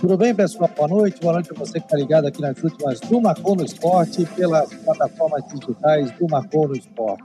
Tudo 0.00 0.16
bem, 0.16 0.32
pessoal? 0.32 0.70
Boa 0.76 0.86
noite. 0.86 1.20
Boa 1.20 1.32
noite 1.32 1.50
a 1.50 1.58
você 1.58 1.80
que 1.80 1.86
está 1.86 1.96
ligado 1.96 2.28
aqui 2.28 2.40
nas 2.40 2.62
últimas 2.62 3.00
do 3.00 3.20
Marcou 3.20 3.56
no 3.56 3.64
Esporte 3.64 4.24
pelas 4.26 4.72
plataformas 4.72 5.42
digitais 5.48 6.12
do 6.12 6.28
Marcou 6.30 6.68
no 6.68 6.76
Esporte. 6.76 7.24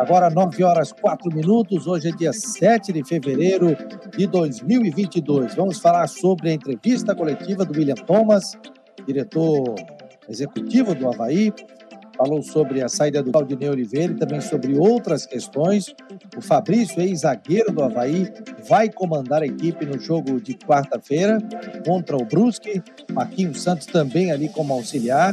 Agora, 0.00 0.28
9 0.28 0.64
horas 0.64 0.90
4 0.90 1.32
minutos. 1.32 1.86
Hoje 1.86 2.08
é 2.08 2.10
dia 2.10 2.32
7 2.32 2.92
de 2.92 3.04
fevereiro 3.04 3.68
de 4.16 4.26
2022. 4.26 5.54
Vamos 5.54 5.78
falar 5.78 6.08
sobre 6.08 6.50
a 6.50 6.54
entrevista 6.54 7.14
coletiva 7.14 7.64
do 7.64 7.78
William 7.78 7.94
Thomas, 7.94 8.58
diretor 9.06 9.76
executivo 10.28 10.96
do 10.96 11.06
Havaí, 11.06 11.52
falou 12.18 12.42
sobre 12.42 12.82
a 12.82 12.88
saída 12.88 13.22
do 13.22 13.30
Claudinei 13.30 13.70
Oliveira 13.70 14.12
e 14.12 14.16
também 14.16 14.40
sobre 14.40 14.76
outras 14.76 15.24
questões. 15.24 15.94
O 16.36 16.40
Fabrício, 16.40 17.00
ex-zagueiro 17.00 17.72
do 17.72 17.80
Havaí, 17.80 18.28
vai 18.68 18.90
comandar 18.90 19.42
a 19.42 19.46
equipe 19.46 19.86
no 19.86 19.96
jogo 20.00 20.40
de 20.40 20.54
quarta-feira 20.54 21.38
contra 21.86 22.16
o 22.16 22.24
Brusque. 22.24 22.82
Marquinhos 23.12 23.62
Santos 23.62 23.86
também 23.86 24.32
ali 24.32 24.48
como 24.48 24.74
auxiliar. 24.74 25.32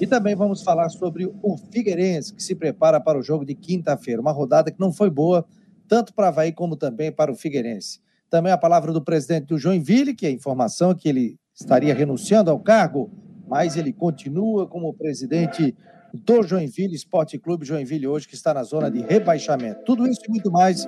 E 0.00 0.06
também 0.06 0.34
vamos 0.34 0.62
falar 0.62 0.88
sobre 0.88 1.26
o 1.42 1.56
Figueirense, 1.70 2.34
que 2.34 2.42
se 2.42 2.54
prepara 2.54 2.98
para 2.98 3.18
o 3.18 3.22
jogo 3.22 3.44
de 3.44 3.54
quinta-feira. 3.54 4.20
Uma 4.20 4.32
rodada 4.32 4.70
que 4.70 4.80
não 4.80 4.92
foi 4.92 5.10
boa, 5.10 5.46
tanto 5.86 6.14
para 6.14 6.24
o 6.24 6.28
Havaí 6.28 6.52
como 6.52 6.74
também 6.74 7.12
para 7.12 7.30
o 7.30 7.36
Figueirense. 7.36 8.00
Também 8.30 8.50
a 8.50 8.58
palavra 8.58 8.92
do 8.92 9.02
presidente 9.02 9.46
do 9.46 9.58
Joinville, 9.58 10.14
que 10.14 10.26
é 10.26 10.30
a 10.30 10.32
informação 10.32 10.90
é 10.90 10.94
que 10.94 11.08
ele 11.08 11.38
estaria 11.54 11.94
renunciando 11.94 12.50
ao 12.50 12.58
cargo, 12.58 13.10
mas 13.46 13.76
ele 13.76 13.92
continua 13.92 14.66
como 14.66 14.92
presidente 14.94 15.76
do 16.14 16.44
Joinville 16.44 16.94
Esporte 16.94 17.36
Clube 17.38 17.66
Joinville 17.66 18.06
hoje, 18.06 18.28
que 18.28 18.36
está 18.36 18.54
na 18.54 18.62
zona 18.62 18.88
de 18.88 19.00
rebaixamento. 19.00 19.82
Tudo 19.84 20.06
isso 20.06 20.20
e 20.26 20.30
muito 20.30 20.50
mais 20.50 20.86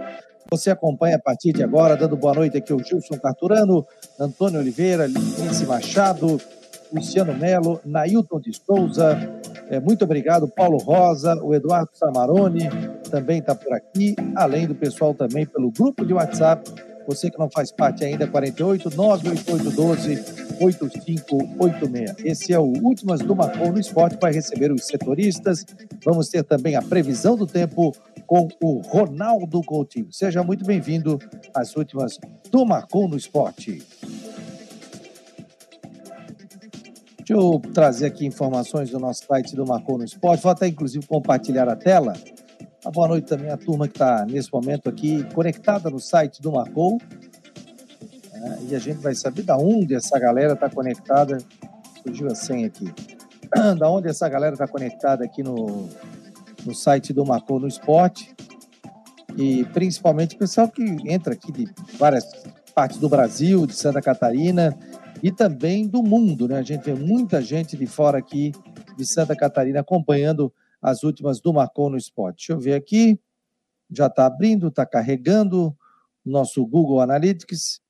você 0.49 0.71
acompanha 0.71 1.17
a 1.17 1.19
partir 1.19 1.53
de 1.53 1.65
agora, 1.65 1.97
dando 1.97 2.17
boa 2.17 2.33
noite 2.33 2.57
aqui 2.57 2.73
ao 2.73 2.79
Gilson 2.79 3.19
Carturano, 3.19 3.85
Antônio 4.21 4.61
Oliveira, 4.61 5.07
Lince 5.07 5.67
Machado, 5.67 6.41
Luciano 6.93 7.35
Melo, 7.35 7.81
Nailton 7.85 8.39
de 8.39 8.53
Souza, 8.53 9.19
é, 9.69 9.81
muito 9.81 10.05
obrigado, 10.05 10.47
Paulo 10.47 10.79
Rosa, 10.79 11.35
o 11.43 11.53
Eduardo 11.53 11.91
Samarone 11.93 12.71
também 13.11 13.41
está 13.41 13.53
por 13.53 13.73
aqui, 13.73 14.15
além 14.37 14.67
do 14.69 14.77
pessoal 14.77 15.13
também 15.13 15.45
pelo 15.45 15.73
grupo 15.73 16.07
de 16.07 16.15
WhatsApp 16.15 16.71
você 17.07 17.31
que 17.31 17.39
não 17.39 17.49
faz 17.49 17.71
parte 17.71 18.05
ainda, 18.05 18.27
48 18.27 18.91
98812 18.97 20.47
8586. 20.61 22.15
Esse 22.25 22.53
é 22.53 22.59
o 22.59 22.73
Últimas 22.83 23.21
do 23.21 23.35
Marcon 23.35 23.73
no 23.73 23.79
Esporte, 23.79 24.19
vai 24.21 24.33
receber 24.33 24.73
os 24.73 24.87
setoristas. 24.87 25.65
Vamos 26.05 26.29
ter 26.29 26.43
também 26.43 26.77
a 26.77 26.83
previsão 26.83 27.37
do 27.37 27.47
tempo 27.47 27.95
com 28.27 28.49
o 28.61 28.81
Ronaldo 28.81 29.63
Coutinho. 29.63 30.13
Seja 30.13 30.43
muito 30.43 30.65
bem-vindo 30.65 31.19
às 31.55 31.77
últimas 31.77 32.19
do 32.51 32.65
Marcon 32.67 33.09
no 33.09 33.17
Esporte. 33.17 33.83
Deixa 37.19 37.43
eu 37.43 37.61
trazer 37.75 38.07
aqui 38.07 38.25
informações 38.25 38.91
do 38.91 39.01
nosso 39.01 39.27
site 39.27 39.57
do 39.57 39.67
Marcon 39.67 39.99
no 39.99 40.05
Esporte. 40.05 40.43
Vou 40.43 40.53
até, 40.53 40.69
inclusive, 40.69 41.05
compartilhar 41.07 41.69
a 41.69 41.75
tela 41.75 42.13
uma 42.87 42.93
boa 42.93 43.09
noite 43.09 43.27
também 43.27 43.51
à 43.51 43.57
turma 43.57 43.89
que 43.89 43.95
está 43.95 44.25
nesse 44.25 44.49
momento 44.53 44.89
aqui 44.89 45.25
conectada 45.35 45.91
no 45.91 45.99
site 45.99 46.41
do 46.41 46.53
Marcou. 46.53 47.01
É, 48.33 48.59
e 48.69 48.77
a 48.77 48.79
gente 48.79 48.99
vai 48.99 49.13
saber 49.13 49.43
da 49.43 49.57
onde 49.57 49.93
essa 49.93 50.17
galera 50.21 50.53
está 50.53 50.71
conectada. 50.71 51.39
Surgiu 52.01 52.29
a 52.29 52.35
senha 52.37 52.69
aqui. 52.69 52.93
Da 53.77 53.91
onde 53.91 54.09
essa 54.09 54.29
galera 54.29 54.55
está 54.55 54.69
conectada 54.69 55.25
aqui 55.25 55.43
no, 55.43 55.89
no 56.65 56.75
site 56.75 57.13
do 57.13 57.27
Marcou 57.27 57.59
no 57.59 57.67
Esporte. 57.67 58.33
E 59.37 59.65
principalmente 59.67 60.37
o 60.37 60.39
pessoal 60.39 60.69
que 60.69 60.83
entra 61.11 61.33
aqui 61.33 61.51
de 61.51 61.69
várias 61.99 62.25
partes 62.73 62.99
do 62.99 63.09
Brasil, 63.09 63.67
de 63.67 63.75
Santa 63.75 64.01
Catarina 64.01 64.77
e 65.23 65.33
também 65.33 65.89
do 65.89 66.05
mundo, 66.05 66.47
né? 66.47 66.59
A 66.59 66.63
gente 66.63 66.85
vê 66.85 66.95
muita 66.95 67.43
gente 67.43 67.77
de 67.77 67.87
fora 67.87 68.19
aqui 68.19 68.53
de 68.97 69.05
Santa 69.05 69.35
Catarina 69.35 69.81
acompanhando 69.81 70.53
as 70.81 71.03
últimas 71.03 71.41
do 71.41 71.53
Marcon 71.53 71.91
no 71.91 71.97
Esporte. 71.97 72.39
Deixa 72.39 72.53
eu 72.53 72.61
ver 72.61 72.75
aqui. 72.75 73.21
Já 73.91 74.07
está 74.07 74.27
abrindo, 74.27 74.69
está 74.69 74.85
carregando 74.85 75.69
o 76.25 76.31
nosso 76.31 76.65
Google 76.67 77.01
Analytics 77.01 77.81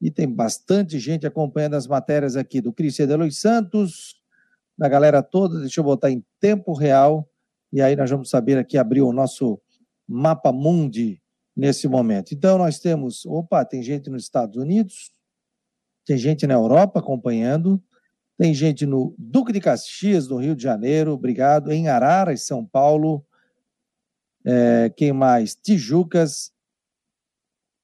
e 0.00 0.10
tem 0.10 0.28
bastante 0.28 0.98
gente 0.98 1.26
acompanhando 1.26 1.74
as 1.74 1.86
matérias 1.86 2.36
aqui 2.36 2.60
do 2.60 2.72
Cristian 2.72 3.06
Delois 3.06 3.38
Santos, 3.38 4.20
da 4.76 4.88
galera 4.88 5.22
toda. 5.22 5.60
Deixa 5.60 5.80
eu 5.80 5.84
botar 5.84 6.10
em 6.10 6.24
tempo 6.38 6.74
real 6.74 7.28
e 7.72 7.80
aí 7.80 7.96
nós 7.96 8.10
vamos 8.10 8.30
saber 8.30 8.58
aqui 8.58 8.78
abrir 8.78 9.02
o 9.02 9.12
nosso 9.12 9.60
mapa 10.06 10.52
mundi 10.52 11.20
nesse 11.56 11.88
momento. 11.88 12.32
Então 12.32 12.58
nós 12.58 12.78
temos, 12.78 13.24
opa, 13.26 13.64
tem 13.64 13.82
gente 13.82 14.10
nos 14.10 14.24
Estados 14.24 14.56
Unidos, 14.56 15.10
tem 16.04 16.16
gente 16.16 16.46
na 16.46 16.54
Europa 16.54 17.00
acompanhando, 17.00 17.82
tem 18.38 18.52
gente 18.52 18.84
no 18.84 19.14
Duque 19.18 19.52
de 19.52 19.60
Caxias, 19.60 20.28
no 20.28 20.36
Rio 20.36 20.54
de 20.54 20.62
Janeiro, 20.62 21.12
obrigado. 21.12 21.72
Em 21.72 21.88
Araras, 21.88 22.42
São 22.42 22.64
Paulo. 22.64 23.24
É, 24.44 24.92
quem 24.94 25.12
mais? 25.12 25.54
Tijucas, 25.54 26.52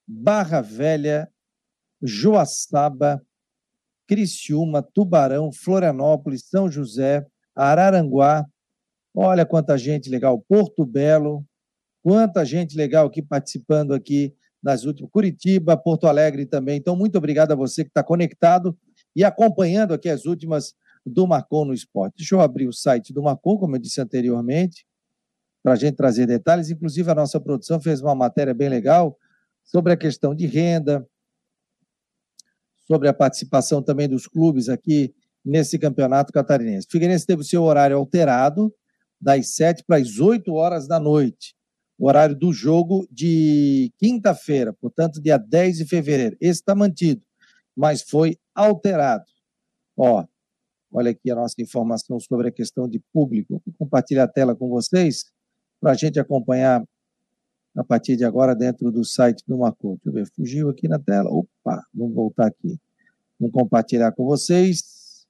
Barra 0.07 0.61
Velha, 0.61 1.29
Joaçaba, 2.01 3.25
Criciúma, 4.07 4.83
Tubarão, 4.83 5.51
Florianópolis, 5.51 6.45
São 6.45 6.69
José, 6.69 7.25
Araranguá. 7.55 8.45
Olha 9.15 9.45
quanta 9.45 9.77
gente 9.77 10.09
legal. 10.09 10.39
Porto 10.47 10.85
Belo, 10.85 11.43
quanta 12.03 12.45
gente 12.45 12.77
legal 12.77 13.07
aqui 13.07 13.23
participando 13.23 13.93
aqui 13.93 14.35
nas 14.61 14.85
últimas. 14.85 15.11
Curitiba, 15.11 15.75
Porto 15.75 16.07
Alegre 16.07 16.45
também. 16.45 16.77
Então, 16.77 16.95
muito 16.95 17.17
obrigado 17.17 17.51
a 17.51 17.55
você 17.55 17.83
que 17.83 17.89
está 17.89 18.03
conectado 18.03 18.77
e 19.15 19.23
acompanhando 19.23 19.93
aqui 19.93 20.09
as 20.09 20.25
últimas 20.25 20.73
do 21.05 21.27
Marcon 21.27 21.65
no 21.65 21.73
Esporte. 21.73 22.17
Deixa 22.17 22.35
eu 22.35 22.41
abrir 22.41 22.67
o 22.67 22.73
site 22.73 23.13
do 23.13 23.21
Marcon, 23.21 23.57
como 23.57 23.75
eu 23.75 23.79
disse 23.79 24.01
anteriormente, 24.01 24.85
para 25.61 25.73
a 25.73 25.75
gente 25.75 25.95
trazer 25.95 26.25
detalhes. 26.25 26.69
Inclusive, 26.69 27.09
a 27.11 27.15
nossa 27.15 27.39
produção 27.39 27.79
fez 27.79 28.01
uma 28.01 28.15
matéria 28.15 28.53
bem 28.53 28.69
legal 28.69 29.17
sobre 29.63 29.93
a 29.93 29.97
questão 29.97 30.33
de 30.33 30.45
renda, 30.45 31.05
sobre 32.87 33.07
a 33.07 33.13
participação 33.13 33.81
também 33.81 34.07
dos 34.07 34.27
clubes 34.27 34.69
aqui 34.69 35.13
nesse 35.43 35.77
campeonato 35.77 36.31
catarinense. 36.31 36.87
Figueirense 36.89 37.25
teve 37.25 37.41
o 37.41 37.45
seu 37.45 37.63
horário 37.63 37.97
alterado 37.97 38.73
das 39.19 39.55
7 39.55 39.83
para 39.85 39.97
as 39.97 40.19
8 40.19 40.53
horas 40.53 40.87
da 40.87 40.99
noite. 40.99 41.55
O 41.97 42.07
horário 42.07 42.35
do 42.35 42.51
jogo 42.51 43.07
de 43.11 43.93
quinta-feira, 43.97 44.73
portanto, 44.73 45.21
dia 45.21 45.37
10 45.37 45.77
de 45.77 45.85
fevereiro. 45.85 46.35
Esse 46.41 46.59
está 46.59 46.73
mantido 46.73 47.21
mas 47.75 48.01
foi 48.01 48.37
alterado. 48.53 49.25
Ó, 49.97 50.25
olha 50.91 51.11
aqui 51.11 51.31
a 51.31 51.35
nossa 51.35 51.61
informação 51.61 52.19
sobre 52.19 52.47
a 52.47 52.51
questão 52.51 52.87
de 52.87 52.99
público. 53.13 53.61
Vou 53.65 53.75
compartilhar 53.77 54.23
a 54.23 54.27
tela 54.27 54.55
com 54.55 54.69
vocês 54.69 55.31
para 55.79 55.91
a 55.91 55.95
gente 55.95 56.19
acompanhar 56.19 56.83
a 57.75 57.83
partir 57.83 58.15
de 58.15 58.23
agora 58.23 58.55
dentro 58.55 58.91
do 58.91 59.03
site 59.03 59.43
do 59.47 59.57
Macô. 59.57 59.97
Deixa 60.03 60.09
eu 60.09 60.13
ver, 60.13 60.31
fugiu 60.35 60.69
aqui 60.69 60.87
na 60.87 60.99
tela. 60.99 61.29
Opa, 61.29 61.83
vamos 61.93 62.13
voltar 62.13 62.47
aqui. 62.47 62.79
Vamos 63.39 63.53
compartilhar 63.53 64.11
com 64.11 64.25
vocês. 64.25 65.25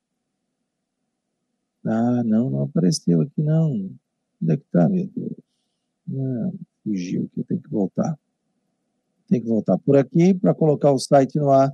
Ah, 1.86 2.24
não, 2.24 2.50
não 2.50 2.64
apareceu 2.64 3.22
aqui 3.22 3.42
não. 3.42 3.72
Onde 4.42 4.54
é 4.54 4.58
que 4.58 4.64
está, 4.64 4.88
meu 4.90 5.08
Deus? 5.08 5.34
Não, 6.08 6.54
fugiu 6.84 7.30
aqui, 7.32 7.44
tem 7.46 7.60
que 7.60 7.70
voltar. 7.70 8.18
Tem 9.30 9.42
que 9.42 9.48
voltar 9.48 9.78
por 9.80 9.98
aqui 9.98 10.34
para 10.34 10.54
colocar 10.54 10.92
o 10.92 11.00
site 11.00 11.38
no 11.38 11.50
ar 11.50 11.74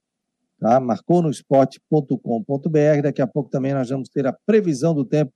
Tá? 0.60 0.80
marconosport.com.br. 0.80 3.02
Daqui 3.02 3.22
a 3.22 3.26
pouco 3.26 3.50
também 3.50 3.72
nós 3.72 3.88
vamos 3.88 4.08
ter 4.08 4.26
a 4.26 4.32
previsão 4.46 4.94
do 4.94 5.04
tempo 5.04 5.32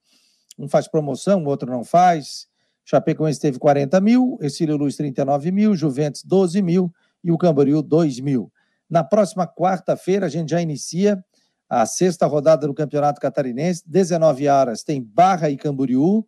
Um 0.58 0.68
faz 0.68 0.88
promoção, 0.88 1.44
o 1.44 1.48
outro 1.48 1.70
não 1.70 1.84
faz. 1.84 2.46
Chapecoense 2.84 3.40
teve 3.40 3.58
40 3.58 4.00
mil, 4.00 4.38
Exílio 4.40 4.76
Luz 4.76 4.96
39 4.96 5.52
mil, 5.52 5.76
Juventus 5.76 6.22
12 6.24 6.60
mil 6.62 6.92
e 7.22 7.30
o 7.30 7.38
Camboriú 7.38 7.80
2 7.82 8.20
mil. 8.20 8.52
Na 8.90 9.04
próxima 9.04 9.46
quarta-feira 9.46 10.26
a 10.26 10.28
gente 10.28 10.50
já 10.50 10.60
inicia 10.60 11.24
a 11.68 11.86
sexta 11.86 12.26
rodada 12.26 12.66
do 12.66 12.74
Campeonato 12.74 13.20
Catarinense, 13.20 13.82
19 13.86 14.46
horas 14.48 14.82
tem 14.82 15.02
Barra 15.02 15.48
e 15.48 15.56
Camboriú, 15.56 16.26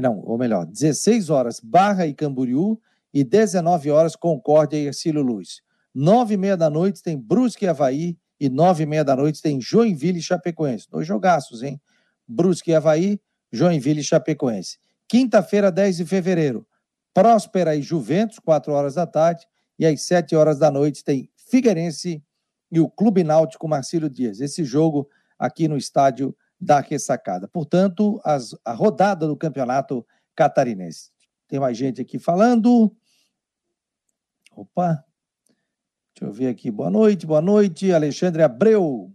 não, 0.00 0.22
ou 0.24 0.38
melhor, 0.38 0.64
16 0.64 1.28
horas 1.28 1.60
Barra 1.60 2.06
e 2.06 2.14
Camboriú 2.14 2.80
e 3.12 3.22
19 3.22 3.90
horas 3.90 4.16
Concórdia 4.16 4.78
e 4.78 4.86
Ercílio 4.86 5.20
Luz. 5.20 5.60
Nove 5.94 6.34
e 6.34 6.36
meia 6.36 6.56
da 6.56 6.70
noite 6.70 7.02
tem 7.02 7.18
Brusque 7.18 7.64
e 7.64 7.68
Havaí 7.68 8.18
e 8.38 8.48
nove 8.48 8.84
e 8.84 8.86
meia 8.86 9.04
da 9.04 9.14
noite 9.14 9.42
tem 9.42 9.60
Joinville 9.60 10.18
e 10.18 10.22
Chapecoense. 10.22 10.88
Dois 10.88 11.06
jogaços, 11.06 11.62
hein? 11.62 11.80
Brusque 12.26 12.70
e 12.70 12.74
Havaí, 12.74 13.20
Joinville 13.52 14.00
e 14.00 14.04
Chapecoense. 14.04 14.78
Quinta-feira, 15.06 15.70
10 15.70 15.98
de 15.98 16.06
fevereiro, 16.06 16.66
Próspera 17.12 17.74
e 17.74 17.82
Juventus, 17.82 18.38
4 18.38 18.72
horas 18.72 18.94
da 18.94 19.06
tarde. 19.06 19.46
E 19.78 19.84
às 19.84 20.02
7 20.02 20.36
horas 20.36 20.58
da 20.58 20.70
noite 20.70 21.02
tem 21.02 21.30
Figueirense 21.36 22.22
e 22.70 22.80
o 22.80 22.88
Clube 22.88 23.24
Náutico 23.24 23.66
Marcílio 23.66 24.08
Dias. 24.08 24.40
Esse 24.40 24.64
jogo 24.64 25.08
aqui 25.38 25.66
no 25.66 25.76
estádio 25.76 26.36
da 26.60 26.80
Ressacada. 26.80 27.48
Portanto, 27.48 28.20
as, 28.24 28.54
a 28.64 28.72
rodada 28.72 29.26
do 29.26 29.36
campeonato 29.36 30.06
catarinense. 30.36 31.10
Tem 31.48 31.58
mais 31.58 31.76
gente 31.76 32.00
aqui 32.00 32.18
falando. 32.18 32.94
Opa, 34.54 35.04
deixa 36.14 36.30
eu 36.30 36.32
ver 36.32 36.48
aqui. 36.48 36.70
Boa 36.70 36.90
noite, 36.90 37.26
boa 37.26 37.40
noite. 37.40 37.92
Alexandre 37.92 38.42
Abreu. 38.42 39.12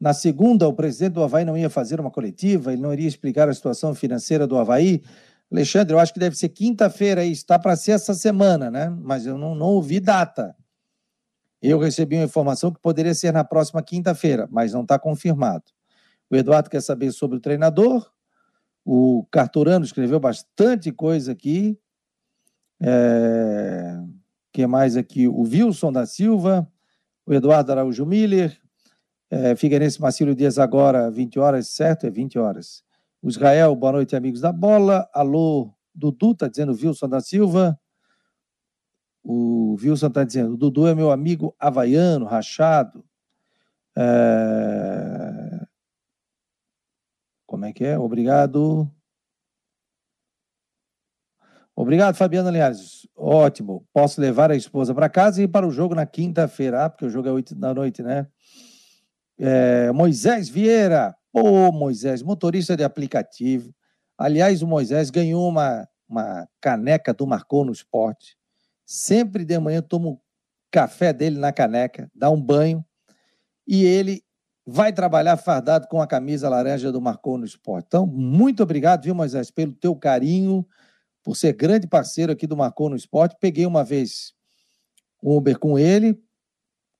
Na 0.00 0.12
segunda, 0.12 0.68
o 0.68 0.72
presidente 0.72 1.14
do 1.14 1.24
Havaí 1.24 1.44
não 1.44 1.56
ia 1.56 1.68
fazer 1.68 1.98
uma 1.98 2.10
coletiva, 2.10 2.72
ele 2.72 2.80
não 2.80 2.92
iria 2.92 3.08
explicar 3.08 3.48
a 3.48 3.54
situação 3.54 3.94
financeira 3.94 4.46
do 4.46 4.56
Havaí. 4.56 5.02
Alexandre, 5.50 5.94
eu 5.94 5.98
acho 5.98 6.12
que 6.12 6.20
deve 6.20 6.36
ser 6.36 6.50
quinta-feira 6.50 7.22
aí, 7.22 7.32
está 7.32 7.58
para 7.58 7.74
ser 7.74 7.92
essa 7.92 8.14
semana, 8.14 8.70
né? 8.70 8.88
Mas 8.90 9.26
eu 9.26 9.36
não, 9.36 9.54
não 9.54 9.66
ouvi 9.66 9.98
data. 9.98 10.54
Eu 11.60 11.78
recebi 11.78 12.16
uma 12.16 12.24
informação 12.24 12.70
que 12.70 12.80
poderia 12.80 13.14
ser 13.14 13.32
na 13.32 13.42
próxima 13.42 13.82
quinta-feira, 13.82 14.48
mas 14.52 14.72
não 14.72 14.82
está 14.82 14.98
confirmado. 14.98 15.64
O 16.30 16.36
Eduardo 16.36 16.70
quer 16.70 16.82
saber 16.82 17.10
sobre 17.10 17.38
o 17.38 17.40
treinador. 17.40 18.08
O 18.84 19.26
Carturano 19.30 19.84
escreveu 19.84 20.20
bastante 20.20 20.92
coisa 20.92 21.32
aqui. 21.32 21.76
É... 22.80 23.98
que 24.58 24.66
mais 24.66 24.96
aqui? 24.96 25.28
O 25.28 25.42
Wilson 25.42 25.92
da 25.92 26.04
Silva, 26.04 26.68
o 27.24 27.32
Eduardo 27.32 27.70
Araújo 27.70 28.04
Miller, 28.04 28.60
é, 29.30 29.54
Figueirense 29.54 30.00
Marcílio 30.00 30.34
Dias 30.34 30.58
agora, 30.58 31.08
20 31.12 31.38
horas, 31.38 31.68
certo? 31.68 32.08
É 32.08 32.10
20 32.10 32.40
horas. 32.40 32.82
O 33.22 33.28
Israel, 33.28 33.76
boa 33.76 33.92
noite, 33.92 34.16
amigos 34.16 34.40
da 34.40 34.50
bola. 34.50 35.08
Alô, 35.14 35.72
Dudu, 35.94 36.32
está 36.32 36.48
dizendo 36.48 36.72
Wilson 36.72 37.08
da 37.08 37.20
Silva. 37.20 37.78
O 39.22 39.76
Wilson 39.80 40.08
está 40.08 40.24
dizendo, 40.24 40.56
Dudu 40.56 40.88
é 40.88 40.94
meu 40.94 41.12
amigo 41.12 41.54
havaiano, 41.56 42.26
rachado. 42.26 43.04
É... 43.96 45.66
Como 47.46 47.64
é 47.64 47.72
que 47.72 47.84
é? 47.84 47.96
Obrigado. 47.96 48.90
Obrigado, 51.80 52.16
Fabiano 52.16 52.50
Linhares. 52.50 53.06
Ótimo. 53.16 53.86
Posso 53.92 54.20
levar 54.20 54.50
a 54.50 54.56
esposa 54.56 54.92
para 54.92 55.08
casa 55.08 55.40
e 55.40 55.44
ir 55.44 55.48
para 55.48 55.64
o 55.64 55.70
jogo 55.70 55.94
na 55.94 56.04
quinta-feira, 56.04 56.84
ah, 56.84 56.90
porque 56.90 57.04
o 57.04 57.08
jogo 57.08 57.28
é 57.28 57.30
8 57.30 57.54
da 57.54 57.72
noite, 57.72 58.02
né? 58.02 58.26
É, 59.38 59.92
Moisés 59.92 60.48
Vieira, 60.48 61.14
pô, 61.32 61.70
Moisés, 61.70 62.20
motorista 62.20 62.76
de 62.76 62.82
aplicativo. 62.82 63.72
Aliás, 64.18 64.60
o 64.60 64.66
Moisés 64.66 65.08
ganhou 65.08 65.48
uma, 65.48 65.88
uma 66.08 66.48
caneca 66.60 67.14
do 67.14 67.24
Marcou 67.28 67.64
no 67.64 67.70
Esporte. 67.70 68.36
Sempre 68.84 69.44
de 69.44 69.56
manhã 69.60 69.80
tomo 69.80 70.10
o 70.10 70.20
café 70.72 71.12
dele 71.12 71.38
na 71.38 71.52
caneca, 71.52 72.10
dá 72.12 72.28
um 72.28 72.42
banho 72.42 72.84
e 73.64 73.84
ele 73.84 74.24
vai 74.66 74.92
trabalhar 74.92 75.36
fardado 75.36 75.86
com 75.86 76.02
a 76.02 76.08
camisa 76.08 76.48
laranja 76.48 76.90
do 76.90 77.00
Marcou 77.00 77.38
no 77.38 77.44
Esporte. 77.44 77.84
Então, 77.86 78.04
muito 78.04 78.64
obrigado, 78.64 79.04
viu, 79.04 79.14
Moisés, 79.14 79.48
pelo 79.48 79.72
teu 79.74 79.94
carinho, 79.94 80.66
por 81.22 81.36
ser 81.36 81.52
grande 81.52 81.86
parceiro 81.86 82.32
aqui 82.32 82.46
do 82.46 82.56
Marcou 82.56 82.88
no 82.88 82.96
Esporte. 82.96 83.36
Peguei 83.40 83.66
uma 83.66 83.84
vez 83.84 84.32
um 85.22 85.36
Uber 85.36 85.58
com 85.58 85.78
ele, 85.78 86.18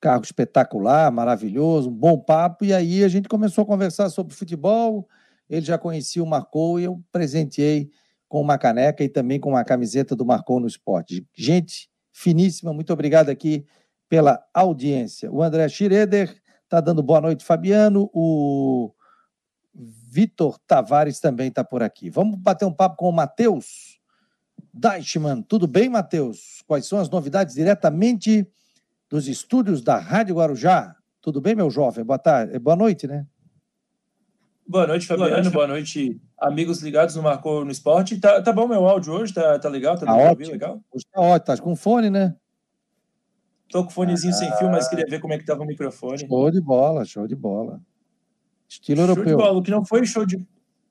carro 0.01 0.23
espetacular, 0.23 1.11
maravilhoso, 1.11 1.89
um 1.89 1.95
bom 1.95 2.19
papo, 2.19 2.65
e 2.65 2.73
aí 2.73 3.05
a 3.05 3.09
gente 3.09 3.29
começou 3.29 3.63
a 3.63 3.67
conversar 3.67 4.11
sobre 4.11 4.35
futebol, 4.35 5.09
ele 5.49 5.65
já 5.65 5.79
conhecia 5.79 6.23
o 6.23 6.27
Marcou 6.27 6.79
e 6.79 6.85
eu 6.85 7.03
presenteei 7.11 7.91
com 8.29 8.41
uma 8.41 8.59
caneca 8.59 9.03
e 9.03 9.09
também 9.09 9.41
com 9.41 9.51
uma 9.51 9.65
camiseta 9.65 10.15
do 10.15 10.27
Marcou 10.27 10.61
no 10.61 10.67
Esporte. 10.67 11.27
Gente 11.35 11.89
finíssima, 12.13 12.73
muito 12.73 12.93
obrigado 12.93 13.31
aqui 13.31 13.65
pela 14.09 14.43
audiência. 14.53 15.33
O 15.33 15.43
André 15.43 15.69
Schroeder 15.69 16.35
está 16.65 16.81
dando 16.81 17.03
boa 17.03 17.21
noite, 17.21 17.45
Fabiano. 17.45 18.11
O 18.13 18.93
Vitor 19.75 20.59
Tavares 20.67 21.21
também 21.21 21.49
está 21.49 21.65
por 21.65 21.83
aqui. 21.83 22.11
Vamos 22.11 22.39
bater 22.39 22.67
um 22.67 22.73
papo 22.73 22.97
com 22.97 23.09
o 23.09 23.13
Matheus 23.13 23.98
Deichmann. 24.73 25.43
Tudo 25.43 25.67
bem, 25.67 25.89
Matheus? 25.89 26.63
Quais 26.67 26.87
são 26.87 26.99
as 26.99 27.09
novidades 27.09 27.55
diretamente 27.55 28.47
dos 29.09 29.27
estúdios 29.27 29.83
da 29.83 29.99
Rádio 29.99 30.37
Guarujá. 30.37 30.95
Tudo 31.21 31.41
bem, 31.41 31.55
meu 31.55 31.71
jovem? 31.71 32.05
Boa 32.05 32.19
tarde, 32.19 32.59
boa 32.59 32.77
noite, 32.77 33.07
né? 33.07 33.27
Boa 34.67 34.87
noite, 34.87 35.07
Fabiano. 35.07 35.31
Boa 35.31 35.41
noite, 35.43 35.53
boa 35.53 35.67
noite 35.67 36.21
amigos 36.41 36.81
ligados 36.83 37.17
no 37.17 37.23
Marcou 37.23 37.65
no 37.65 37.71
Esporte. 37.71 38.19
Tá, 38.19 38.41
tá 38.41 38.53
bom 38.53 38.69
meu 38.69 38.87
áudio 38.87 39.13
hoje? 39.13 39.35
Tá, 39.35 39.59
tá 39.59 39.69
legal? 39.69 39.99
Tá, 39.99 40.07
tá 40.07 40.15
ótimo. 40.15 40.53
legal? 40.53 40.81
Hoje 40.93 41.05
tá 41.11 41.21
ótimo. 41.21 41.57
Tá 41.57 41.63
com 41.63 41.77
fone, 41.77 42.11
né? 42.11 42.37
Tô 43.71 43.85
com 43.85 43.91
fonezinho 43.91 44.33
ah, 44.33 44.37
sem 44.37 44.57
fio, 44.57 44.71
mas 44.71 44.89
queria 44.89 45.05
ver 45.07 45.21
como 45.21 45.35
é 45.35 45.39
que 45.39 45.45
tava 45.45 45.63
o 45.63 45.67
microfone. 45.67 46.27
Show 46.27 46.51
de 46.51 46.61
bola, 46.61 47.05
show 47.05 47.27
de 47.27 47.37
bola. 47.37 47.81
Estilo 48.67 49.01
show 49.01 49.09
europeu. 49.09 49.25
Show 49.25 49.37
de 49.37 49.45
bola. 49.45 49.59
O 49.59 49.63
que 49.63 49.71
não 49.71 49.85
foi 49.85 50.07
show 50.07 50.25
de 50.25 50.39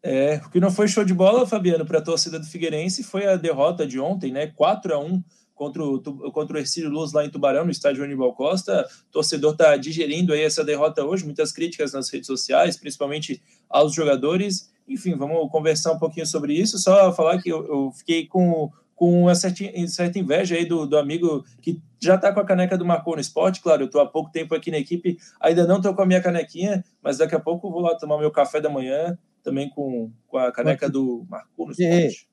é, 0.10 0.42
o 0.46 0.50
que 0.50 0.62
não 0.62 0.72
foi 0.72 0.88
show 0.88 1.04
de 1.04 1.14
bola, 1.14 1.46
Fabiano, 1.46 1.86
para 1.86 2.00
a 2.00 2.02
torcida 2.02 2.40
do 2.40 2.46
Figueirense 2.46 3.04
foi 3.04 3.28
a 3.28 3.36
derrota 3.36 3.86
de 3.86 4.00
ontem, 4.00 4.32
né? 4.32 4.48
4 4.48 4.94
a 4.94 5.00
1 5.00 5.22
contra 5.54 5.84
o, 5.84 6.32
contra 6.32 6.56
o 6.56 6.60
Ercílio 6.60 6.90
Luz 6.90 7.12
lá 7.12 7.26
em 7.26 7.30
Tubarão, 7.30 7.66
no 7.66 7.72
estádio 7.72 8.06
Aníbal 8.06 8.34
Costa. 8.34 8.88
O 9.10 9.12
torcedor 9.12 9.52
está 9.52 9.76
digerindo 9.76 10.32
aí 10.32 10.44
essa 10.44 10.64
derrota 10.64 11.04
hoje, 11.04 11.26
muitas 11.26 11.52
críticas 11.52 11.92
nas 11.92 12.10
redes 12.10 12.28
sociais, 12.28 12.78
principalmente 12.78 13.44
aos 13.70 13.94
jogadores. 13.94 14.72
Enfim, 14.88 15.14
vamos 15.18 15.52
conversar 15.52 15.92
um 15.92 16.00
pouquinho 16.00 16.26
sobre 16.26 16.54
isso. 16.54 16.80
Só 16.80 17.12
falar 17.12 17.42
que 17.42 17.50
eu, 17.50 17.68
eu 17.68 17.92
fiquei 17.92 18.28
com, 18.28 18.72
com 18.96 19.24
uma 19.24 19.36
certa, 19.36 19.66
certa 19.90 20.18
inveja 20.18 20.56
aí 20.56 20.64
do, 20.64 20.86
do 20.86 20.98
amigo 20.98 21.44
que 21.62 21.82
já 22.00 22.16
está 22.16 22.32
com 22.32 22.40
a 22.40 22.46
caneca 22.46 22.78
do 22.78 22.86
Marcou 22.86 23.16
no 23.16 23.22
Esporte. 23.22 23.60
Claro, 23.60 23.82
eu 23.82 23.88
estou 23.88 24.00
há 24.00 24.06
pouco 24.06 24.32
tempo 24.32 24.56
aqui 24.56 24.72
na 24.72 24.78
equipe, 24.78 25.18
ainda 25.42 25.68
não 25.68 25.78
estou 25.78 25.94
com 25.94 26.02
a 26.02 26.06
minha 26.06 26.22
canequinha, 26.22 26.82
mas 27.04 27.18
daqui 27.18 27.36
a 27.36 27.40
pouco 27.42 27.70
vou 27.70 27.82
lá 27.82 27.94
tomar 27.96 28.18
meu 28.18 28.32
café 28.32 28.62
da 28.62 28.70
manhã 28.70 29.18
também 29.48 29.70
com, 29.70 30.12
com 30.28 30.38
a 30.38 30.52
caneca 30.52 30.90
do 30.90 31.26
Marcou 31.30 31.68
no 31.68 31.72
Esporte. 31.72 32.28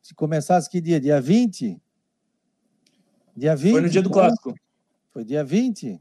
Se 0.00 0.14
começasse 0.14 0.70
que 0.70 0.80
dia? 0.80 0.98
Dia 0.98 1.20
20? 1.20 1.78
Dia 3.36 3.54
20? 3.54 3.72
Foi 3.72 3.80
no 3.82 3.88
dia 3.90 4.00
do 4.00 4.08
clássico. 4.08 4.54
Foi 5.12 5.22
dia 5.24 5.44
20? 5.44 6.00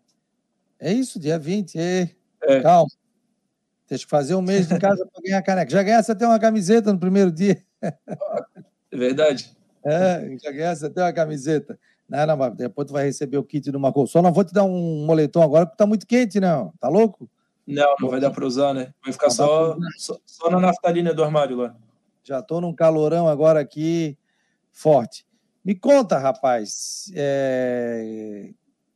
É 0.80 0.94
isso, 0.94 1.20
dia 1.20 1.38
20. 1.38 1.78
É. 1.78 2.10
é. 2.44 2.62
Calma. 2.62 2.88
Deixa 3.90 4.06
eu 4.06 4.10
fazer 4.10 4.36
um 4.36 4.42
mês 4.42 4.70
de 4.70 4.80
casa 4.80 5.06
para 5.06 5.22
ganhar 5.22 5.42
caneca. 5.42 5.70
Já 5.70 5.84
ganhasse 5.84 6.12
até 6.12 6.26
uma 6.26 6.40
camiseta 6.40 6.94
no 6.94 7.00
primeiro 7.00 7.32
dia. 7.32 7.62
É 7.82 8.98
verdade. 8.98 9.52
É, 9.86 10.38
já 10.42 10.50
ganhasse 10.50 10.86
até 10.86 11.02
uma 11.02 11.12
camiseta. 11.12 11.78
Não, 12.08 12.26
não, 12.26 12.38
mas 12.38 12.56
depois 12.56 12.88
tu 12.88 12.94
vai 12.94 13.04
receber 13.04 13.36
o 13.36 13.44
kit 13.44 13.70
do 13.70 13.78
Marcou. 13.78 14.08
Só 14.08 14.22
não 14.22 14.32
vou 14.32 14.46
te 14.46 14.54
dar 14.54 14.64
um 14.64 15.06
moletom 15.06 15.42
agora 15.42 15.66
porque 15.66 15.76
tá 15.76 15.86
muito 15.86 16.08
quente, 16.08 16.40
não. 16.40 16.72
Tá 16.80 16.88
louco? 16.88 17.30
Não, 17.66 17.96
não 18.00 18.10
vai 18.10 18.20
dar 18.20 18.32
para 18.32 18.46
usar, 18.46 18.74
né? 18.74 18.94
Vai 19.04 19.14
ficar 19.14 19.30
só, 19.30 19.78
só, 19.98 20.18
só 20.26 20.50
na 20.50 20.60
naftalina 20.60 21.14
do 21.14 21.24
armário 21.24 21.58
lá. 21.58 21.76
Já 22.24 22.42
tô 22.42 22.60
num 22.60 22.74
calorão 22.74 23.28
agora 23.28 23.60
aqui 23.60 24.18
forte. 24.72 25.26
Me 25.64 25.74
conta, 25.74 26.18
rapaz, 26.18 27.12
é... 27.16 28.50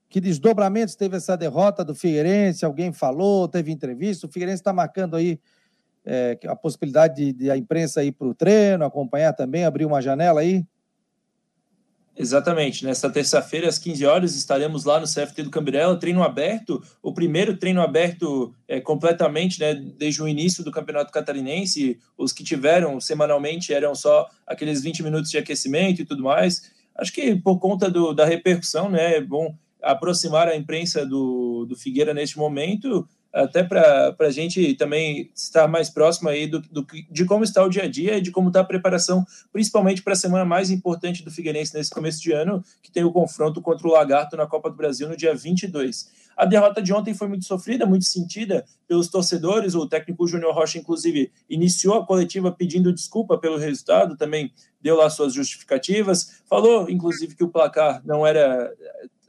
que 0.09 0.19
desdobramentos 0.19 0.95
teve 0.95 1.15
essa 1.15 1.37
derrota 1.37 1.83
do 1.83 1.95
Figueirense? 1.95 2.65
Alguém 2.65 2.91
falou, 2.91 3.47
teve 3.47 3.71
entrevista? 3.71 4.27
O 4.27 4.29
Figueirense 4.29 4.61
está 4.61 4.73
marcando 4.73 5.15
aí 5.15 5.39
é, 6.05 6.37
a 6.45 6.55
possibilidade 6.55 7.15
de, 7.15 7.33
de 7.33 7.51
a 7.51 7.57
imprensa 7.57 8.03
ir 8.03 8.13
para 8.13 8.27
o 8.27 8.33
treino, 8.33 8.85
acompanhar 8.85 9.33
também, 9.33 9.65
abrir 9.65 9.85
uma 9.85 10.01
janela 10.01 10.41
aí? 10.41 10.65
Exatamente. 12.19 12.83
Nesta 12.83 13.11
terça-feira, 13.11 13.69
às 13.69 13.77
15 13.77 14.03
horas, 14.05 14.35
estaremos 14.35 14.85
lá 14.85 14.99
no 14.99 15.05
CFT 15.05 15.43
do 15.43 15.51
Cambirela, 15.51 15.99
treino 15.99 16.23
aberto, 16.23 16.83
o 17.01 17.13
primeiro 17.13 17.55
treino 17.55 17.79
aberto 17.79 18.51
é, 18.67 18.81
completamente, 18.81 19.59
né, 19.59 19.75
desde 19.75 20.23
o 20.23 20.27
início 20.27 20.63
do 20.63 20.71
Campeonato 20.71 21.11
Catarinense. 21.11 21.99
Os 22.17 22.33
que 22.33 22.43
tiveram 22.43 22.99
semanalmente 22.99 23.71
eram 23.71 23.93
só 23.93 24.27
aqueles 24.47 24.81
20 24.81 25.03
minutos 25.03 25.29
de 25.29 25.37
aquecimento 25.37 26.01
e 26.01 26.05
tudo 26.05 26.23
mais. 26.23 26.71
Acho 26.95 27.13
que 27.13 27.35
por 27.35 27.59
conta 27.59 27.87
do, 27.87 28.11
da 28.13 28.25
repercussão, 28.25 28.89
né, 28.89 29.17
é 29.17 29.21
bom 29.21 29.55
aproximar 29.79 30.47
a 30.47 30.55
imprensa 30.55 31.05
do, 31.05 31.65
do 31.65 31.75
Figueira 31.75 32.15
neste 32.15 32.35
momento 32.39 33.07
até 33.33 33.63
para 33.63 34.15
a 34.19 34.31
gente 34.31 34.73
também 34.75 35.29
estar 35.35 35.67
mais 35.67 35.89
próximo 35.89 36.29
aí 36.29 36.47
do, 36.47 36.59
do, 36.59 36.85
de 37.09 37.25
como 37.25 37.43
está 37.43 37.63
o 37.63 37.69
dia 37.69 37.83
a 37.83 37.87
dia 37.87 38.17
e 38.17 38.21
de 38.21 38.31
como 38.31 38.47
está 38.47 38.61
a 38.61 38.65
preparação, 38.65 39.25
principalmente 39.51 40.01
para 40.01 40.13
a 40.13 40.15
semana 40.15 40.45
mais 40.45 40.71
importante 40.71 41.23
do 41.23 41.31
Figueirense 41.31 41.73
nesse 41.73 41.89
começo 41.89 42.21
de 42.21 42.31
ano, 42.31 42.63
que 42.81 42.91
tem 42.91 43.03
o 43.03 43.11
confronto 43.11 43.61
contra 43.61 43.87
o 43.87 43.91
Lagarto 43.91 44.35
na 44.35 44.47
Copa 44.47 44.69
do 44.69 44.75
Brasil 44.75 45.07
no 45.07 45.15
dia 45.15 45.35
22. 45.35 46.27
A 46.37 46.45
derrota 46.45 46.81
de 46.81 46.93
ontem 46.93 47.15
foi 47.15 47.27
muito 47.27 47.45
sofrida, 47.45 47.85
muito 47.85 48.05
sentida 48.05 48.63
pelos 48.87 49.07
torcedores. 49.07 49.73
O 49.73 49.87
técnico 49.87 50.27
Júnior 50.27 50.53
Rocha, 50.53 50.77
inclusive, 50.77 51.31
iniciou 51.49 51.95
a 51.95 52.05
coletiva 52.05 52.51
pedindo 52.51 52.93
desculpa 52.93 53.39
pelo 53.39 53.57
resultado, 53.57 54.15
também 54.15 54.53
deu 54.79 54.95
lá 54.95 55.09
suas 55.09 55.33
justificativas. 55.33 56.41
Falou, 56.45 56.89
inclusive, 56.91 57.35
que 57.35 57.43
o 57.43 57.49
placar 57.49 58.03
não 58.05 58.25
era, 58.25 58.71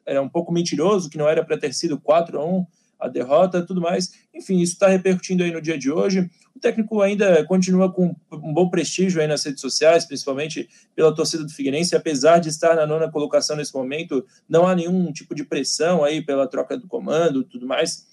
era 0.04 0.20
um 0.20 0.28
pouco 0.28 0.52
mentiroso, 0.52 1.08
que 1.08 1.16
não 1.16 1.26
era 1.26 1.42
para 1.42 1.56
ter 1.56 1.72
sido 1.72 1.98
4 1.98 2.38
a 2.38 2.44
1 2.44 2.66
a 2.98 3.08
derrota, 3.08 3.64
tudo 3.64 3.80
mais. 3.80 4.12
Enfim, 4.34 4.60
isso 4.60 4.74
está 4.74 4.88
repercutindo 4.88 5.42
aí 5.42 5.50
no 5.50 5.60
dia 5.60 5.78
de 5.78 5.90
hoje. 5.90 6.28
O 6.54 6.60
técnico 6.60 7.00
ainda 7.00 7.44
continua 7.44 7.92
com 7.92 8.14
um 8.32 8.52
bom 8.52 8.68
prestígio 8.68 9.20
aí 9.20 9.28
nas 9.28 9.44
redes 9.44 9.60
sociais, 9.60 10.04
principalmente 10.04 10.68
pela 10.94 11.14
torcida 11.14 11.44
do 11.44 11.52
Figueirense, 11.52 11.94
apesar 11.94 12.38
de 12.38 12.48
estar 12.48 12.74
na 12.74 12.86
nona 12.86 13.10
colocação 13.10 13.56
nesse 13.56 13.72
momento, 13.72 14.26
não 14.48 14.66
há 14.66 14.74
nenhum 14.74 15.12
tipo 15.12 15.34
de 15.34 15.44
pressão 15.44 16.02
aí 16.02 16.20
pela 16.20 16.48
troca 16.48 16.76
do 16.76 16.88
comando, 16.88 17.44
tudo 17.44 17.66
mais. 17.66 18.06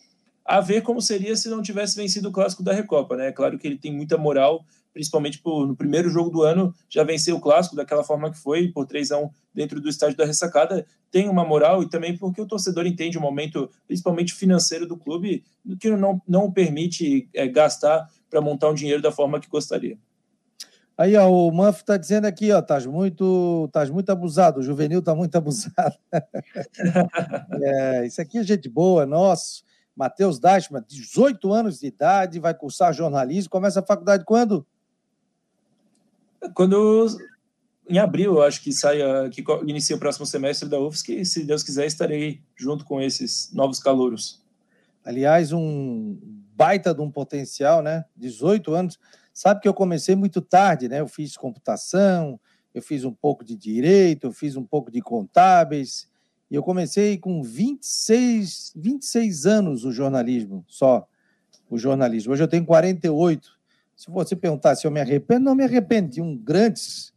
A 0.45 0.61
ver 0.61 0.81
como 0.81 1.01
seria 1.01 1.35
se 1.35 1.49
não 1.49 1.63
tivesse 1.63 1.95
vencido 1.95 2.29
o 2.29 2.31
clássico 2.31 2.61
da 2.61 2.71
Recopa, 2.71 3.17
né? 3.17 3.29
É 3.29 3.31
claro 3.31 3.57
que 3.57 3.67
ele 3.67 3.79
tem 3.79 3.91
muita 3.91 4.15
moral 4.15 4.63
principalmente 4.95 5.39
por, 5.39 5.67
no 5.67 5.75
primeiro 5.75 6.09
jogo 6.09 6.29
do 6.29 6.41
ano, 6.41 6.73
já 6.89 7.03
venceu 7.03 7.35
o 7.35 7.41
clássico 7.41 7.75
daquela 7.75 8.01
forma 8.01 8.31
que 8.31 8.37
foi, 8.37 8.69
por 8.69 8.85
3 8.85 9.11
a 9.11 9.17
1 9.17 9.29
dentro 9.53 9.81
do 9.81 9.89
estádio 9.89 10.15
da 10.15 10.23
ressacada, 10.23 10.85
tem 11.11 11.27
uma 11.27 11.43
moral 11.43 11.83
e 11.83 11.89
também 11.89 12.17
porque 12.17 12.41
o 12.41 12.47
torcedor 12.47 12.87
entende 12.87 13.17
o 13.17 13.21
momento, 13.21 13.69
principalmente 13.85 14.33
financeiro 14.33 14.87
do 14.87 14.95
clube, 14.95 15.43
que 15.81 15.89
não, 15.89 16.21
não 16.25 16.49
permite 16.49 17.27
é, 17.33 17.45
gastar 17.45 18.09
para 18.29 18.39
montar 18.39 18.69
um 18.69 18.73
dinheiro 18.73 19.01
da 19.01 19.11
forma 19.11 19.37
que 19.37 19.49
gostaria. 19.49 19.97
Aí, 20.97 21.13
ó, 21.17 21.29
o 21.29 21.51
Manf 21.51 21.81
está 21.81 21.97
dizendo 21.97 22.23
aqui, 22.23 22.53
ó, 22.53 22.59
estás 22.59 22.85
muito, 22.85 23.65
estás 23.67 23.89
muito 23.89 24.09
abusado, 24.09 24.61
o 24.61 24.63
juvenil 24.63 24.99
está 24.99 25.13
muito 25.13 25.35
abusado. 25.35 25.97
é, 27.61 28.05
isso 28.05 28.21
aqui 28.21 28.37
é 28.37 28.43
gente 28.43 28.69
boa, 28.69 29.05
nosso. 29.05 29.61
Matheus 29.93 30.39
Dashman, 30.39 30.83
18 30.87 31.51
anos 31.51 31.79
de 31.79 31.87
idade, 31.87 32.39
vai 32.39 32.53
cursar 32.53 32.93
jornalismo, 32.93 33.49
começa 33.49 33.81
a 33.81 33.85
faculdade 33.85 34.23
quando? 34.23 34.65
Quando 36.53 37.07
em 37.87 37.99
abril, 37.99 38.41
acho 38.41 38.61
que 38.63 38.71
sai 38.71 38.97
que 39.29 39.43
inicia 39.65 39.95
o 39.95 39.99
próximo 39.99 40.25
semestre 40.25 40.67
da 40.67 40.79
UFSC, 40.79 41.13
e 41.13 41.25
se 41.25 41.43
Deus 41.43 41.63
quiser 41.63 41.85
estarei 41.85 42.41
junto 42.55 42.83
com 42.83 42.99
esses 42.99 43.51
novos 43.53 43.79
calouros. 43.79 44.43
Aliás, 45.03 45.51
um 45.51 46.17
baita 46.55 46.93
de 46.93 47.01
um 47.01 47.11
potencial, 47.11 47.83
né? 47.83 48.05
18 48.15 48.73
anos. 48.73 48.99
Sabe 49.33 49.59
que 49.61 49.67
eu 49.67 49.73
comecei 49.73 50.15
muito 50.15 50.41
tarde, 50.41 50.89
né? 50.89 50.99
Eu 50.99 51.07
fiz 51.07 51.37
computação, 51.37 52.39
eu 52.73 52.81
fiz 52.81 53.03
um 53.03 53.13
pouco 53.13 53.43
de 53.43 53.55
direito, 53.55 54.27
eu 54.27 54.31
fiz 54.31 54.55
um 54.55 54.63
pouco 54.63 54.89
de 54.89 55.01
contábeis, 55.01 56.09
e 56.49 56.55
eu 56.55 56.63
comecei 56.63 57.17
com 57.17 57.43
26, 57.43 58.73
26 58.75 59.45
anos 59.45 59.85
o 59.85 59.91
jornalismo, 59.91 60.63
só 60.67 61.07
o 61.69 61.77
jornalismo. 61.77 62.33
Hoje 62.33 62.43
eu 62.43 62.47
tenho 62.47 62.65
48. 62.65 63.54
Se 63.95 64.11
você 64.11 64.35
perguntar 64.35 64.75
se 64.75 64.85
eu 64.85 64.91
me 64.91 64.99
arrependo, 64.99 65.45
não 65.45 65.55
me 65.55 65.63
arrependo. 65.63 66.11
Tinham 66.11 66.35
grandes 66.35 67.13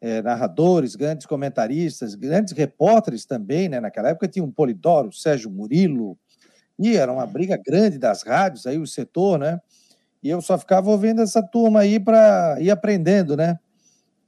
é, 0.00 0.22
narradores, 0.22 0.96
grandes 0.96 1.26
comentaristas, 1.26 2.14
grandes 2.14 2.52
repórteres 2.52 3.24
também, 3.24 3.68
né? 3.68 3.80
Naquela 3.80 4.10
época 4.10 4.28
tinha 4.28 4.44
um 4.44 4.50
Polidoro, 4.50 5.12
Sérgio 5.12 5.50
Murilo, 5.50 6.18
e 6.78 6.96
era 6.96 7.12
uma 7.12 7.26
briga 7.26 7.56
grande 7.56 7.98
das 7.98 8.22
rádios, 8.22 8.66
aí 8.66 8.78
o 8.78 8.86
setor, 8.86 9.38
né? 9.38 9.60
E 10.22 10.28
eu 10.28 10.40
só 10.40 10.58
ficava 10.58 10.90
ouvindo 10.90 11.22
essa 11.22 11.42
turma 11.42 11.80
aí 11.80 11.98
para 12.00 12.56
ir 12.60 12.70
aprendendo, 12.70 13.36
né? 13.36 13.58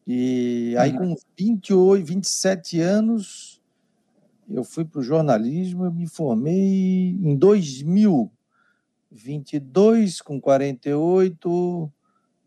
E 0.07 0.75
aí, 0.79 0.93
com 0.93 1.15
28, 1.39 2.05
27 2.05 2.81
anos, 2.81 3.61
eu 4.49 4.65
fui 4.65 4.85
para 4.85 5.01
o 5.01 5.05
jornalismo, 5.05 5.85
eu 5.85 5.93
me 5.93 6.09
formei 6.09 7.11
em 7.23 7.37
2000. 7.37 8.31
22 9.11 10.21
com 10.21 10.41
48, 10.41 11.93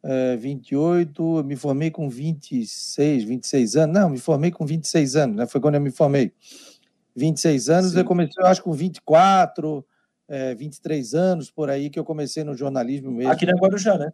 é, 0.04 0.36
28, 0.38 1.38
eu 1.38 1.44
me 1.44 1.56
formei 1.56 1.92
com 1.92 2.10
26, 2.10 3.24
26 3.24 3.76
anos. 3.76 3.96
Não, 3.96 4.10
me 4.10 4.18
formei 4.18 4.52
com 4.52 4.66
26 4.66 5.16
anos, 5.16 5.36
né? 5.36 5.48
Foi 5.48 5.60
quando 5.60 5.76
eu 5.76 5.82
me 5.82 5.92
formei. 5.92 6.32
26 7.16 7.70
anos, 7.70 7.92
Sim. 7.92 8.00
eu 8.00 8.06
comecei, 8.06 8.42
eu 8.42 8.48
acho, 8.48 8.64
com 8.64 8.72
24, 8.74 9.86
é, 10.28 10.56
23 10.56 11.14
anos, 11.14 11.52
por 11.52 11.70
aí, 11.70 11.90
que 11.90 12.00
eu 12.00 12.04
comecei 12.04 12.44
no 12.44 12.56
jornalismo 12.56 13.12
mesmo. 13.12 13.32
Aqui 13.32 13.46
na 13.46 13.54
Guarujá, 13.54 13.98
né? 13.98 14.12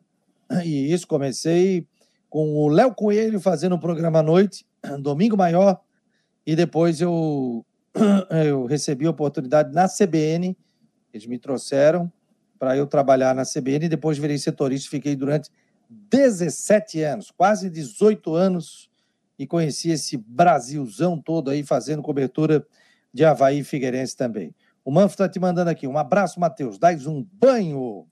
E 0.66 0.92
isso, 0.92 1.08
comecei 1.08 1.88
com 2.30 2.56
o 2.58 2.68
Léo 2.68 2.94
Coelho 2.94 3.40
fazendo 3.40 3.76
um 3.76 3.80
programa 3.80 4.20
à 4.20 4.24
noite, 4.24 4.66
Domingo 5.00 5.38
Maior, 5.38 5.80
e 6.46 6.56
depois 6.56 7.00
eu, 7.02 7.66
eu 8.46 8.66
recebi 8.66 9.06
a 9.06 9.12
oportunidade 9.12 9.74
na 9.74 9.88
CBN, 9.88 10.58
eles 11.14 11.26
me 11.26 11.40
trouxeram, 11.40 12.12
para 12.60 12.76
eu 12.76 12.86
trabalhar 12.86 13.34
na 13.34 13.44
CBN 13.44 13.86
e 13.86 13.90
depois 13.90 14.18
virei 14.18 14.38
setorista, 14.38 14.90
fiquei 14.90 15.16
durante 15.16 15.50
17 15.90 17.02
anos, 17.02 17.32
quase 17.32 17.70
18 17.70 18.36
anos, 18.36 18.90
e 19.40 19.48
conheci 19.48 19.90
esse 19.90 20.18
Brasilzão 20.18 21.18
todo 21.20 21.50
aí 21.50 21.64
fazendo 21.64 22.04
cobertura 22.04 22.68
de 23.14 23.24
Havaí 23.24 23.60
e 23.60 23.64
Figueirense 23.64 24.16
também. 24.16 24.54
O 24.84 24.92
Manfro 24.92 25.14
está 25.14 25.30
te 25.30 25.40
mandando 25.40 25.70
aqui. 25.70 25.88
Um 25.88 25.98
abraço, 25.98 26.40
Matheus. 26.40 26.78
Dás 26.78 27.08
um 27.08 27.26
banho. 27.34 28.06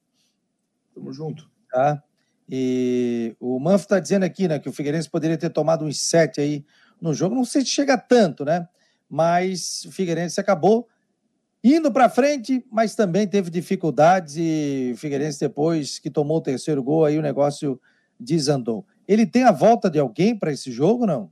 Tamo 0.96 1.12
junto. 1.12 1.50
Tá? 1.70 2.02
E 2.50 3.36
o 3.40 3.60
Manfro 3.60 3.84
está 3.84 4.00
dizendo 4.00 4.24
aqui, 4.24 4.48
né, 4.48 4.58
que 4.58 4.70
o 4.70 4.72
Figueirense 4.72 5.10
poderia 5.10 5.38
ter 5.38 5.50
tomado 5.50 5.84
uns 5.84 6.00
sete 6.00 6.40
aí 6.40 6.66
no 7.02 7.14
jogo. 7.14 7.36
Não 7.36 7.44
sei 7.44 7.62
se 7.62 7.68
chega 7.68 7.98
tanto, 7.98 8.46
né? 8.46 8.68
Mas 9.10 9.84
o 9.86 9.92
Figueirense 9.92 10.40
acabou 10.40 10.88
indo 11.76 11.92
para 11.92 12.10
frente, 12.10 12.64
mas 12.72 12.96
também 12.96 13.28
teve 13.28 13.50
dificuldades 13.50 14.36
e 14.38 14.92
o 14.94 14.98
Figueirense 14.98 15.40
depois 15.40 16.00
que 16.00 16.10
tomou 16.10 16.38
o 16.38 16.42
terceiro 16.42 16.84
gol, 16.84 17.06
aí 17.06 17.18
o 17.18 17.22
negócio 17.22 17.80
desandou. 18.20 18.86
Ele 19.08 19.26
tem 19.26 19.44
a 19.44 19.52
volta 19.52 19.90
de 19.90 20.00
alguém 20.00 20.38
para 20.38 20.52
esse 20.52 20.72
jogo, 20.72 21.06
não? 21.06 21.32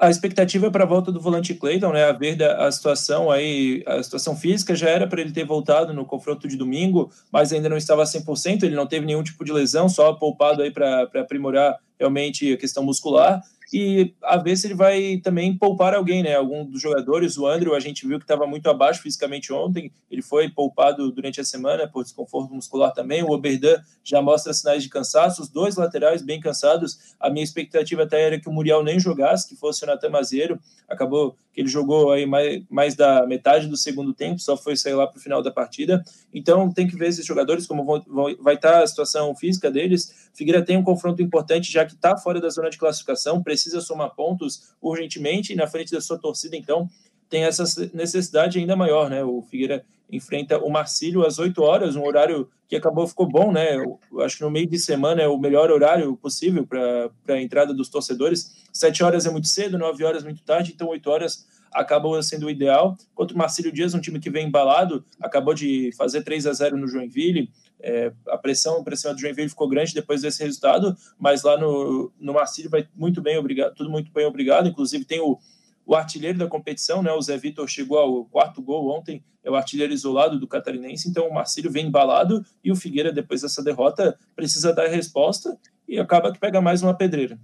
A 0.00 0.08
expectativa 0.08 0.68
é 0.68 0.70
para 0.70 0.84
a 0.84 0.86
volta 0.86 1.10
do 1.10 1.20
volante 1.20 1.52
Clayton, 1.54 1.92
né? 1.92 2.04
A 2.04 2.12
ver 2.12 2.40
a 2.42 2.70
situação 2.70 3.32
aí, 3.32 3.82
a 3.84 4.00
situação 4.00 4.36
física 4.36 4.76
já 4.76 4.88
era 4.88 5.08
para 5.08 5.20
ele 5.20 5.32
ter 5.32 5.44
voltado 5.44 5.92
no 5.92 6.06
confronto 6.06 6.46
de 6.46 6.56
domingo, 6.56 7.10
mas 7.32 7.52
ainda 7.52 7.68
não 7.68 7.76
estava 7.76 8.04
100%, 8.04 8.62
ele 8.62 8.76
não 8.76 8.86
teve 8.86 9.04
nenhum 9.04 9.24
tipo 9.24 9.44
de 9.44 9.52
lesão, 9.52 9.88
só 9.88 10.12
poupado 10.12 10.62
aí 10.62 10.70
para 10.70 11.02
aprimorar 11.16 11.76
realmente 11.98 12.52
a 12.52 12.56
questão 12.56 12.84
muscular 12.84 13.42
e 13.72 14.14
a 14.22 14.36
ver 14.38 14.56
se 14.56 14.66
ele 14.66 14.74
vai 14.74 15.20
também 15.22 15.56
poupar 15.56 15.94
alguém, 15.94 16.22
né? 16.22 16.34
Algum 16.34 16.64
dos 16.64 16.80
jogadores, 16.80 17.36
o 17.36 17.46
Andrew, 17.46 17.74
a 17.74 17.80
gente 17.80 18.06
viu 18.06 18.18
que 18.18 18.24
estava 18.24 18.46
muito 18.46 18.68
abaixo 18.70 19.02
fisicamente 19.02 19.52
ontem, 19.52 19.92
ele 20.10 20.22
foi 20.22 20.48
poupado 20.48 21.12
durante 21.12 21.40
a 21.40 21.44
semana 21.44 21.86
por 21.86 22.02
desconforto 22.02 22.54
muscular 22.54 22.92
também. 22.92 23.22
O 23.22 23.30
Oberdan 23.30 23.76
já 24.02 24.22
mostra 24.22 24.54
sinais 24.54 24.82
de 24.82 24.88
cansaço, 24.88 25.42
os 25.42 25.48
dois 25.48 25.76
laterais 25.76 26.22
bem 26.22 26.40
cansados. 26.40 27.14
A 27.20 27.28
minha 27.28 27.44
expectativa 27.44 28.04
até 28.04 28.22
era 28.22 28.40
que 28.40 28.48
o 28.48 28.52
Muriel 28.52 28.82
nem 28.82 28.98
jogasse, 28.98 29.46
que 29.46 29.54
fosse 29.54 29.84
o 29.84 29.86
Natan 29.86 30.08
Mazeiro. 30.08 30.58
Acabou 30.88 31.36
que 31.52 31.60
ele 31.60 31.68
jogou 31.68 32.12
aí 32.12 32.24
mais, 32.24 32.62
mais 32.70 32.94
da 32.94 33.26
metade 33.26 33.66
do 33.66 33.76
segundo 33.76 34.14
tempo, 34.14 34.38
só 34.38 34.56
foi 34.56 34.76
sair 34.76 34.94
lá 34.94 35.06
para 35.06 35.18
o 35.18 35.20
final 35.20 35.42
da 35.42 35.50
partida. 35.50 36.02
Então 36.32 36.72
tem 36.72 36.86
que 36.86 36.96
ver 36.96 37.08
esses 37.08 37.26
jogadores, 37.26 37.66
como 37.66 37.84
vão, 37.84 38.02
vão, 38.06 38.34
vai 38.40 38.54
estar 38.54 38.72
tá 38.72 38.82
a 38.82 38.86
situação 38.86 39.34
física 39.34 39.70
deles. 39.70 40.27
Figueira 40.38 40.64
tem 40.64 40.76
um 40.76 40.84
confronto 40.84 41.20
importante, 41.20 41.70
já 41.70 41.84
que 41.84 41.94
está 41.94 42.16
fora 42.16 42.40
da 42.40 42.48
zona 42.48 42.70
de 42.70 42.78
classificação, 42.78 43.42
precisa 43.42 43.80
somar 43.80 44.14
pontos 44.14 44.72
urgentemente 44.80 45.52
e 45.52 45.56
na 45.56 45.66
frente 45.66 45.90
da 45.90 46.00
sua 46.00 46.16
torcida, 46.16 46.56
então 46.56 46.88
tem 47.28 47.42
essa 47.42 47.64
necessidade 47.92 48.56
ainda 48.56 48.76
maior, 48.76 49.10
né? 49.10 49.24
O 49.24 49.42
Figueira 49.42 49.84
enfrenta 50.10 50.56
o 50.58 50.70
Marcílio 50.70 51.26
às 51.26 51.40
8 51.40 51.60
horas, 51.60 51.96
um 51.96 52.06
horário 52.06 52.48
que 52.68 52.76
acabou 52.76 53.04
ficou 53.06 53.26
bom, 53.26 53.50
né? 53.50 53.76
Eu 53.76 53.98
acho 54.20 54.36
que 54.36 54.44
no 54.44 54.50
meio 54.50 54.68
de 54.68 54.78
semana 54.78 55.20
é 55.20 55.26
o 55.26 55.36
melhor 55.36 55.72
horário 55.72 56.16
possível 56.16 56.64
para 56.64 57.10
a 57.34 57.42
entrada 57.42 57.74
dos 57.74 57.88
torcedores. 57.88 58.64
7 58.72 59.02
horas 59.02 59.26
é 59.26 59.30
muito 59.30 59.48
cedo, 59.48 59.76
9 59.76 60.04
horas 60.04 60.22
é 60.22 60.24
muito 60.24 60.42
tarde, 60.44 60.70
então 60.72 60.88
8 60.88 61.10
horas 61.10 61.48
acabou 61.72 62.22
sendo 62.22 62.46
o 62.46 62.50
ideal. 62.50 62.96
Contra 63.12 63.34
o 63.34 63.38
Marcílio 63.38 63.72
Dias, 63.72 63.92
um 63.92 64.00
time 64.00 64.20
que 64.20 64.30
vem 64.30 64.46
embalado, 64.46 65.04
acabou 65.20 65.52
de 65.52 65.90
fazer 65.96 66.22
3 66.22 66.46
a 66.46 66.52
0 66.52 66.76
no 66.76 66.86
Joinville. 66.86 67.50
É, 67.80 68.12
a 68.28 68.36
pressão 68.36 68.82
para 68.82 68.96
cima 68.96 69.14
do 69.14 69.20
Joinville 69.20 69.48
ficou 69.48 69.68
grande 69.68 69.94
depois 69.94 70.22
desse 70.22 70.42
resultado, 70.42 70.96
mas 71.18 71.42
lá 71.42 71.56
no, 71.56 72.12
no 72.18 72.32
Marcílio 72.32 72.70
vai 72.70 72.88
muito 72.94 73.22
bem, 73.22 73.38
obrigado, 73.38 73.74
tudo 73.74 73.90
muito 73.90 74.12
bem, 74.12 74.26
obrigado. 74.26 74.68
Inclusive 74.68 75.04
tem 75.04 75.20
o, 75.20 75.38
o 75.86 75.94
artilheiro 75.94 76.38
da 76.38 76.46
competição, 76.46 77.02
né? 77.02 77.12
O 77.12 77.22
Zé 77.22 77.36
Vitor 77.36 77.68
chegou 77.68 77.98
ao 77.98 78.24
quarto 78.24 78.60
gol 78.60 78.90
ontem, 78.96 79.24
é 79.44 79.50
o 79.50 79.54
artilheiro 79.54 79.92
isolado 79.92 80.38
do 80.38 80.48
Catarinense, 80.48 81.08
então 81.08 81.28
o 81.28 81.34
Marcílio 81.34 81.70
vem 81.70 81.86
embalado 81.86 82.44
e 82.62 82.72
o 82.72 82.76
Figueira, 82.76 83.12
depois 83.12 83.42
dessa 83.42 83.62
derrota, 83.62 84.18
precisa 84.34 84.72
dar 84.72 84.88
resposta 84.88 85.56
e 85.88 85.98
acaba 85.98 86.32
que 86.32 86.38
pega 86.38 86.60
mais 86.60 86.82
uma 86.82 86.94
pedreira. 86.94 87.38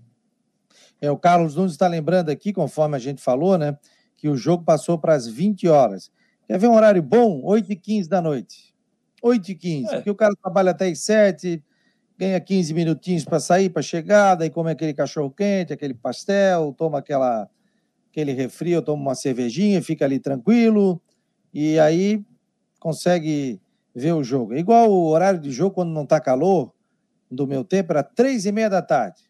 É, 1.01 1.11
o 1.11 1.17
Carlos 1.17 1.55
Nunes 1.55 1.73
está 1.73 1.87
lembrando 1.87 2.31
aqui, 2.31 2.53
conforme 2.53 2.97
a 2.97 2.99
gente 2.99 3.23
falou, 3.23 3.57
né? 3.57 3.79
Que 4.17 4.29
o 4.29 4.37
jogo 4.37 4.65
passou 4.65 4.99
para 4.99 5.15
as 5.15 5.27
20 5.27 5.69
horas. 5.69 6.11
Quer 6.47 6.59
ver 6.59 6.69
um 6.69 6.75
horário 6.75 7.03
bom? 7.03 7.41
8 7.45 7.73
e 7.73 7.77
15 7.77 8.09
da 8.09 8.21
noite. 8.21 8.74
8 9.25 9.53
e 9.53 9.55
15, 9.55 9.87
é. 9.87 9.97
porque 9.97 10.11
o 10.11 10.15
cara 10.15 10.35
trabalha 10.43 10.73
até 10.73 10.87
as 10.89 11.01
7, 11.01 11.65
ganha 12.19 12.39
15 12.39 12.75
minutinhos 12.75 13.25
para 13.25 13.41
sair, 13.41 13.71
para 13.71 13.81
chegar, 13.81 14.35
daí 14.35 14.51
come 14.51 14.71
aquele 14.71 14.93
cachorro 14.93 15.31
quente, 15.31 15.73
aquele 15.73 15.95
pastel, 15.95 16.75
toma 16.77 16.99
aquela, 16.99 17.49
aquele 18.11 18.33
refri, 18.33 18.79
toma 18.83 19.01
uma 19.01 19.15
cervejinha, 19.15 19.83
fica 19.83 20.05
ali 20.05 20.21
tranquilo, 20.21 21.01
e 21.55 21.79
aí 21.79 22.23
consegue 22.79 23.59
ver 23.95 24.13
o 24.13 24.23
jogo. 24.23 24.53
É 24.53 24.59
igual 24.59 24.91
o 24.91 25.07
horário 25.07 25.41
de 25.41 25.51
jogo 25.51 25.77
quando 25.77 25.91
não 25.91 26.03
está 26.03 26.21
calor, 26.21 26.75
do 27.31 27.47
meu 27.47 27.65
tempo, 27.65 27.93
era 27.93 28.03
três 28.03 28.45
e 28.45 28.53
meia 28.53 28.69
da 28.69 28.83
tarde. 28.83 29.23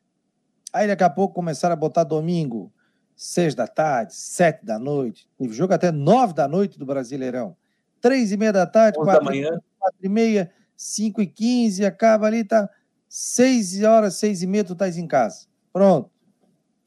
Aí 0.72 0.88
daqui 0.88 1.04
a 1.04 1.08
pouco 1.08 1.34
começaram 1.34 1.72
a 1.72 1.76
botar 1.76 2.02
domingo, 2.02 2.72
seis 3.14 3.54
da 3.54 3.68
tarde, 3.68 4.12
sete 4.12 4.64
da 4.64 4.76
noite. 4.76 5.28
Teve 5.38 5.54
jogo 5.54 5.72
até 5.72 5.92
nove 5.92 6.34
da 6.34 6.48
noite 6.48 6.78
do 6.78 6.84
Brasileirão. 6.84 7.56
Três 8.04 8.32
e 8.32 8.36
meia 8.36 8.52
da 8.52 8.66
tarde, 8.66 8.98
quatro, 8.98 9.24
da 9.24 9.30
manhã. 9.30 9.58
quatro 9.78 9.98
e 10.02 10.08
meia, 10.10 10.52
cinco 10.76 11.22
e 11.22 11.26
quinze, 11.26 11.86
acaba 11.86 12.26
ali, 12.26 12.44
tá 12.44 12.68
seis 13.08 13.82
horas, 13.82 14.16
seis 14.16 14.42
e 14.42 14.46
meia, 14.46 14.62
tu 14.62 14.74
estás 14.74 14.98
em 14.98 15.06
casa. 15.06 15.46
Pronto. 15.72 16.10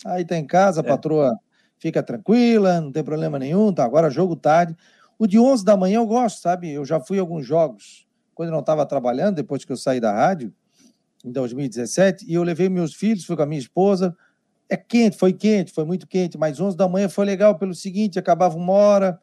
Aí 0.05 0.23
tá 0.23 0.37
em 0.37 0.45
casa, 0.45 0.81
a 0.81 0.85
é. 0.85 0.87
patroa 0.87 1.35
fica 1.79 2.03
tranquila, 2.03 2.79
não 2.79 2.91
tem 2.91 3.03
problema 3.03 3.39
nenhum, 3.39 3.73
tá? 3.73 3.83
Agora 3.83 4.11
jogo 4.11 4.35
tarde. 4.35 4.77
O 5.17 5.25
de 5.25 5.39
11 5.39 5.65
da 5.65 5.75
manhã 5.75 5.95
eu 5.95 6.05
gosto, 6.05 6.39
sabe? 6.39 6.69
Eu 6.69 6.85
já 6.85 6.99
fui 6.99 7.17
a 7.17 7.21
alguns 7.21 7.43
jogos 7.43 8.07
quando 8.35 8.49
eu 8.49 8.53
não 8.53 8.59
estava 8.59 8.85
trabalhando, 8.85 9.37
depois 9.37 9.65
que 9.65 9.71
eu 9.71 9.77
saí 9.77 9.99
da 9.99 10.13
rádio 10.13 10.53
em 11.25 11.31
2017, 11.31 12.25
e 12.29 12.35
eu 12.35 12.43
levei 12.43 12.69
meus 12.69 12.93
filhos, 12.93 13.25
fui 13.25 13.35
com 13.35 13.41
a 13.41 13.47
minha 13.47 13.59
esposa. 13.59 14.15
É 14.69 14.77
quente, 14.77 15.17
foi 15.17 15.33
quente, 15.33 15.73
foi 15.73 15.83
muito 15.83 16.05
quente, 16.07 16.37
mas 16.37 16.59
11 16.59 16.77
da 16.77 16.87
manhã 16.87 17.09
foi 17.09 17.25
legal 17.25 17.57
pelo 17.57 17.73
seguinte: 17.73 18.19
acabava 18.19 18.55
uma 18.55 18.73
hora, 18.73 19.19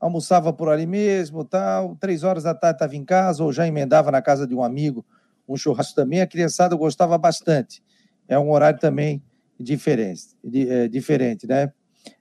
almoçava 0.00 0.52
por 0.52 0.68
ali 0.68 0.86
mesmo, 0.86 1.44
tal, 1.44 1.96
três 1.96 2.22
horas 2.22 2.44
da 2.44 2.54
tarde 2.54 2.76
estava 2.76 2.96
em 2.96 3.04
casa, 3.04 3.42
ou 3.42 3.52
já 3.52 3.66
emendava 3.66 4.10
na 4.10 4.22
casa 4.22 4.46
de 4.46 4.54
um 4.54 4.62
amigo 4.62 5.04
um 5.48 5.56
churrasco 5.56 5.94
também. 5.94 6.20
A 6.20 6.26
criançada 6.26 6.76
gostava 6.76 7.16
bastante. 7.16 7.82
É 8.28 8.38
um 8.38 8.50
horário 8.50 8.78
também 8.78 9.22
diferente, 9.58 10.22
é, 10.54 10.86
diferente 10.86 11.46
né? 11.46 11.72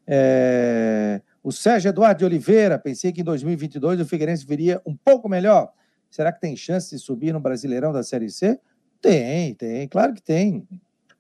É... 0.08 1.22
O 1.44 1.52
Sérgio 1.52 1.90
Eduardo 1.90 2.20
de 2.20 2.26
Oliveira, 2.26 2.80
pensei 2.80 3.12
que 3.12 3.22
em 3.22 3.24
2022 3.24 4.02
o 4.02 4.06
Figueirense 4.06 4.46
viria 4.46 4.82
um 4.86 4.96
pouco 4.96 5.30
melhor. 5.30 5.72
Será 6.10 6.32
que 6.32 6.42
tem 6.42 6.56
chance 6.56 6.96
de 6.96 7.02
subir 7.02 7.34
no 7.34 7.40
Brasileirão 7.40 7.94
da 7.94 8.04
Série 8.04 8.30
C? 8.30 8.60
Tem, 9.02 9.54
tem, 9.54 9.88
claro 9.88 10.14
que 10.14 10.22
tem. 10.22 10.68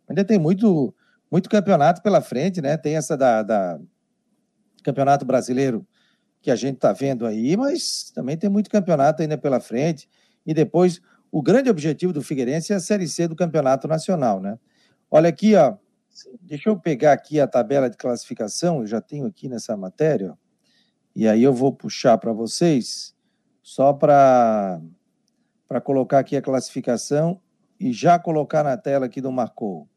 Ainda 0.07 0.25
tem 0.25 0.39
muito, 0.39 0.93
muito 1.31 1.49
campeonato 1.49 2.01
pela 2.01 2.21
frente, 2.21 2.61
né? 2.61 2.75
Tem 2.77 2.95
essa 2.95 3.15
da, 3.15 3.43
da 3.43 3.79
Campeonato 4.83 5.25
Brasileiro 5.25 5.85
que 6.41 6.51
a 6.51 6.55
gente 6.55 6.75
está 6.75 6.93
vendo 6.93 7.25
aí, 7.25 7.57
mas 7.57 8.11
também 8.13 8.37
tem 8.37 8.49
muito 8.49 8.69
campeonato 8.69 9.21
ainda 9.21 9.37
pela 9.37 9.59
frente. 9.59 10.09
E 10.45 10.53
depois, 10.53 11.01
o 11.31 11.41
grande 11.41 11.69
objetivo 11.69 12.13
do 12.13 12.21
Figueirense 12.21 12.73
é 12.73 12.75
a 12.75 12.79
Série 12.79 13.07
C 13.07 13.27
do 13.27 13.35
Campeonato 13.35 13.87
Nacional, 13.87 14.39
né? 14.39 14.57
Olha 15.09 15.29
aqui, 15.29 15.55
ó. 15.55 15.75
Deixa 16.41 16.69
eu 16.69 16.79
pegar 16.79 17.13
aqui 17.13 17.39
a 17.39 17.47
tabela 17.47 17.89
de 17.89 17.97
classificação, 17.97 18.79
eu 18.79 18.87
já 18.87 18.99
tenho 18.99 19.27
aqui 19.27 19.47
nessa 19.47 19.77
matéria, 19.77 20.31
ó, 20.31 20.35
e 21.15 21.27
aí 21.27 21.43
eu 21.43 21.53
vou 21.53 21.71
puxar 21.71 22.17
para 22.17 22.33
vocês, 22.33 23.15
só 23.61 23.93
para 23.93 24.81
colocar 25.83 26.19
aqui 26.19 26.35
a 26.35 26.41
classificação 26.41 27.39
e 27.79 27.91
já 27.91 28.17
colocar 28.17 28.63
na 28.63 28.77
tela 28.77 29.05
aqui 29.05 29.21
do 29.21 29.31
Marcou. 29.31 29.87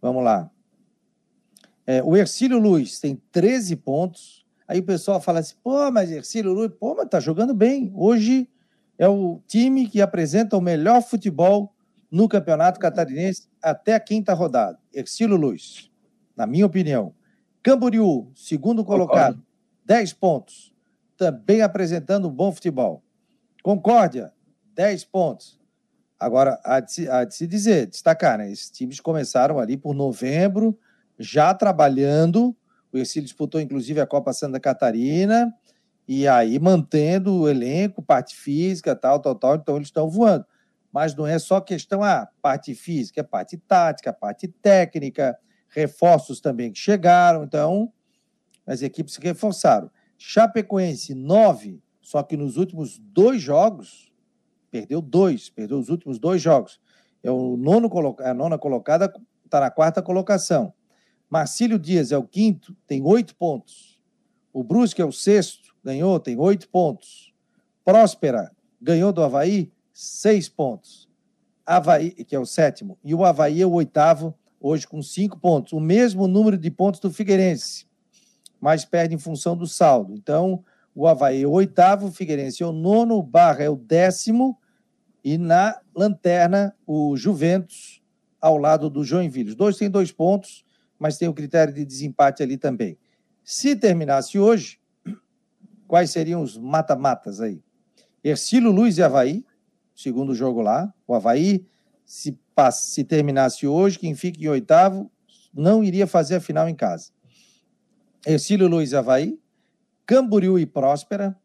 Vamos 0.00 0.24
lá. 0.24 0.50
É, 1.86 2.02
o 2.02 2.16
Ercílio 2.16 2.58
Luz 2.58 2.98
tem 3.00 3.16
13 3.30 3.76
pontos. 3.76 4.46
Aí 4.68 4.80
o 4.80 4.84
pessoal 4.84 5.18
fala 5.18 5.40
assim: 5.40 5.54
pô, 5.64 5.90
mas 5.90 6.10
Ercílio 6.10 6.68
pô, 6.70 6.94
mas 6.94 7.08
tá 7.08 7.18
jogando 7.18 7.54
bem. 7.54 7.90
Hoje 7.94 8.48
é 8.98 9.08
o 9.08 9.40
time 9.46 9.88
que 9.88 10.02
apresenta 10.02 10.56
o 10.56 10.60
melhor 10.60 11.02
futebol 11.02 11.74
no 12.10 12.28
Campeonato 12.28 12.78
Catarinense 12.78 13.48
até 13.62 13.94
a 13.94 14.00
quinta 14.00 14.34
rodada. 14.34 14.78
Ercílio 14.92 15.36
Luz, 15.36 15.90
na 16.36 16.46
minha 16.46 16.66
opinião. 16.66 17.14
Camboriú, 17.62 18.30
segundo 18.34 18.84
colocado, 18.84 19.42
10 19.84 20.12
pontos. 20.12 20.74
Também 21.16 21.62
apresentando 21.62 22.28
um 22.28 22.32
bom 22.32 22.52
futebol. 22.52 23.02
Concórdia, 23.62 24.32
10 24.74 25.04
pontos. 25.04 25.58
Agora, 26.18 26.60
há 26.64 26.80
de, 26.80 26.92
se, 26.92 27.08
há 27.08 27.24
de 27.24 27.34
se 27.34 27.46
dizer, 27.46 27.86
destacar, 27.86 28.38
né? 28.38 28.50
Esses 28.50 28.70
times 28.70 29.00
começaram 29.00 29.58
ali 29.58 29.76
por 29.76 29.94
novembro, 29.94 30.78
já 31.18 31.52
trabalhando. 31.54 32.56
O 32.92 32.98
Ercílio 32.98 33.24
disputou, 33.24 33.60
inclusive, 33.60 34.00
a 34.00 34.06
Copa 34.06 34.32
Santa 34.32 34.58
Catarina, 34.58 35.52
e 36.06 36.26
aí 36.26 36.58
mantendo 36.58 37.42
o 37.42 37.48
elenco, 37.48 38.02
parte 38.02 38.34
física, 38.34 38.96
tal, 38.96 39.20
tal, 39.20 39.34
tal. 39.34 39.56
Então, 39.56 39.76
eles 39.76 39.88
estão 39.88 40.08
voando. 40.08 40.44
Mas 40.90 41.14
não 41.14 41.26
é 41.26 41.38
só 41.38 41.60
questão, 41.60 42.02
a 42.02 42.22
ah, 42.22 42.28
parte 42.40 42.74
física, 42.74 43.20
é 43.20 43.24
parte 43.24 43.58
tática, 43.58 44.12
parte 44.12 44.48
técnica, 44.48 45.38
reforços 45.68 46.40
também 46.40 46.72
que 46.72 46.78
chegaram. 46.78 47.44
Então, 47.44 47.92
as 48.66 48.80
equipes 48.80 49.14
se 49.14 49.20
reforçaram. 49.20 49.90
Chapecoense, 50.16 51.14
nove, 51.14 51.82
só 52.00 52.22
que 52.22 52.36
nos 52.36 52.56
últimos 52.56 52.98
dois 52.98 53.42
jogos 53.42 54.08
Perdeu 54.70 55.00
dois, 55.00 55.48
perdeu 55.48 55.78
os 55.78 55.88
últimos 55.88 56.18
dois 56.18 56.42
jogos. 56.42 56.80
É 57.22 57.30
o 57.30 57.56
nono 57.56 57.90
a 58.20 58.34
nona 58.34 58.58
colocada, 58.58 59.12
está 59.44 59.60
na 59.60 59.70
quarta 59.70 60.02
colocação. 60.02 60.72
Marcílio 61.30 61.78
Dias 61.78 62.10
é 62.10 62.18
o 62.18 62.24
quinto, 62.24 62.74
tem 62.86 63.02
oito 63.02 63.34
pontos. 63.36 64.00
O 64.52 64.62
Brusque 64.62 65.02
é 65.02 65.04
o 65.04 65.12
sexto, 65.12 65.74
ganhou, 65.84 66.18
tem 66.18 66.38
oito 66.38 66.68
pontos. 66.68 67.34
Próspera 67.84 68.50
ganhou 68.80 69.12
do 69.12 69.22
Havaí, 69.22 69.70
seis 69.92 70.48
pontos. 70.48 71.08
Havaí, 71.66 72.12
que 72.12 72.34
é 72.34 72.38
o 72.38 72.46
sétimo, 72.46 72.98
e 73.04 73.14
o 73.14 73.24
Havaí 73.24 73.60
é 73.60 73.66
o 73.66 73.72
oitavo, 73.72 74.34
hoje 74.58 74.86
com 74.86 75.02
cinco 75.02 75.38
pontos. 75.38 75.74
O 75.74 75.80
mesmo 75.80 76.26
número 76.26 76.56
de 76.56 76.70
pontos 76.70 76.98
do 76.98 77.10
Figueirense, 77.10 77.86
mas 78.58 78.86
perde 78.86 79.14
em 79.14 79.18
função 79.18 79.54
do 79.54 79.66
saldo. 79.66 80.14
Então, 80.14 80.64
o 80.94 81.06
Havaí 81.06 81.42
é 81.42 81.46
o 81.46 81.50
oitavo, 81.50 82.06
o 82.06 82.12
Figueirense 82.12 82.62
é 82.62 82.66
o 82.66 82.72
nono, 82.72 83.16
o 83.16 83.22
Barra 83.22 83.64
é 83.64 83.68
o 83.68 83.76
décimo, 83.76 84.58
e 85.22 85.36
na 85.36 85.78
lanterna 85.94 86.74
o 86.86 87.16
Juventus 87.16 88.02
ao 88.40 88.56
lado 88.56 88.88
do 88.88 89.04
Joinville. 89.04 89.50
Os 89.50 89.56
dois 89.56 89.76
têm 89.76 89.90
dois 89.90 90.10
pontos, 90.10 90.64
mas 90.98 91.16
tem 91.16 91.28
o 91.28 91.34
critério 91.34 91.72
de 91.72 91.84
desempate 91.84 92.42
ali 92.42 92.56
também. 92.56 92.98
Se 93.44 93.76
terminasse 93.76 94.38
hoje, 94.38 94.80
quais 95.86 96.10
seriam 96.10 96.42
os 96.42 96.58
mata-matas 96.58 97.40
aí? 97.40 97.62
Ercílio 98.22 98.70
Luiz 98.70 98.98
e 98.98 99.02
Havaí, 99.02 99.44
segundo 99.94 100.34
jogo 100.34 100.60
lá. 100.60 100.92
O 101.06 101.14
Havaí, 101.14 101.66
se, 102.04 102.38
se 102.72 103.04
terminasse 103.04 103.66
hoje, 103.66 103.98
quem 103.98 104.14
fica 104.14 104.40
em 104.42 104.48
oitavo 104.48 105.10
não 105.54 105.82
iria 105.82 106.06
fazer 106.06 106.36
a 106.36 106.40
final 106.40 106.68
em 106.68 106.74
casa. 106.74 107.10
Ercílio 108.26 108.68
Luiz 108.68 108.92
e 108.92 108.96
Havaí, 108.96 109.40
Camboriú 110.04 110.58
e 110.58 110.66
Próspera, 110.66 111.36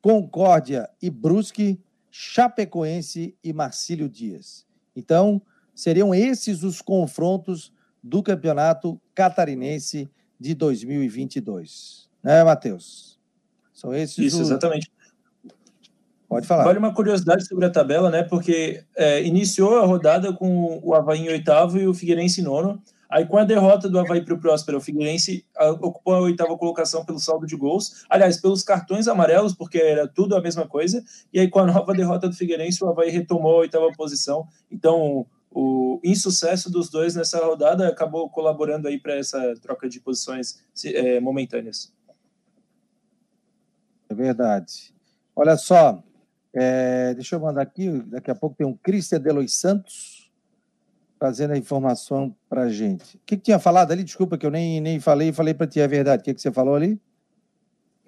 Concórdia 0.00 0.88
e 1.00 1.10
Brusque, 1.10 1.80
Chapecoense 2.10 3.36
e 3.42 3.52
Marcílio 3.52 4.08
Dias. 4.08 4.66
Então, 4.94 5.42
seriam 5.74 6.14
esses 6.14 6.62
os 6.62 6.80
confrontos 6.80 7.72
do 8.06 8.22
Campeonato 8.22 9.00
Catarinense 9.14 10.08
de 10.38 10.54
2022. 10.54 12.08
Né, 12.22 12.44
Matheus? 12.44 13.18
São 13.72 13.92
esses 13.92 14.18
Isso, 14.18 14.42
os... 14.42 14.48
exatamente. 14.48 14.90
Pode 16.28 16.46
falar. 16.46 16.64
Vale 16.64 16.78
uma 16.78 16.94
curiosidade 16.94 17.46
sobre 17.46 17.66
a 17.66 17.70
tabela, 17.70 18.10
né? 18.10 18.22
Porque 18.22 18.84
é, 18.96 19.22
iniciou 19.22 19.78
a 19.78 19.86
rodada 19.86 20.32
com 20.32 20.80
o 20.82 20.94
Havaí 20.94 21.20
em 21.20 21.28
oitavo 21.28 21.78
e 21.78 21.86
o 21.86 21.94
Figueirense 21.94 22.40
em 22.40 22.44
nono. 22.44 22.82
Aí, 23.08 23.24
com 23.24 23.38
a 23.38 23.44
derrota 23.44 23.88
do 23.88 23.98
Havaí 23.98 24.24
para 24.24 24.34
o 24.34 24.40
Próspero, 24.40 24.78
o 24.78 24.80
Figueirense 24.80 25.46
ocupou 25.80 26.14
a 26.14 26.20
oitava 26.20 26.56
colocação 26.56 27.04
pelo 27.04 27.20
saldo 27.20 27.46
de 27.46 27.56
gols. 27.56 28.04
Aliás, 28.10 28.40
pelos 28.40 28.64
cartões 28.64 29.06
amarelos, 29.06 29.54
porque 29.54 29.78
era 29.78 30.08
tudo 30.08 30.34
a 30.34 30.40
mesma 30.40 30.66
coisa. 30.66 31.04
E 31.32 31.38
aí, 31.38 31.48
com 31.48 31.60
a 31.60 31.66
nova 31.66 31.92
derrota 31.92 32.28
do 32.28 32.34
Figueirense, 32.34 32.82
o 32.82 32.88
Havaí 32.88 33.10
retomou 33.10 33.54
a 33.54 33.58
oitava 33.58 33.88
posição. 33.96 34.48
Então, 34.70 35.24
o 35.50 36.00
insucesso 36.04 36.70
dos 36.70 36.90
dois 36.90 37.14
nessa 37.14 37.44
rodada 37.44 37.88
acabou 37.88 38.28
colaborando 38.28 38.88
aí 38.88 38.98
para 38.98 39.14
essa 39.14 39.54
troca 39.60 39.88
de 39.88 40.00
posições 40.00 40.62
é, 40.84 41.20
momentâneas. 41.20 41.92
É 44.08 44.14
verdade. 44.14 44.94
Olha 45.34 45.56
só, 45.56 46.02
é, 46.54 47.14
deixa 47.14 47.36
eu 47.36 47.40
mandar 47.40 47.62
aqui, 47.62 47.90
daqui 48.06 48.30
a 48.30 48.34
pouco 48.34 48.56
tem 48.56 48.66
um 48.66 48.74
Cristian 48.74 49.20
Delois 49.20 49.54
Santos 49.54 50.30
trazendo 51.18 51.54
a 51.54 51.58
informação 51.58 52.34
para 52.48 52.62
a 52.62 52.70
gente. 52.70 53.16
O 53.16 53.20
que, 53.24 53.36
que, 53.36 53.42
tinha 53.44 53.58
falado 53.58 53.92
ali? 53.92 54.04
Desculpa 54.04 54.36
que 54.36 54.44
eu 54.44 54.50
nem, 54.50 54.80
nem 54.80 55.00
falei, 55.00 55.32
falei 55.32 55.54
para 55.54 55.66
ti, 55.66 55.80
é 55.80 55.88
verdade. 55.88 56.20
O 56.20 56.24
que, 56.24 56.34
que 56.34 56.40
você 56.40 56.52
falou 56.52 56.74
ali? 56.74 57.00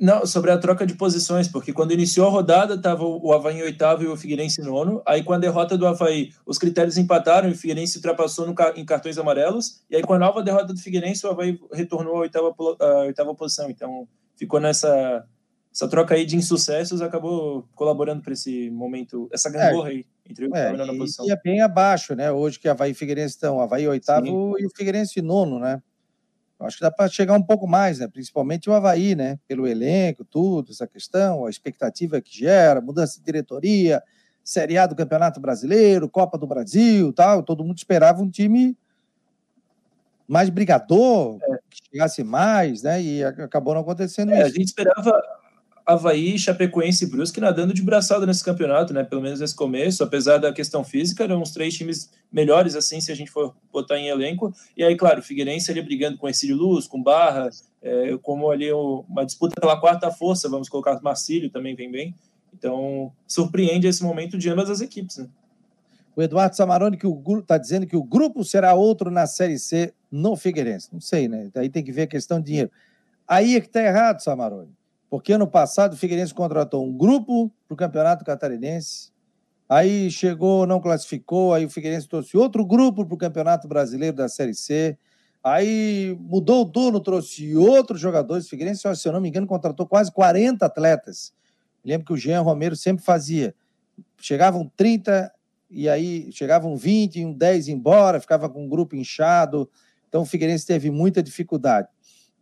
Não, 0.00 0.24
sobre 0.24 0.52
a 0.52 0.58
troca 0.58 0.86
de 0.86 0.94
posições, 0.94 1.48
porque 1.48 1.72
quando 1.72 1.92
iniciou 1.92 2.28
a 2.28 2.30
rodada, 2.30 2.74
estava 2.74 3.04
o 3.04 3.32
Havaí 3.32 3.58
em 3.58 3.62
oitavo 3.62 4.04
e 4.04 4.06
o 4.06 4.16
Figueirense 4.16 4.60
em 4.60 4.64
nono. 4.64 5.02
Aí, 5.04 5.24
com 5.24 5.32
a 5.32 5.38
derrota 5.38 5.76
do 5.76 5.86
Havaí, 5.86 6.30
os 6.46 6.56
critérios 6.56 6.96
empataram 6.96 7.48
e 7.48 7.52
o 7.52 7.56
Figueirense 7.56 7.96
ultrapassou 7.96 8.46
no, 8.46 8.54
em 8.76 8.84
cartões 8.84 9.18
amarelos. 9.18 9.82
E 9.90 9.96
aí, 9.96 10.02
com 10.02 10.14
a 10.14 10.18
nova 10.18 10.42
derrota 10.42 10.72
do 10.72 10.78
Figueirense, 10.78 11.26
o 11.26 11.30
Havaí 11.30 11.58
retornou 11.72 12.16
à 12.16 12.20
oitava, 12.20 12.54
à 12.80 12.98
oitava 13.06 13.34
posição. 13.34 13.68
Então, 13.68 14.06
ficou 14.36 14.60
nessa 14.60 15.24
essa 15.78 15.86
troca 15.88 16.14
aí 16.14 16.26
de 16.26 16.34
insucessos 16.34 17.00
acabou 17.00 17.68
colaborando 17.74 18.20
para 18.22 18.32
esse 18.32 18.68
momento, 18.70 19.28
essa 19.32 19.48
gangorra 19.48 19.90
é, 19.90 19.92
aí 19.92 20.06
entre 20.28 20.48
o 20.48 20.56
é, 20.56 20.72
e, 20.72 20.98
posição. 20.98 21.26
E 21.26 21.30
é 21.30 21.36
bem 21.36 21.60
abaixo, 21.60 22.16
né? 22.16 22.32
Hoje 22.32 22.58
que 22.58 22.68
Havaí 22.68 22.90
e 22.90 22.94
Figueirense 22.94 23.34
estão, 23.34 23.60
Havaí 23.60 23.86
oitavo 23.86 24.26
Sim. 24.26 24.62
e 24.62 24.66
o 24.66 24.70
Figueirense 24.74 25.22
nono, 25.22 25.60
né? 25.60 25.80
Acho 26.60 26.76
que 26.78 26.82
dá 26.82 26.90
para 26.90 27.08
chegar 27.08 27.34
um 27.34 27.42
pouco 27.42 27.68
mais, 27.68 28.00
né? 28.00 28.08
Principalmente 28.08 28.68
o 28.68 28.72
Havaí, 28.72 29.14
né? 29.14 29.38
Pelo 29.46 29.66
elenco, 29.66 30.24
tudo, 30.24 30.72
essa 30.72 30.86
questão, 30.86 31.46
a 31.46 31.50
expectativa 31.50 32.20
que 32.20 32.36
gera, 32.36 32.80
mudança 32.80 33.18
de 33.18 33.24
diretoria, 33.24 34.02
Série 34.42 34.76
A 34.76 34.86
do 34.86 34.96
Campeonato 34.96 35.38
Brasileiro, 35.38 36.08
Copa 36.08 36.36
do 36.36 36.46
Brasil 36.46 37.12
tal. 37.12 37.42
Todo 37.42 37.62
mundo 37.62 37.78
esperava 37.78 38.20
um 38.22 38.30
time 38.30 38.76
mais 40.26 40.50
brigador, 40.50 41.38
é. 41.42 41.58
que 41.70 41.78
chegasse 41.90 42.24
mais, 42.24 42.82
né? 42.82 43.00
E 43.00 43.24
acabou 43.24 43.74
não 43.74 43.82
acontecendo 43.82 44.32
é, 44.32 44.38
isso. 44.38 44.46
A 44.46 44.50
gente 44.50 44.66
esperava 44.66 45.22
Havaí, 45.88 46.38
Chapecoense 46.38 47.04
e 47.04 47.06
Brusque 47.06 47.40
nadando 47.40 47.72
de 47.72 47.80
braçada 47.80 48.26
nesse 48.26 48.44
campeonato, 48.44 48.92
né? 48.92 49.02
Pelo 49.02 49.22
menos 49.22 49.40
nesse 49.40 49.54
começo, 49.54 50.04
apesar 50.04 50.36
da 50.36 50.52
questão 50.52 50.84
física, 50.84 51.24
eram 51.24 51.40
os 51.40 51.50
três 51.50 51.72
times 51.72 52.10
melhores, 52.30 52.76
assim, 52.76 53.00
se 53.00 53.10
a 53.10 53.14
gente 53.14 53.30
for 53.30 53.56
botar 53.72 53.98
em 53.98 54.08
elenco. 54.08 54.52
E 54.76 54.84
aí, 54.84 54.94
claro, 54.94 55.20
o 55.20 55.22
Figueirense 55.22 55.70
ali 55.70 55.80
brigando 55.80 56.18
com 56.18 56.28
Ercílio 56.28 56.58
Luz, 56.58 56.86
com 56.86 57.02
Barra, 57.02 57.48
é, 57.80 58.18
como 58.20 58.50
ali 58.50 58.70
uma 58.70 59.24
disputa 59.24 59.58
pela 59.58 59.80
quarta 59.80 60.10
força, 60.10 60.46
vamos 60.46 60.68
colocar 60.68 61.00
Marcílio 61.00 61.48
também 61.48 61.74
vem 61.74 61.90
bem. 61.90 62.14
Então, 62.52 63.10
surpreende 63.26 63.86
esse 63.86 64.02
momento 64.02 64.36
de 64.36 64.50
ambas 64.50 64.68
as 64.68 64.82
equipes, 64.82 65.16
né? 65.16 65.26
O 66.14 66.20
Eduardo 66.22 66.54
Samaroni 66.54 66.98
que 66.98 67.06
está 67.06 67.56
dizendo 67.56 67.86
que 67.86 67.96
o 67.96 68.02
grupo 68.02 68.44
será 68.44 68.74
outro 68.74 69.10
na 69.10 69.26
Série 69.26 69.58
C 69.58 69.94
no 70.10 70.36
Figueirense. 70.36 70.90
Não 70.92 71.00
sei, 71.00 71.28
né? 71.28 71.50
Aí 71.54 71.70
tem 71.70 71.82
que 71.82 71.92
ver 71.92 72.02
a 72.02 72.06
questão 72.06 72.40
de 72.40 72.46
dinheiro. 72.46 72.70
Aí 73.26 73.56
é 73.56 73.60
que 73.60 73.68
está 73.68 73.82
errado, 73.82 74.20
Samaroni. 74.20 74.76
Porque 75.10 75.32
ano 75.32 75.46
passado 75.46 75.94
o 75.94 75.96
Figueirense 75.96 76.34
contratou 76.34 76.84
um 76.84 76.92
grupo 76.92 77.50
para 77.66 77.74
o 77.74 77.76
Campeonato 77.76 78.24
Catarinense, 78.24 79.10
aí 79.68 80.10
chegou, 80.10 80.66
não 80.66 80.80
classificou, 80.80 81.54
aí 81.54 81.64
o 81.64 81.70
Figueirense 81.70 82.08
trouxe 82.08 82.36
outro 82.36 82.64
grupo 82.64 83.04
para 83.06 83.14
o 83.14 83.18
Campeonato 83.18 83.66
Brasileiro 83.66 84.16
da 84.16 84.28
Série 84.28 84.54
C, 84.54 84.98
aí 85.42 86.16
mudou 86.20 86.62
o 86.62 86.66
turno, 86.66 87.00
trouxe 87.00 87.56
outros 87.56 88.00
jogadores. 88.00 88.46
O 88.46 88.50
Figueirense, 88.50 88.82
se 88.96 89.08
eu 89.08 89.12
não 89.12 89.20
me 89.20 89.28
engano, 89.28 89.46
contratou 89.46 89.86
quase 89.86 90.12
40 90.12 90.64
atletas. 90.66 91.32
lembro 91.84 92.06
que 92.06 92.12
o 92.12 92.16
Jean 92.16 92.42
Romero 92.42 92.76
sempre 92.76 93.02
fazia. 93.02 93.54
Chegavam 94.20 94.70
30 94.76 95.32
e 95.70 95.88
aí 95.88 96.30
chegavam 96.32 96.76
20, 96.76 97.24
um 97.24 97.32
10 97.32 97.68
embora, 97.68 98.20
ficava 98.20 98.48
com 98.48 98.64
um 98.64 98.68
grupo 98.68 98.94
inchado. 98.94 99.70
Então 100.08 100.22
o 100.22 100.26
Figueirense 100.26 100.66
teve 100.66 100.90
muita 100.90 101.22
dificuldade. 101.22 101.88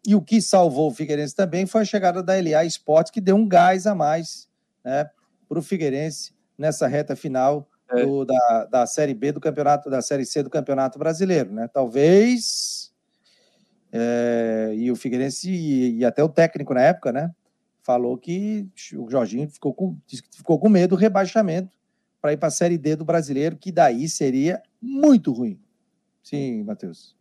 E 0.07 0.14
o 0.14 0.23
que 0.23 0.40
salvou 0.40 0.88
o 0.88 0.95
Figueirense 0.95 1.35
também 1.35 1.66
foi 1.66 1.83
a 1.83 1.85
chegada 1.85 2.23
da 2.23 2.35
LA 2.35 2.64
Esporte, 2.64 3.11
que 3.11 3.21
deu 3.21 3.35
um 3.35 3.47
gás 3.47 3.87
a 3.87 3.95
mais 3.95 4.49
né, 4.85 5.11
para 5.49 5.59
o 5.59 5.62
Figueirense 5.62 6.33
nessa 6.57 6.87
reta 6.87 7.16
final 7.16 7.69
é. 7.90 8.05
do, 8.05 8.25
da, 8.25 8.64
da 8.66 8.87
Série 8.87 9.14
B 9.14 9.33
do 9.33 9.40
campeonato, 9.40 9.90
da 9.90 10.01
Série 10.01 10.25
C 10.25 10.45
do 10.45 10.51
Campeonato 10.51 10.97
Brasileiro. 10.97 11.53
Né? 11.53 11.69
Talvez. 11.69 12.92
É, 13.92 14.73
e 14.77 14.90
o 14.92 14.97
Figueirense, 14.97 15.51
e, 15.51 15.99
e, 15.99 16.05
até 16.05 16.23
o 16.23 16.29
técnico 16.29 16.75
na 16.75 16.83
época, 16.83 17.12
né? 17.12 17.35
Falou 17.83 18.19
que 18.19 18.69
o 18.95 19.09
Jorginho 19.11 19.49
ficou 19.49 19.73
com, 19.73 19.97
ficou 20.33 20.59
com 20.59 20.69
medo 20.69 20.97
do 20.97 21.01
rebaixamento 21.01 21.77
para 22.21 22.33
ir 22.33 22.37
para 22.37 22.49
a 22.49 22.51
Série 22.51 22.77
D 22.77 22.97
do 22.97 23.05
brasileiro, 23.05 23.57
que 23.57 23.73
daí 23.73 24.09
seria 24.09 24.62
muito 24.83 25.33
ruim. 25.33 25.59
Sim, 26.23 26.64
Matheus. 26.64 27.15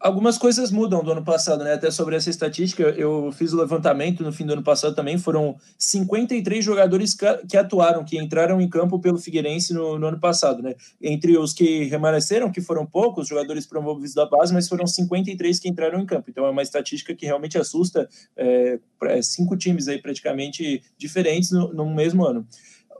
É, 0.00 0.08
algumas 0.08 0.38
coisas 0.38 0.70
mudam 0.70 1.02
do 1.02 1.12
ano 1.12 1.24
passado, 1.24 1.64
né? 1.64 1.74
Até 1.74 1.90
sobre 1.90 2.16
essa 2.16 2.30
estatística, 2.30 2.82
eu 2.82 3.30
fiz 3.32 3.52
o 3.52 3.56
levantamento 3.56 4.22
no 4.22 4.32
fim 4.32 4.46
do 4.46 4.52
ano 4.52 4.62
passado 4.62 4.94
também. 4.94 5.18
Foram 5.18 5.56
53 5.76 6.64
jogadores 6.64 7.16
que 7.48 7.56
atuaram, 7.56 8.04
que 8.04 8.18
entraram 8.18 8.60
em 8.60 8.68
campo 8.68 8.98
pelo 8.98 9.18
Figueirense 9.18 9.72
no, 9.74 9.98
no 9.98 10.06
ano 10.06 10.20
passado, 10.20 10.62
né? 10.62 10.74
Entre 11.00 11.36
os 11.36 11.52
que 11.52 11.88
permaneceram, 11.88 12.50
que 12.50 12.60
foram 12.60 12.86
poucos 12.86 13.28
jogadores 13.28 13.66
promovidos 13.66 14.14
da 14.14 14.26
base, 14.26 14.52
mas 14.52 14.68
foram 14.68 14.86
53 14.86 15.58
que 15.58 15.68
entraram 15.68 16.00
em 16.00 16.06
campo. 16.06 16.30
Então 16.30 16.46
é 16.46 16.50
uma 16.50 16.62
estatística 16.62 17.14
que 17.14 17.26
realmente 17.26 17.58
assusta 17.58 18.08
é, 18.36 18.78
cinco 19.22 19.56
times 19.56 19.88
aí 19.88 20.00
praticamente 20.00 20.82
diferentes 20.96 21.50
no, 21.50 21.72
no 21.72 21.86
mesmo 21.94 22.24
ano 22.24 22.46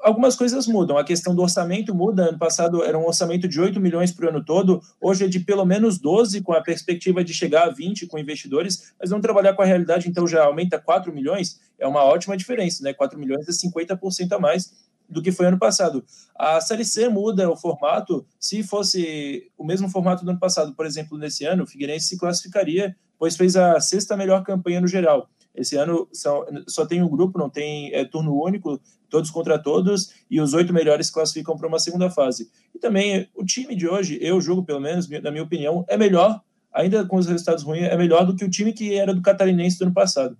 algumas 0.02 0.36
coisas 0.36 0.66
mudam. 0.66 0.96
A 0.96 1.04
questão 1.04 1.34
do 1.34 1.42
orçamento 1.42 1.94
muda. 1.94 2.28
Ano 2.28 2.38
passado 2.38 2.84
era 2.84 2.98
um 2.98 3.06
orçamento 3.06 3.48
de 3.48 3.60
8 3.60 3.80
milhões 3.80 4.12
para 4.12 4.26
o 4.26 4.28
ano 4.28 4.44
todo, 4.44 4.82
hoje 5.00 5.24
é 5.24 5.28
de 5.28 5.40
pelo 5.40 5.64
menos 5.64 5.98
12, 5.98 6.40
com 6.42 6.52
a 6.52 6.60
perspectiva 6.60 7.22
de 7.24 7.32
chegar 7.32 7.68
a 7.68 7.70
20 7.70 8.06
com 8.06 8.18
investidores, 8.18 8.92
mas 8.98 9.10
vamos 9.10 9.22
trabalhar 9.22 9.54
com 9.54 9.62
a 9.62 9.64
realidade, 9.64 10.08
então 10.08 10.26
já 10.26 10.44
aumenta 10.44 10.78
4 10.78 11.12
milhões, 11.12 11.60
é 11.78 11.86
uma 11.86 12.04
ótima 12.04 12.36
diferença, 12.36 12.82
né? 12.82 12.92
4 12.92 13.18
milhões 13.18 13.48
é 13.48 13.52
50% 13.52 14.32
a 14.32 14.38
mais 14.38 14.72
do 15.08 15.22
que 15.22 15.32
foi 15.32 15.46
ano 15.46 15.58
passado. 15.58 16.04
A 16.34 16.60
Série 16.60 16.84
C 16.84 17.08
muda 17.08 17.50
o 17.50 17.56
formato. 17.56 18.26
Se 18.38 18.62
fosse 18.62 19.50
o 19.56 19.64
mesmo 19.64 19.88
formato 19.88 20.24
do 20.24 20.30
ano 20.30 20.38
passado, 20.38 20.74
por 20.74 20.84
exemplo, 20.84 21.16
nesse 21.16 21.44
ano, 21.44 21.64
o 21.64 21.66
Figueirense 21.66 22.08
se 22.08 22.18
classificaria, 22.18 22.94
pois 23.18 23.36
fez 23.36 23.56
a 23.56 23.80
sexta 23.80 24.16
melhor 24.16 24.42
campanha 24.42 24.80
no 24.80 24.86
geral. 24.86 25.30
Esse 25.54 25.76
ano 25.76 26.08
só 26.12 26.86
tem 26.86 27.02
um 27.02 27.08
grupo, 27.08 27.38
não 27.38 27.50
tem 27.50 27.92
é, 27.92 28.04
turno 28.04 28.40
único, 28.40 28.80
todos 29.08 29.30
contra 29.30 29.58
todos, 29.58 30.12
e 30.30 30.40
os 30.40 30.54
oito 30.54 30.72
melhores 30.72 31.10
classificam 31.10 31.56
para 31.56 31.66
uma 31.66 31.78
segunda 31.78 32.10
fase. 32.10 32.50
E 32.74 32.78
também 32.78 33.28
o 33.34 33.44
time 33.44 33.74
de 33.74 33.88
hoje, 33.88 34.18
eu 34.20 34.40
julgo 34.40 34.64
pelo 34.64 34.80
menos, 34.80 35.08
na 35.08 35.30
minha 35.30 35.42
opinião, 35.42 35.84
é 35.88 35.96
melhor, 35.96 36.40
ainda 36.72 37.04
com 37.04 37.16
os 37.16 37.26
resultados 37.26 37.64
ruins, 37.64 37.84
é 37.84 37.96
melhor 37.96 38.24
do 38.24 38.36
que 38.36 38.44
o 38.44 38.50
time 38.50 38.72
que 38.72 38.94
era 38.94 39.14
do 39.14 39.22
Catarinense 39.22 39.78
do 39.78 39.86
ano 39.86 39.94
passado. 39.94 40.36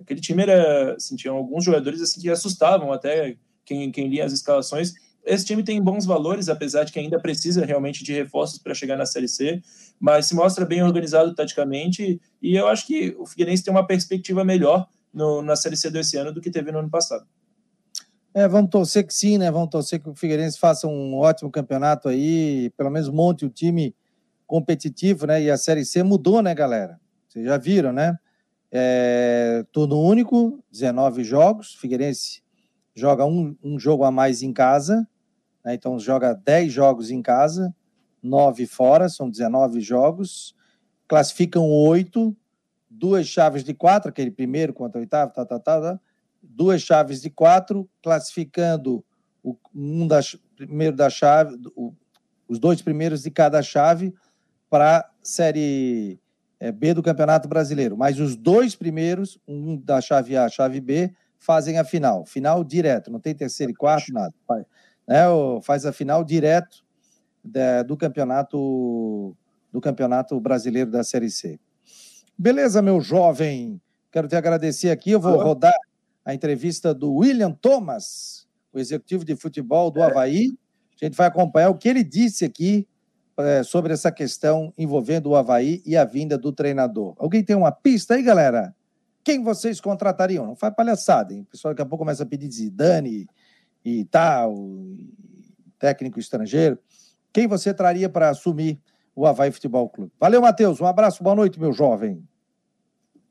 Aquele 0.00 0.20
time 0.20 0.42
era, 0.42 0.94
assim, 0.94 1.16
alguns 1.28 1.64
jogadores 1.64 2.00
assim 2.00 2.20
que 2.20 2.30
assustavam 2.30 2.92
até 2.92 3.36
quem, 3.64 3.90
quem 3.90 4.08
lia 4.08 4.24
as 4.24 4.32
escalações. 4.32 4.94
Esse 5.24 5.44
time 5.44 5.62
tem 5.62 5.82
bons 5.82 6.06
valores, 6.06 6.48
apesar 6.48 6.84
de 6.84 6.92
que 6.92 6.98
ainda 6.98 7.20
precisa 7.20 7.64
realmente 7.64 8.02
de 8.02 8.12
reforços 8.12 8.58
para 8.58 8.74
chegar 8.74 8.96
na 8.96 9.04
Série 9.04 9.28
C, 9.28 9.60
mas 10.00 10.26
se 10.26 10.34
mostra 10.34 10.64
bem 10.64 10.82
organizado 10.82 11.34
taticamente 11.34 12.20
e 12.40 12.56
eu 12.56 12.68
acho 12.68 12.86
que 12.86 13.14
o 13.18 13.26
Figueirense 13.26 13.62
tem 13.62 13.72
uma 13.72 13.86
perspectiva 13.86 14.44
melhor 14.44 14.88
no, 15.12 15.42
na 15.42 15.56
Série 15.56 15.76
C 15.76 15.90
desse 15.90 16.16
ano 16.16 16.32
do 16.32 16.40
que 16.40 16.50
teve 16.50 16.72
no 16.72 16.78
ano 16.78 16.88
passado. 16.88 17.26
É, 18.38 18.46
vamos 18.46 18.70
torcer 18.70 19.04
que 19.04 19.12
sim, 19.12 19.36
né? 19.36 19.50
Vamos 19.50 19.68
torcer 19.68 20.00
que 20.00 20.08
o 20.08 20.14
Figueirense 20.14 20.60
faça 20.60 20.86
um 20.86 21.16
ótimo 21.16 21.50
campeonato 21.50 22.08
aí, 22.08 22.70
pelo 22.76 22.88
menos 22.88 23.08
monte 23.08 23.44
o 23.44 23.50
time 23.50 23.92
competitivo, 24.46 25.26
né? 25.26 25.42
E 25.42 25.50
a 25.50 25.56
Série 25.56 25.84
C 25.84 26.04
mudou, 26.04 26.40
né, 26.40 26.54
galera? 26.54 27.00
Vocês 27.28 27.44
já 27.44 27.56
viram, 27.56 27.92
né? 27.92 28.16
É, 28.70 29.66
turno 29.72 30.00
único, 30.00 30.62
19 30.70 31.24
jogos. 31.24 31.74
Figueirense 31.74 32.40
joga 32.94 33.24
um, 33.24 33.56
um 33.60 33.76
jogo 33.76 34.04
a 34.04 34.10
mais 34.12 34.40
em 34.40 34.52
casa, 34.52 35.04
né? 35.64 35.74
então 35.74 35.98
joga 35.98 36.32
10 36.32 36.72
jogos 36.72 37.10
em 37.10 37.20
casa, 37.20 37.74
9 38.22 38.66
fora, 38.66 39.08
são 39.08 39.28
19 39.28 39.80
jogos. 39.80 40.54
Classificam 41.08 41.68
oito, 41.68 42.36
duas 42.88 43.26
chaves 43.26 43.64
de 43.64 43.74
quatro, 43.74 44.10
aquele 44.10 44.30
primeiro 44.30 44.72
contra 44.72 44.98
o 44.98 45.00
oitavo, 45.00 45.32
tá, 45.32 45.44
tá, 45.44 45.58
tá, 45.58 45.80
tá 45.80 46.00
duas 46.58 46.82
chaves 46.82 47.22
de 47.22 47.30
quatro, 47.30 47.88
classificando 48.02 49.04
o, 49.44 49.56
um 49.72 50.08
das 50.08 50.36
primeiro 50.56 50.96
da 50.96 51.08
chave, 51.08 51.56
o, 51.76 51.94
os 52.48 52.58
dois 52.58 52.82
primeiros 52.82 53.22
de 53.22 53.30
cada 53.30 53.62
chave 53.62 54.12
para 54.68 55.08
série 55.22 56.18
é, 56.58 56.72
B 56.72 56.94
do 56.94 57.02
Campeonato 57.02 57.46
Brasileiro. 57.48 57.96
Mas 57.96 58.18
os 58.18 58.34
dois 58.34 58.74
primeiros, 58.74 59.38
um 59.46 59.76
da 59.76 60.00
chave 60.00 60.36
A, 60.36 60.48
chave 60.48 60.80
B, 60.80 61.14
fazem 61.38 61.78
a 61.78 61.84
final, 61.84 62.26
final 62.26 62.64
direto, 62.64 63.08
não 63.08 63.20
tem 63.20 63.36
terceiro 63.36 63.70
e 63.70 63.76
quarto 63.76 64.12
nada. 64.12 64.34
Faz, 64.44 64.64
né, 65.06 65.22
faz 65.62 65.86
a 65.86 65.92
final 65.92 66.24
direto 66.24 66.84
da, 67.44 67.84
do 67.84 67.96
campeonato 67.96 69.36
do 69.70 69.80
Campeonato 69.80 70.40
Brasileiro 70.40 70.90
da 70.90 71.04
Série 71.04 71.30
C. 71.30 71.60
Beleza, 72.36 72.82
meu 72.82 73.00
jovem. 73.00 73.80
Quero 74.10 74.26
te 74.26 74.34
agradecer 74.34 74.90
aqui. 74.90 75.12
Eu 75.12 75.20
vou 75.20 75.36
rodar 75.36 75.74
a 76.28 76.34
entrevista 76.34 76.92
do 76.92 77.14
William 77.14 77.50
Thomas, 77.50 78.46
o 78.72 78.78
executivo 78.78 79.24
de 79.24 79.34
futebol 79.34 79.90
do 79.90 80.00
é. 80.00 80.04
Havaí. 80.04 80.52
A 81.00 81.04
gente 81.04 81.16
vai 81.16 81.26
acompanhar 81.26 81.70
o 81.70 81.74
que 81.74 81.88
ele 81.88 82.04
disse 82.04 82.44
aqui 82.44 82.86
é, 83.38 83.62
sobre 83.62 83.92
essa 83.92 84.12
questão 84.12 84.72
envolvendo 84.76 85.30
o 85.30 85.36
Havaí 85.36 85.82
e 85.86 85.96
a 85.96 86.04
vinda 86.04 86.36
do 86.36 86.52
treinador. 86.52 87.14
Alguém 87.18 87.42
tem 87.42 87.56
uma 87.56 87.72
pista 87.72 88.14
aí, 88.14 88.22
galera? 88.22 88.74
quem 89.28 89.42
vocês 89.42 89.78
contratariam? 89.78 90.46
Não 90.46 90.56
faz 90.56 90.74
palhaçada, 90.74 91.34
hein? 91.34 91.42
O 91.42 91.44
pessoal 91.44 91.74
daqui 91.74 91.82
a 91.82 91.86
pouco 91.86 92.02
começa 92.02 92.22
a 92.22 92.26
pedir 92.26 92.50
Zidane 92.50 93.26
e, 93.84 94.00
e 94.00 94.04
tal, 94.06 94.54
técnico 95.78 96.18
estrangeiro. 96.18 96.78
Quem 97.30 97.46
você 97.46 97.74
traria 97.74 98.08
para 98.08 98.30
assumir 98.30 98.80
o 99.14 99.26
Havaí 99.26 99.50
Futebol 99.50 99.86
Clube? 99.90 100.10
Valeu, 100.18 100.40
Matheus. 100.40 100.80
Um 100.80 100.86
abraço, 100.86 101.22
boa 101.22 101.36
noite, 101.36 101.60
meu 101.60 101.74
jovem. 101.74 102.26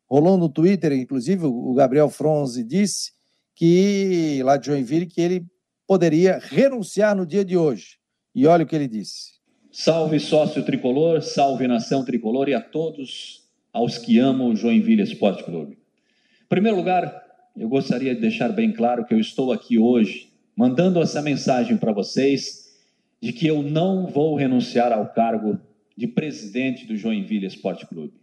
rolou 0.07 0.37
no 0.37 0.48
Twitter, 0.48 0.92
inclusive 0.92 1.46
o 1.46 1.74
Gabriel 1.74 2.09
Fronze 2.09 2.62
disse 2.62 3.12
que 3.55 4.42
lá 4.44 4.57
de 4.57 4.66
Joinville 4.66 5.07
que 5.07 5.20
ele 5.20 5.46
poderia 5.87 6.38
renunciar 6.38 7.16
no 7.16 7.27
dia 7.27 7.44
de 7.44 7.57
hoje. 7.57 7.98
E 8.35 8.46
olha 8.46 8.64
o 8.64 8.66
que 8.66 8.77
ele 8.77 8.88
disse. 8.88 9.35
Salve 9.72 10.20
sócio 10.20 10.64
tricolor, 10.64 11.20
salve 11.22 11.66
nação 11.66 12.05
tricolor 12.05 12.48
e 12.48 12.55
a 12.55 12.61
todos 12.61 13.43
aos 13.74 13.98
que 13.98 14.20
amam 14.20 14.50
o 14.50 14.56
Joinville 14.56 15.02
Esporte 15.02 15.42
Clube. 15.42 15.72
Em 15.72 16.48
primeiro 16.48 16.76
lugar, 16.76 17.22
eu 17.56 17.68
gostaria 17.68 18.14
de 18.14 18.20
deixar 18.20 18.50
bem 18.50 18.72
claro 18.72 19.04
que 19.04 19.12
eu 19.12 19.18
estou 19.18 19.52
aqui 19.52 19.76
hoje 19.76 20.32
mandando 20.56 21.02
essa 21.02 21.20
mensagem 21.20 21.76
para 21.76 21.90
vocês 21.92 22.72
de 23.20 23.32
que 23.32 23.48
eu 23.48 23.62
não 23.62 24.06
vou 24.06 24.37
renunciar 24.37 24.92
ao 24.92 25.08
cargo 25.08 25.58
de 25.96 26.06
presidente 26.06 26.87
do 26.87 26.96
Joinville 26.96 27.46
Esporte 27.46 27.84
Clube. 27.87 28.14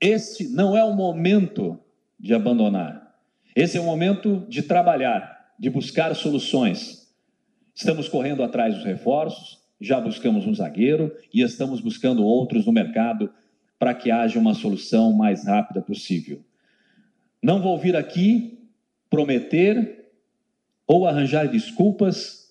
Este 0.00 0.48
não 0.48 0.74
é 0.74 0.82
o 0.82 0.94
momento 0.94 1.78
de 2.18 2.32
abandonar. 2.32 3.14
Esse 3.54 3.76
é 3.76 3.80
o 3.80 3.84
momento 3.84 4.46
de 4.48 4.62
trabalhar, 4.62 5.52
de 5.58 5.68
buscar 5.68 6.14
soluções. 6.14 7.12
Estamos 7.74 8.08
correndo 8.08 8.42
atrás 8.42 8.74
dos 8.74 8.84
reforços, 8.84 9.58
já 9.78 10.00
buscamos 10.00 10.46
um 10.46 10.54
zagueiro 10.54 11.14
e 11.32 11.42
estamos 11.42 11.80
buscando 11.80 12.24
outros 12.24 12.64
no 12.64 12.72
mercado 12.72 13.30
para 13.78 13.94
que 13.94 14.10
haja 14.10 14.38
uma 14.38 14.54
solução 14.54 15.12
mais 15.12 15.46
rápida 15.46 15.80
possível. 15.80 16.40
Não 17.42 17.62
vou 17.62 17.78
vir 17.78 17.94
aqui 17.94 18.58
prometer 19.08 20.06
ou 20.86 21.06
arranjar 21.06 21.48
desculpas 21.48 22.48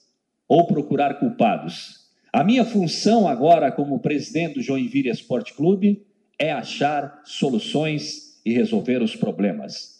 ou 0.48 0.66
procurar 0.66 1.16
culpados. 1.16 2.08
A 2.32 2.44
minha 2.44 2.64
função 2.64 3.28
agora 3.28 3.72
como 3.72 4.00
presidente 4.00 4.56
do 4.56 4.62
Joinville 4.62 5.10
Esporte 5.10 5.54
Clube 5.54 6.06
é 6.40 6.52
achar 6.52 7.22
soluções 7.26 8.40
e 8.46 8.54
resolver 8.54 9.02
os 9.02 9.16
problemas. 9.16 9.98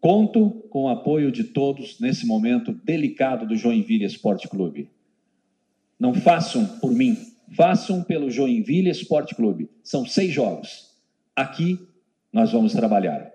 Conto 0.00 0.50
com 0.68 0.82
o 0.82 0.88
apoio 0.88 1.32
de 1.32 1.44
todos 1.44 1.98
nesse 1.98 2.26
momento 2.26 2.72
delicado 2.72 3.46
do 3.46 3.56
Joinville 3.56 4.04
Esporte 4.04 4.48
Clube. 4.48 4.90
Não 5.98 6.12
façam 6.12 6.66
por 6.78 6.92
mim, 6.92 7.16
façam 7.54 8.02
pelo 8.02 8.30
Joinville 8.30 8.90
Esporte 8.90 9.34
Clube. 9.34 9.70
São 9.82 10.06
seis 10.06 10.32
jogos. 10.32 10.90
Aqui 11.34 11.78
nós 12.32 12.52
vamos 12.52 12.72
trabalhar. 12.72 13.30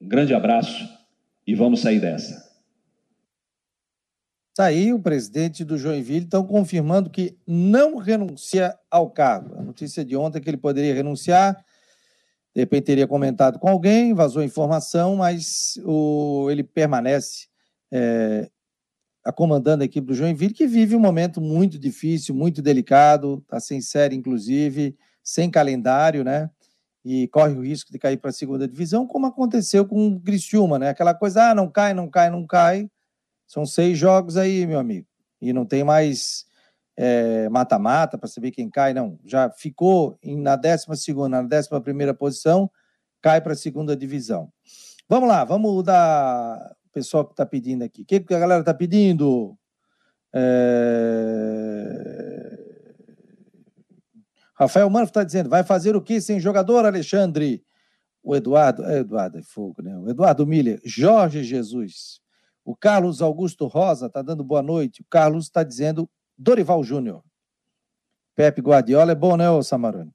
Um 0.00 0.08
grande 0.08 0.34
abraço 0.34 0.88
e 1.46 1.54
vamos 1.54 1.80
sair 1.80 2.00
dessa. 2.00 2.48
Está 4.50 4.66
aí 4.66 4.92
o 4.92 5.00
presidente 5.00 5.64
do 5.64 5.78
Joinville, 5.78 6.24
estão 6.24 6.44
confirmando 6.44 7.10
que 7.10 7.38
não 7.46 7.96
renuncia 7.96 8.76
ao 8.90 9.08
cargo. 9.08 9.56
A 9.56 9.62
notícia 9.62 10.04
de 10.04 10.16
ontem 10.16 10.38
é 10.38 10.40
que 10.40 10.50
ele 10.50 10.56
poderia 10.56 10.92
renunciar, 10.92 11.54
de 12.52 12.62
repente 12.62 12.86
teria 12.86 13.06
comentado 13.06 13.58
com 13.60 13.68
alguém, 13.68 14.12
vazou 14.14 14.42
informação, 14.42 15.14
mas 15.14 15.78
o, 15.84 16.48
ele 16.50 16.64
permanece 16.64 17.46
é, 17.92 18.50
comandando 19.34 19.82
a 19.82 19.86
equipe 19.86 20.06
do 20.06 20.14
Joinville, 20.14 20.54
que 20.54 20.66
vive 20.66 20.96
um 20.96 21.00
momento 21.00 21.40
muito 21.40 21.78
difícil, 21.78 22.34
muito 22.34 22.62
delicado, 22.62 23.42
está 23.42 23.60
sem 23.60 23.80
série, 23.80 24.16
inclusive, 24.16 24.96
sem 25.22 25.50
calendário, 25.50 26.24
né? 26.24 26.50
E 27.04 27.28
corre 27.28 27.54
o 27.54 27.62
risco 27.62 27.92
de 27.92 27.98
cair 27.98 28.16
para 28.16 28.30
a 28.30 28.32
segunda 28.32 28.66
divisão, 28.66 29.06
como 29.06 29.26
aconteceu 29.26 29.86
com 29.86 30.08
o 30.08 30.20
Criciúma, 30.20 30.78
né? 30.78 30.88
Aquela 30.88 31.14
coisa, 31.14 31.50
ah, 31.50 31.54
não 31.54 31.70
cai, 31.70 31.94
não 31.94 32.08
cai, 32.08 32.30
não 32.30 32.46
cai. 32.46 32.90
São 33.46 33.64
seis 33.64 33.98
jogos 33.98 34.36
aí, 34.36 34.66
meu 34.66 34.78
amigo. 34.78 35.06
E 35.40 35.52
não 35.52 35.64
tem 35.64 35.84
mais 35.84 36.46
é, 36.96 37.48
mata-mata 37.48 38.16
é, 38.16 38.18
para 38.18 38.28
saber 38.28 38.50
quem 38.50 38.68
cai, 38.68 38.92
não. 38.92 39.18
Já 39.24 39.48
ficou 39.50 40.18
em, 40.22 40.36
na 40.40 40.56
décima 40.56 40.96
segunda, 40.96 41.28
na 41.28 41.42
décima 41.42 41.80
primeira 41.80 42.12
posição, 42.12 42.70
cai 43.22 43.40
para 43.40 43.52
a 43.52 43.56
segunda 43.56 43.96
divisão. 43.96 44.52
Vamos 45.08 45.28
lá, 45.28 45.44
vamos 45.44 45.84
dar 45.84 46.76
pessoal 46.98 47.24
que 47.24 47.32
está 47.32 47.46
pedindo 47.46 47.84
aqui. 47.84 48.02
O 48.02 48.04
que, 48.04 48.18
que 48.18 48.34
a 48.34 48.38
galera 48.40 48.60
está 48.60 48.74
pedindo? 48.74 49.56
É... 50.34 51.78
Rafael 54.54 54.90
Manfro 54.90 55.10
está 55.10 55.22
dizendo, 55.22 55.48
vai 55.48 55.62
fazer 55.62 55.94
o 55.94 56.02
que 56.02 56.20
sem 56.20 56.40
jogador, 56.40 56.84
Alexandre? 56.84 57.64
O 58.20 58.34
Eduardo, 58.34 58.84
é 58.84 58.98
Eduardo 58.98 59.38
é 59.38 59.42
fogo, 59.42 59.80
né? 59.80 59.96
O 59.96 60.10
Eduardo 60.10 60.44
Miller, 60.44 60.80
Jorge 60.84 61.44
Jesus. 61.44 62.20
O 62.64 62.74
Carlos 62.74 63.22
Augusto 63.22 63.68
Rosa 63.68 64.06
está 64.06 64.20
dando 64.20 64.42
boa 64.42 64.60
noite. 64.60 65.00
O 65.00 65.04
Carlos 65.08 65.44
está 65.44 65.62
dizendo 65.62 66.10
Dorival 66.36 66.82
Júnior. 66.82 67.22
Pepe 68.34 68.60
Guardiola 68.60 69.12
é 69.12 69.14
bom, 69.14 69.36
né, 69.36 69.48
ô 69.48 69.62
Samarone? 69.62 70.12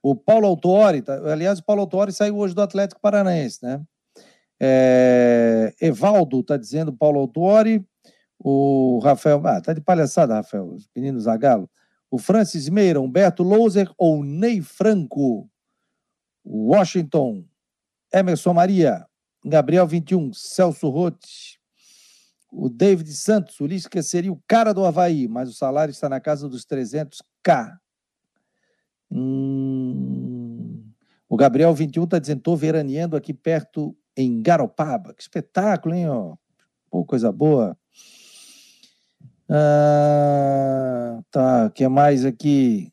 O 0.00 0.14
Paulo 0.14 0.46
Autuori, 0.46 1.02
tá, 1.02 1.14
aliás, 1.30 1.58
o 1.58 1.64
Paulo 1.64 1.82
Autuori 1.82 2.12
saiu 2.12 2.38
hoje 2.38 2.54
do 2.54 2.62
Atlético 2.62 3.00
Paranaense, 3.00 3.58
né? 3.62 3.84
É, 4.60 5.74
Evaldo 5.80 6.40
está 6.40 6.56
dizendo 6.58 6.92
Paulo 6.92 7.20
Autuori, 7.20 7.82
o 8.38 9.00
Rafael, 9.02 9.40
ah, 9.46 9.60
tá 9.60 9.72
de 9.72 9.80
palhaçada, 9.80 10.34
Rafael, 10.34 10.66
os 10.66 10.88
meninos 10.94 11.24
Zagalo. 11.24 11.68
O 12.10 12.18
Francis 12.18 12.68
Meira, 12.68 13.00
Humberto 13.00 13.42
Louser 13.42 13.90
ou 13.96 14.22
Ney 14.22 14.60
Franco. 14.60 15.48
Washington, 16.44 17.44
Emerson 18.12 18.52
Maria, 18.54 19.06
Gabriel 19.44 19.86
21, 19.86 20.32
Celso 20.32 20.88
Rotti, 20.88 21.60
o 22.50 22.68
David 22.68 23.12
Santos, 23.12 23.60
o 23.60 23.66
Lisca 23.66 24.02
seria 24.02 24.32
o 24.32 24.42
cara 24.46 24.72
do 24.72 24.84
Havaí, 24.84 25.28
mas 25.28 25.48
o 25.48 25.52
salário 25.52 25.92
está 25.92 26.08
na 26.08 26.18
casa 26.18 26.48
dos 26.48 26.64
300k. 26.64 27.76
Hum... 29.10 30.90
O 31.28 31.36
Gabriel 31.36 31.72
21 31.72 32.04
está 32.04 32.18
dizendo, 32.18 32.38
estou 32.38 32.56
veraneando 32.56 33.16
aqui 33.16 33.32
perto 33.32 33.96
em 34.16 34.42
Garopaba. 34.42 35.14
Que 35.14 35.22
espetáculo, 35.22 35.94
hein? 35.94 36.08
Ó? 36.08 36.36
Pô, 36.90 37.04
coisa 37.04 37.30
boa. 37.32 37.76
Ah, 39.48 41.20
tá, 41.30 41.66
o 41.66 41.70
que 41.70 41.86
mais 41.88 42.24
aqui? 42.24 42.92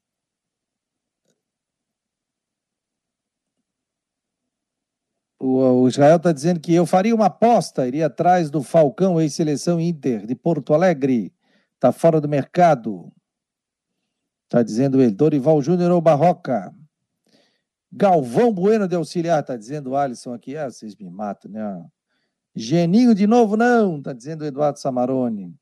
O, 5.39 5.87
Israel 5.87 6.17
está 6.17 6.31
dizendo 6.31 6.59
que 6.59 6.73
eu 6.73 6.85
faria 6.85 7.13
uma 7.13 7.27
aposta, 7.27 7.87
iria 7.87 8.07
atrás 8.07 8.49
do 8.49 8.63
Falcão, 8.63 9.21
ex-seleção 9.21 9.79
Inter, 9.79 10.25
de 10.25 10.35
Porto 10.35 10.73
Alegre. 10.73 11.31
Está 11.75 11.91
fora 11.91 12.19
do 12.19 12.27
mercado. 12.27 13.13
Está 14.45 14.63
dizendo 14.63 15.01
ele. 15.01 15.11
Dorival 15.11 15.61
Júnior 15.61 15.91
ou 15.91 16.01
Barroca? 16.01 16.73
Galvão 17.91 18.53
Bueno 18.53 18.87
de 18.87 18.95
auxiliar, 18.95 19.41
está 19.41 19.55
dizendo 19.55 19.91
o 19.91 19.95
Alisson 19.95 20.33
aqui. 20.33 20.57
Ah, 20.57 20.69
vocês 20.69 20.95
me 20.95 21.09
matam, 21.09 21.51
né? 21.51 21.85
Geninho 22.55 23.13
de 23.13 23.27
novo, 23.27 23.55
não, 23.55 23.97
está 23.97 24.13
dizendo 24.13 24.41
o 24.41 24.45
Eduardo 24.45 24.79
Samarone. 24.79 25.55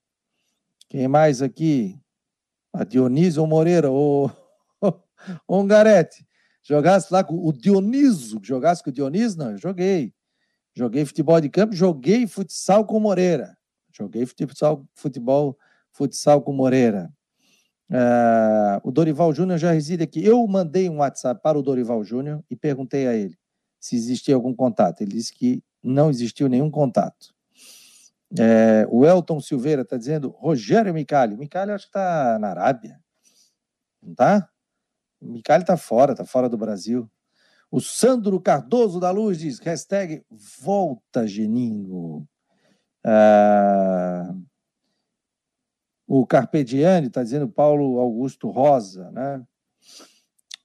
Quem 0.90 1.08
mais 1.08 1.42
aqui? 1.42 2.00
A 2.74 2.84
Dionísio 2.84 3.46
Moreira, 3.46 3.92
o 3.92 4.30
Ongarete. 5.48 6.26
Jogasse 6.64 7.14
lá 7.14 7.24
com 7.24 7.36
o 7.36 7.54
Dioniso, 7.54 8.40
jogasse 8.42 8.84
com 8.84 8.90
o 8.90 8.94
Dioniso? 8.94 9.38
Não, 9.38 9.52
eu 9.52 9.58
joguei. 9.58 10.14
Joguei 10.74 11.06
futebol 11.06 11.40
de 11.40 11.50
campo, 11.50 11.74
joguei 11.74 12.28
futsal 12.28 12.86
com 12.86 13.00
Moreira. 13.00 13.58
Joguei 13.92 14.26
futsal, 14.26 14.86
futebol, 14.94 15.58
futsal 15.92 16.42
com 16.42 16.52
Moreira. 16.52 17.14
Uh, 17.90 18.82
o 18.84 18.92
Dorival 18.92 19.34
Júnior 19.34 19.60
já 19.60 19.72
reside 19.72 20.04
aqui. 20.04 20.24
Eu 20.26 20.46
mandei 20.48 20.90
um 20.90 20.98
WhatsApp 20.98 21.42
para 21.42 21.58
o 21.58 21.62
Dorival 21.62 22.04
Júnior 22.04 22.44
e 22.50 22.56
perguntei 22.56 23.08
a 23.08 23.14
ele 23.14 23.38
se 23.86 23.96
existia 23.96 24.34
algum 24.34 24.54
contato. 24.54 25.02
Ele 25.02 25.12
disse 25.12 25.32
que 25.32 25.64
não 25.84 26.10
existiu 26.10 26.50
nenhum 26.50 26.72
contato. 26.72 27.36
É, 28.38 28.88
o 28.90 29.06
Elton 29.06 29.40
Silveira 29.40 29.84
está 29.84 29.96
dizendo 29.96 30.30
Rogério 30.30 30.94
Micali. 30.94 31.38
Micali 31.38 31.72
acho 31.72 31.86
que 31.86 31.90
está 31.90 32.40
na 32.40 32.50
Arábia. 32.50 33.00
Não 34.02 34.12
está? 34.12 34.50
Micali 35.22 35.64
está 35.64 35.78
fora, 35.78 36.14
está 36.14 36.26
fora 36.26 36.50
do 36.50 36.58
Brasil. 36.58 37.10
O 37.70 37.80
Sandro 37.80 38.40
Cardoso 38.42 39.00
da 39.00 39.12
Luz 39.12 39.40
diz, 39.40 39.60
hashtag 39.60 40.24
volta 40.62 41.28
Geninho. 41.28 42.28
Ah, 43.04 44.34
o 46.08 46.26
Carpediani 46.26 47.08
está 47.08 47.24
dizendo 47.24 47.48
Paulo 47.48 48.00
Augusto 48.00 48.50
Rosa, 48.50 49.10
né? 49.12 49.44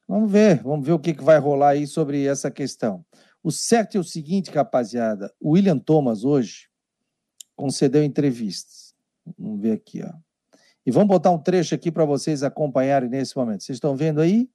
Vamos 0.07 0.31
ver, 0.31 0.63
vamos 0.63 0.85
ver 0.85 0.93
o 0.93 0.99
que, 0.99 1.15
que 1.15 1.23
vai 1.23 1.39
rolar 1.39 1.71
aí 1.71 1.87
sobre 1.87 2.27
essa 2.27 2.51
questão. 2.51 3.05
O 3.43 3.51
certo 3.51 3.97
é 3.97 4.01
o 4.01 4.05
seguinte, 4.05 4.51
rapaziada, 4.51 5.33
o 5.41 5.53
William 5.53 5.79
Thomas 5.79 6.25
hoje 6.25 6.69
concedeu 7.57 8.03
entrevistas. 8.03 8.95
Vamos 9.39 9.61
ver 9.61 9.73
aqui, 9.73 10.03
ó. 10.03 10.13
E 10.85 10.91
vamos 10.91 11.09
botar 11.09 11.31
um 11.31 11.39
trecho 11.39 11.75
aqui 11.75 11.93
para 11.93 12.05
vocês 12.05 12.43
acompanharem 12.43 13.09
nesse 13.09 13.37
momento. 13.37 13.63
Vocês 13.63 13.77
estão 13.77 13.95
vendo 13.95 14.21
aí? 14.21 14.51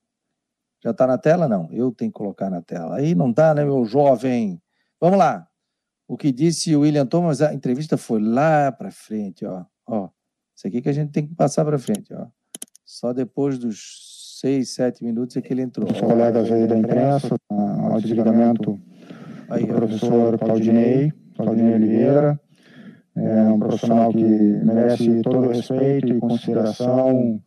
Já 0.83 0.91
está 0.91 1.07
na 1.07 1.17
tela? 1.17 1.47
Não, 1.47 1.71
eu 1.71 1.91
tenho 1.91 2.11
que 2.11 2.17
colocar 2.17 2.49
na 2.49 2.61
tela. 2.61 2.97
Aí 2.97 3.15
não 3.15 3.31
dá, 3.31 3.53
né, 3.53 3.63
meu 3.63 3.85
jovem? 3.85 4.61
Vamos 4.99 5.17
lá. 5.17 5.47
O 6.07 6.17
que 6.17 6.31
disse 6.31 6.75
o 6.75 6.81
William 6.81 7.05
Thomas, 7.05 7.41
a 7.41 7.53
entrevista 7.53 7.97
foi 7.97 8.19
lá 8.21 8.71
para 8.71 8.91
frente, 8.91 9.45
ó. 9.45 9.65
ó. 9.87 10.09
Isso 10.55 10.67
aqui 10.67 10.81
que 10.81 10.89
a 10.89 10.93
gente 10.93 11.11
tem 11.11 11.27
que 11.27 11.35
passar 11.35 11.65
para 11.65 11.77
frente, 11.77 12.13
ó. 12.13 12.27
Só 12.85 13.11
depois 13.11 13.57
dos 13.57 14.37
seis, 14.39 14.69
sete 14.69 15.03
minutos 15.03 15.35
é 15.35 15.41
que 15.41 15.51
ele 15.51 15.61
entrou. 15.61 15.89
Os 15.89 15.99
colegas 15.99 16.51
aí 16.51 16.67
da 16.67 16.77
imprensa, 16.77 17.35
ao 17.49 17.99
desligamento 17.99 18.79
aí, 19.49 19.65
do 19.65 19.73
professor 19.73 20.37
Claudinei, 20.37 21.11
Claudinei 21.35 21.73
Oliveira, 21.73 22.39
é 23.15 23.43
um 23.43 23.59
profissional 23.59 24.11
que 24.11 24.23
merece 24.23 25.21
todo 25.21 25.47
o 25.47 25.49
respeito 25.49 26.07
e 26.07 26.19
consideração 26.19 27.41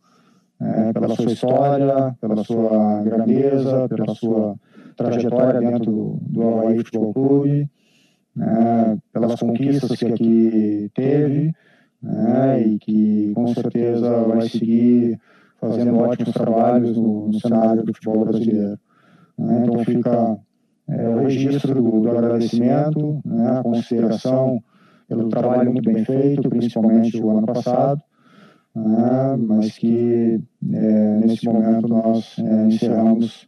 é, 0.59 0.93
pela 0.93 1.15
sua 1.15 1.31
história, 1.31 2.17
pela 2.19 2.43
sua 2.43 3.03
grandeza, 3.03 3.87
pela 3.87 4.15
sua 4.15 4.55
trajetória 4.95 5.59
dentro 5.59 5.91
do, 5.91 6.19
do 6.21 6.43
Havaí 6.43 6.77
Futebol 6.79 7.13
Clube, 7.13 7.69
né, 8.35 8.97
pelas 9.13 9.39
conquistas 9.39 9.97
que 9.97 10.05
aqui 10.05 10.91
teve, 10.93 11.53
né, 12.01 12.61
e 12.61 12.79
que 12.79 13.31
com 13.33 13.47
certeza 13.53 14.23
vai 14.23 14.47
seguir 14.47 15.19
fazendo 15.59 15.97
ótimos 15.97 16.33
trabalhos 16.33 16.95
no, 16.95 17.27
no 17.27 17.39
cenário 17.39 17.83
do 17.83 17.93
futebol 17.93 18.25
brasileiro. 18.25 18.79
Né, 19.37 19.63
então 19.63 19.83
fica 19.83 20.37
é, 20.87 21.09
o 21.09 21.19
registro 21.19 21.75
do, 21.75 22.01
do 22.01 22.09
agradecimento, 22.09 23.21
né, 23.25 23.59
a 23.59 23.63
consideração 23.63 24.61
pelo 25.07 25.27
trabalho 25.29 25.73
muito 25.73 25.91
bem 25.91 26.05
feito, 26.05 26.49
principalmente 26.49 27.21
o 27.21 27.29
ano 27.29 27.45
passado, 27.45 28.01
né, 28.75 29.35
mas 29.37 29.77
que 29.77 30.39
é, 30.71 31.17
nesse 31.25 31.45
momento 31.45 31.87
nós 31.87 32.37
é, 32.39 32.67
encerramos 32.67 33.47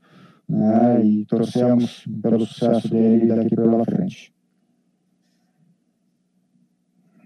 né, 0.50 1.04
e 1.04 1.26
torcemos 1.26 2.06
pelo 2.22 2.46
sucesso 2.46 2.90
dele 2.90 3.28
daqui 3.28 3.56
pela 3.56 3.86
frente. 3.86 4.34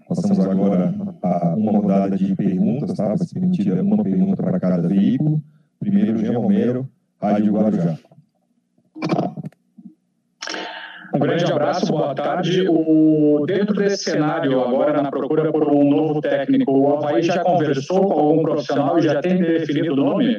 Passamos 0.08 0.38
agora 0.38 0.94
a 1.22 1.54
uma 1.56 1.72
rodada 1.72 2.16
de 2.16 2.34
perguntas, 2.36 2.94
tá? 2.94 3.08
Vai 3.08 3.18
ser 3.18 3.34
permitida 3.34 3.82
uma 3.82 4.02
pergunta 4.02 4.40
para 4.40 4.60
cada 4.60 4.88
veículo. 4.88 5.42
Primeiro, 5.80 6.16
Jean 6.18 6.38
Romero, 6.38 6.88
Rádio 7.20 7.52
Guarujá. 7.52 7.98
Um 11.12 11.18
grande 11.18 11.44
abraço, 11.50 11.86
boa 11.86 12.14
tarde. 12.14 12.68
O, 12.68 13.44
dentro 13.46 13.74
desse 13.74 14.04
cenário, 14.04 14.60
agora 14.60 15.02
na 15.02 15.10
procura 15.10 15.50
por 15.50 15.68
um 15.72 15.88
novo 15.88 16.20
técnico, 16.20 16.70
o 16.70 16.96
Havaí 16.96 17.22
já 17.22 17.42
conversou 17.42 18.06
com 18.06 18.12
algum 18.12 18.42
profissional 18.42 18.98
e 18.98 19.02
já 19.02 19.20
tem 19.20 19.38
definido 19.38 19.92
o 19.92 19.96
nome? 19.96 20.38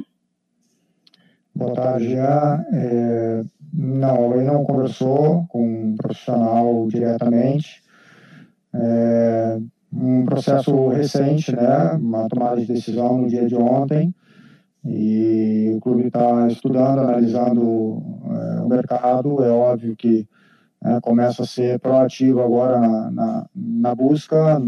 Boa 1.53 1.73
tarde, 1.73 2.11
já. 2.11 2.63
É, 2.71 3.43
não, 3.73 4.33
ele 4.33 4.43
não 4.43 4.63
conversou 4.63 5.45
com 5.49 5.61
um 5.61 5.95
profissional 5.95 6.87
diretamente. 6.87 7.81
É, 8.73 9.59
um 9.91 10.25
processo 10.25 10.89
recente, 10.89 11.55
né? 11.55 11.93
Uma 11.93 12.27
tomada 12.27 12.59
de 12.59 12.67
decisão 12.67 13.19
no 13.19 13.27
dia 13.27 13.47
de 13.47 13.55
ontem. 13.55 14.13
E 14.85 15.73
o 15.75 15.81
clube 15.81 16.07
está 16.07 16.47
estudando, 16.47 16.99
analisando 16.99 18.01
é, 18.25 18.61
o 18.61 18.67
mercado. 18.67 19.43
É 19.43 19.49
óbvio 19.49 19.95
que 19.95 20.27
é, 20.83 20.99
começa 21.01 21.43
a 21.43 21.45
ser 21.45 21.79
proativo 21.79 22.41
agora 22.41 22.79
na, 22.79 23.11
na, 23.11 23.49
na, 23.55 23.95
busca, 23.95 24.59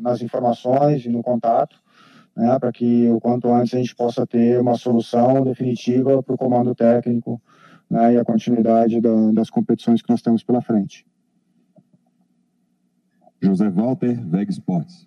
nas 0.00 0.22
informações 0.22 1.04
e 1.04 1.08
no 1.08 1.22
contato, 1.22 1.76
né, 2.36 2.58
para 2.58 2.72
que 2.72 3.08
o 3.10 3.20
quanto 3.20 3.52
antes 3.52 3.74
a 3.74 3.78
gente 3.78 3.94
possa 3.94 4.26
ter 4.26 4.60
uma 4.60 4.76
solução 4.76 5.42
definitiva 5.42 6.22
para 6.22 6.34
o 6.34 6.38
comando 6.38 6.74
técnico 6.74 7.40
né, 7.90 8.14
e 8.14 8.16
a 8.16 8.24
continuidade 8.24 9.00
da, 9.00 9.30
das 9.32 9.50
competições 9.50 10.00
que 10.00 10.10
nós 10.10 10.22
temos 10.22 10.42
pela 10.42 10.62
frente. 10.62 11.04
José 13.40 13.68
Walter, 13.70 14.20
Veg 14.26 14.50
Sports. 14.50 15.06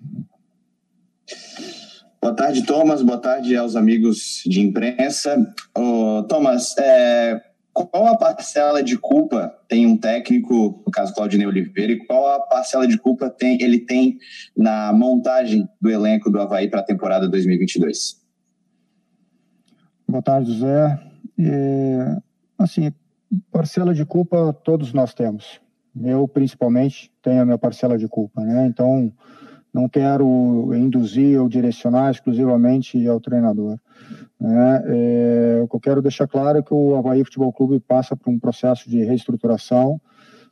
Boa 2.22 2.36
tarde, 2.36 2.64
Thomas. 2.66 3.02
Boa 3.02 3.18
tarde 3.18 3.56
aos 3.56 3.76
amigos 3.76 4.44
de 4.46 4.62
imprensa. 4.62 5.54
Oh, 5.76 6.24
Thomas, 6.30 6.78
é, 6.78 7.42
qual 7.74 8.08
a 8.08 8.18
parcela 8.18 8.84
de 8.84 8.98
culpa 8.98 9.54
tem 9.68 9.86
um 9.86 9.98
técnico, 9.98 10.84
no 10.86 10.92
caso 10.92 11.14
Claudinei 11.14 11.48
Oliveira, 11.48 11.94
e 11.94 12.06
qual 12.06 12.28
a 12.28 12.40
parcela 12.40 12.88
de 12.88 12.98
culpa 12.98 13.30
tem, 13.30 13.62
ele 13.62 13.80
tem 13.80 14.18
na 14.56 14.94
montagem 14.94 15.68
do 15.82 15.90
elenco 15.90 16.30
do 16.30 16.40
Havaí 16.40 16.70
para 16.70 16.82
a 16.82 16.86
temporada 16.86 17.28
2022? 17.28 18.22
Boa 20.08 20.22
tarde, 20.22 20.54
José. 20.54 21.00
É, 21.40 22.18
assim, 22.58 22.94
parcela 23.52 23.94
de 23.94 24.06
culpa 24.06 24.54
todos 24.64 24.94
nós 24.94 25.14
temos. 25.14 25.60
Eu, 26.00 26.28
principalmente, 26.28 27.12
tenho 27.22 27.42
a 27.42 27.46
minha 27.46 27.58
parcela 27.58 27.98
de 27.98 28.08
culpa, 28.08 28.42
né? 28.42 28.66
Então, 28.68 29.12
não 29.74 29.88
quero 29.88 30.72
induzir 30.76 31.40
ou 31.40 31.48
direcionar 31.48 32.12
exclusivamente 32.12 33.08
ao 33.08 33.20
treinador. 33.20 33.78
Né? 34.40 34.84
É, 34.86 35.62
o 35.64 35.68
que 35.68 35.76
eu 35.76 35.80
quero 35.80 36.02
deixar 36.02 36.28
claro 36.28 36.58
é 36.58 36.62
que 36.62 36.74
o 36.74 36.96
Havaí 36.96 37.24
Futebol 37.24 37.54
Clube 37.54 37.80
passa 37.80 38.16
por 38.16 38.30
um 38.30 38.40
processo 38.40 38.90
de 38.90 39.04
reestruturação, 39.04 40.00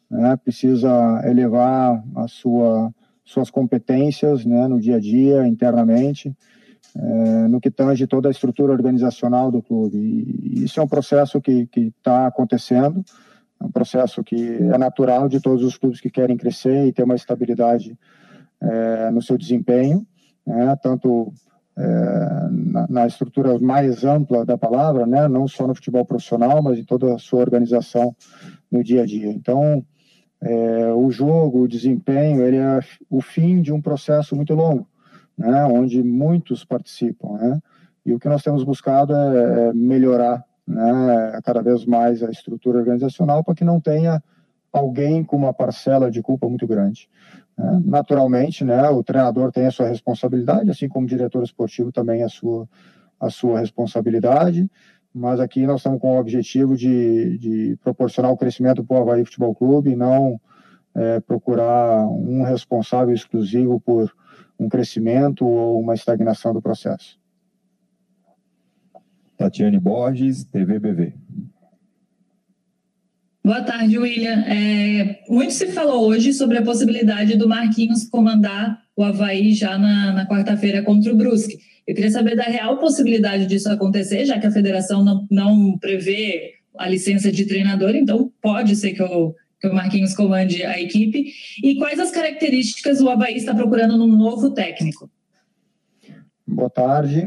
né? 0.10 0.38
precisa 0.38 0.90
elevar 1.26 2.02
a 2.16 2.28
sua, 2.28 2.94
suas 3.26 3.50
competências 3.50 4.46
né? 4.46 4.68
no 4.68 4.80
dia 4.80 4.96
a 4.96 5.00
dia, 5.00 5.46
internamente, 5.46 6.34
é, 6.96 7.48
no 7.48 7.60
que 7.60 7.70
tange 7.70 8.08
toda 8.08 8.30
a 8.30 8.32
estrutura 8.32 8.72
organizacional 8.72 9.52
do 9.52 9.62
clube. 9.62 9.98
E 9.98 10.64
isso 10.64 10.80
é 10.80 10.84
um 10.84 10.88
processo 10.88 11.42
que 11.42 11.68
está 11.76 12.28
acontecendo, 12.28 13.04
é 13.60 13.66
um 13.66 13.72
processo 13.72 14.24
que 14.24 14.58
é 14.58 14.78
natural 14.78 15.28
de 15.28 15.42
todos 15.42 15.64
os 15.64 15.78
clubes 15.78 16.00
que 16.00 16.10
querem 16.10 16.38
crescer 16.38 16.88
e 16.88 16.94
ter 16.94 17.04
uma 17.04 17.16
estabilidade 17.16 17.98
é, 18.62 19.12
no 19.12 19.22
seu 19.22 19.38
desempenho, 19.38 20.06
né, 20.46 20.76
tanto 20.82 21.34
é, 21.78 22.48
na, 22.52 22.88
na, 22.90 23.08
estrutura 23.08 23.60
mais 23.60 24.04
ampla 24.04 24.46
da 24.46 24.58
palavra, 24.58 25.06
né, 25.06 25.28
não 25.28 25.48
só 25.48 25.68
no 25.68 25.76
futebol 25.76 26.06
profissional, 26.06 26.62
mas 26.62 26.78
em 26.78 26.84
toda 26.84 27.14
a 27.16 27.20
sua 27.20 27.40
organização 27.40 28.16
no 28.72 28.84
dia 28.84 29.04
a 29.04 29.06
dia. 29.06 29.32
Então, 29.32 29.86
é, 30.42 30.94
o 30.94 31.12
jogo, 31.12 31.62
o 31.62 31.68
desempenho, 31.68 32.46
ele 32.46 32.58
é 32.58 32.80
o 33.10 33.22
fim 33.22 33.62
de 33.62 33.74
um 33.74 33.82
processo 33.82 34.36
muito 34.36 34.54
longo, 34.54 34.88
né, 35.38 35.66
onde 35.66 36.02
muitos 36.02 36.64
participam, 36.64 37.34
né, 37.38 37.60
e 38.06 38.14
o 38.14 38.20
que 38.20 38.30
nós 38.30 38.42
temos 38.42 38.64
buscado 38.64 39.14
é, 39.14 39.70
é 39.70 39.74
melhorar 39.74 40.44
né, 40.70 41.40
cada 41.44 41.62
vez 41.62 41.84
mais 41.84 42.22
a 42.22 42.30
estrutura 42.30 42.78
organizacional 42.78 43.44
para 43.44 43.56
que 43.56 43.64
não 43.64 43.82
tenha 43.82 44.22
alguém 44.72 45.24
com 45.24 45.36
uma 45.36 45.54
parcela 45.54 46.12
de 46.12 46.22
culpa 46.22 46.48
muito 46.48 46.68
grande. 46.68 47.10
Né? 47.58 47.82
Naturalmente, 47.84 48.64
né, 48.64 48.88
o 48.90 49.04
treinador 49.04 49.52
tem 49.52 49.66
a 49.66 49.72
sua 49.72 49.88
responsabilidade, 49.88 50.70
assim 50.70 50.88
como 50.88 51.06
o 51.06 51.10
diretor 51.10 51.44
esportivo 51.44 51.92
também 51.92 52.24
a 52.24 52.30
sua, 52.30 52.70
a 53.20 53.32
sua 53.32 53.60
responsabilidade, 53.60 54.70
mas 55.12 55.40
aqui 55.40 55.66
nós 55.66 55.78
estamos 55.78 56.00
com 56.00 56.16
o 56.16 56.20
objetivo 56.20 56.78
de, 56.78 57.38
de 57.40 57.78
proporcionar 57.84 58.32
o 58.32 58.38
crescimento 58.38 58.84
para 58.84 58.98
o 58.98 59.02
Havaí 59.02 59.26
Futebol 59.26 59.56
Clube 59.56 59.92
e 59.92 59.96
não 59.96 60.40
é, 60.96 61.20
procurar 61.20 62.08
um 62.08 62.44
responsável 62.44 63.14
exclusivo 63.14 63.80
por 63.80 64.14
um 64.60 64.70
crescimento 64.70 65.48
ou 65.48 65.80
uma 65.80 65.96
estagnação 65.96 66.54
do 66.54 66.62
processo. 66.62 67.19
Tatiane 69.40 69.80
Borges, 69.80 70.44
TVBV. 70.44 71.14
Boa 73.42 73.64
tarde, 73.64 73.98
William. 73.98 74.44
É, 74.46 75.22
muito 75.30 75.54
se 75.54 75.68
falou 75.68 76.10
hoje 76.10 76.34
sobre 76.34 76.58
a 76.58 76.62
possibilidade 76.62 77.38
do 77.38 77.48
Marquinhos 77.48 78.04
comandar 78.04 78.82
o 78.98 79.02
Havaí 79.02 79.54
já 79.54 79.78
na, 79.78 80.12
na 80.12 80.28
quarta-feira 80.28 80.84
contra 80.84 81.14
o 81.14 81.16
Brusque. 81.16 81.58
Eu 81.88 81.96
queria 81.96 82.12
saber 82.12 82.36
da 82.36 82.44
real 82.44 82.80
possibilidade 82.80 83.46
disso 83.46 83.72
acontecer, 83.72 84.26
já 84.26 84.38
que 84.38 84.46
a 84.46 84.52
federação 84.52 85.06
não, 85.06 85.26
não 85.32 85.78
prevê 85.78 86.56
a 86.78 86.90
licença 86.90 87.32
de 87.32 87.46
treinador, 87.46 87.96
então 87.96 88.30
pode 88.42 88.76
ser 88.76 88.92
que 88.92 89.02
o, 89.02 89.34
que 89.62 89.70
o 89.70 89.74
Marquinhos 89.74 90.14
comande 90.14 90.64
a 90.64 90.80
equipe. 90.82 91.32
E 91.64 91.76
quais 91.78 91.98
as 91.98 92.12
características 92.12 93.00
o 93.00 93.10
Havaí 93.10 93.38
está 93.38 93.56
procurando 93.56 93.98
num 93.98 94.18
novo 94.18 94.52
técnico? 94.52 95.10
Boa 96.46 96.70
tarde. 96.70 97.26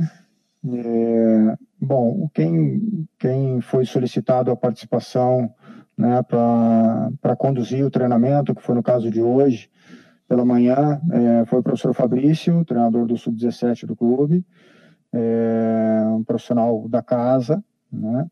É, 0.65 1.57
bom, 1.83 2.31
quem, 2.33 3.07
quem 3.19 3.61
foi 3.61 3.85
solicitado 3.85 4.51
a 4.51 4.57
participação 4.57 5.53
né, 5.99 6.23
para 6.23 7.37
conduzir 7.37 7.85
o 7.85 7.91
treinamento, 7.91 8.55
que 8.55 8.63
foi 8.63 8.75
no 8.75 8.83
caso 8.83 9.11
de 9.11 9.21
hoje, 9.21 9.69
pela 10.29 10.45
manhã, 10.45 11.01
é, 11.11 11.45
foi 11.47 11.59
o 11.59 11.63
professor 11.63 11.93
Fabrício, 11.93 12.65
treinador 12.65 13.05
do 13.07 13.19
Sub-17 13.19 13.85
do 13.85 13.97
clube, 13.97 14.47
é, 15.13 16.05
um 16.07 16.25
profissional 16.25 16.89
da 16.89 17.03
casa, 17.03 17.63
né? 17.93 18.27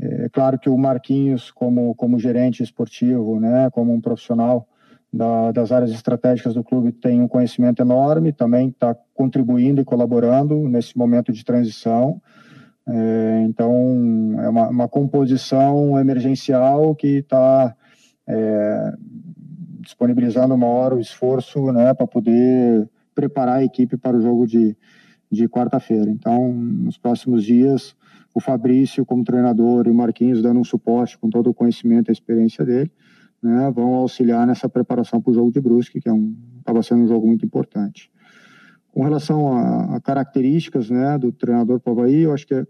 É 0.00 0.28
claro 0.28 0.58
que 0.58 0.70
o 0.70 0.78
Marquinhos, 0.78 1.50
como, 1.50 1.92
como 1.96 2.20
gerente 2.20 2.62
esportivo, 2.62 3.40
né, 3.40 3.68
como 3.70 3.92
um 3.92 4.00
profissional 4.00 4.68
da, 5.12 5.50
das 5.50 5.72
áreas 5.72 5.90
estratégicas 5.90 6.54
do 6.54 6.62
clube, 6.62 6.92
tem 6.92 7.20
um 7.20 7.26
conhecimento 7.26 7.82
enorme, 7.82 8.32
também 8.32 8.68
está 8.68 8.94
contribuindo 9.12 9.80
e 9.80 9.84
colaborando 9.84 10.68
nesse 10.68 10.96
momento 10.96 11.32
de 11.32 11.44
transição. 11.44 12.22
É, 12.90 13.44
então, 13.46 13.70
é 14.38 14.48
uma, 14.48 14.68
uma, 14.68 14.88
composição 14.88 15.98
emergencial 15.98 16.94
que 16.94 17.18
está 17.18 17.76
é, 18.26 18.92
disponibilizando 19.80 20.54
uma 20.54 20.66
hora 20.66 20.94
o 20.94 21.00
esforço 21.00 21.70
né, 21.70 21.92
para 21.92 22.06
poder 22.06 22.88
preparar 23.14 23.56
a 23.56 23.64
equipe 23.64 23.98
para 23.98 24.16
o 24.16 24.22
jogo 24.22 24.46
de, 24.46 24.74
de 25.30 25.46
quarta-feira. 25.48 26.10
Então, 26.10 26.50
nos 26.50 26.96
próximos 26.96 27.44
dias, 27.44 27.94
o 28.34 28.40
Fabrício 28.40 29.04
como 29.04 29.22
treinador 29.22 29.86
e 29.86 29.90
o 29.90 29.94
Marquinhos 29.94 30.40
dando 30.40 30.60
um 30.60 30.64
suporte 30.64 31.18
com 31.18 31.28
todo 31.28 31.50
o 31.50 31.54
conhecimento 31.54 32.10
e 32.10 32.12
experiência 32.12 32.64
dele, 32.64 32.90
né, 33.42 33.70
vão 33.70 33.96
auxiliar 33.96 34.46
nessa 34.46 34.66
preparação 34.66 35.20
para 35.20 35.30
o 35.30 35.34
jogo 35.34 35.52
de 35.52 35.60
Brusque, 35.60 36.00
que 36.00 36.08
é 36.08 36.12
um, 36.12 36.34
acaba 36.62 36.82
sendo 36.82 37.02
um 37.02 37.08
jogo 37.08 37.26
muito 37.26 37.44
importante. 37.44 38.10
Com 38.92 39.02
relação 39.02 39.52
a, 39.52 39.96
a 39.96 40.00
características 40.00 40.88
né, 40.88 41.18
do 41.18 41.30
treinador 41.30 41.80
para 41.80 41.92
o 41.92 42.00
Havaí, 42.00 42.22
eu 42.22 42.32
acho 42.32 42.46
que 42.46 42.66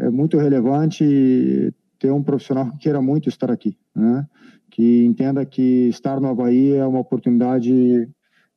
é, 0.00 0.06
é, 0.06 0.10
muito 0.10 0.38
relevante 0.38 1.72
ter 1.98 2.10
um 2.10 2.22
profissional 2.22 2.70
que 2.72 2.78
queira 2.78 3.00
muito 3.00 3.28
estar 3.28 3.50
aqui, 3.50 3.76
né, 3.94 4.26
que 4.70 5.04
entenda 5.04 5.44
que 5.44 5.88
estar 5.88 6.20
no 6.20 6.28
Havaí 6.28 6.72
é 6.74 6.84
uma 6.84 7.00
oportunidade 7.00 8.08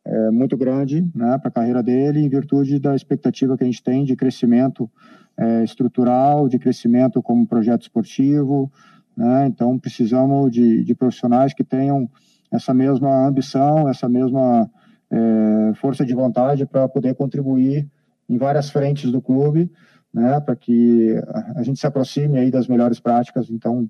é, 0.06 0.32
muito 0.32 0.56
grande 0.56 1.02
né, 1.14 1.38
para 1.38 1.50
a 1.50 1.52
carreira 1.52 1.84
dele, 1.84 2.22
em 2.22 2.30
virtude 2.30 2.80
da 2.80 2.96
expectativa 2.96 3.58
que 3.58 3.64
a 3.64 3.68
gente 3.68 3.84
tem 3.84 4.06
de 4.06 4.16
crescimento 4.16 4.90
é, 5.38 5.64
estrutural, 5.64 6.48
de 6.48 6.58
crescimento 6.58 7.22
como 7.22 7.46
projeto 7.46 7.84
esportivo. 7.84 8.72
Né? 9.16 9.48
Então, 9.48 9.78
precisamos 9.78 10.52
de, 10.52 10.84
de, 10.84 10.96
profissionais 10.96 11.54
que 11.54 11.64
tenham 11.64 12.10
essa 12.52 12.74
mesma 12.74 13.28
ambição, 13.28 13.90
essa 13.90 14.08
mesma 14.08 14.70
é, 15.12 15.74
força 15.76 16.06
de 16.06 16.14
vontade 16.14 16.66
para 16.66 16.88
poder 16.88 17.14
contribuir 17.16 17.88
em 18.30 18.38
várias 18.38 18.70
frentes 18.70 19.12
do 19.12 19.22
clube, 19.22 19.72
né? 20.14 20.40
para 20.40 20.56
que 20.56 21.16
a 21.56 21.64
gente 21.64 21.80
se 21.80 21.88
aproxime 21.88 22.40
aí 22.40 22.52
das 22.52 22.68
melhores 22.68 23.00
práticas. 23.00 23.50
Então, 23.50 23.90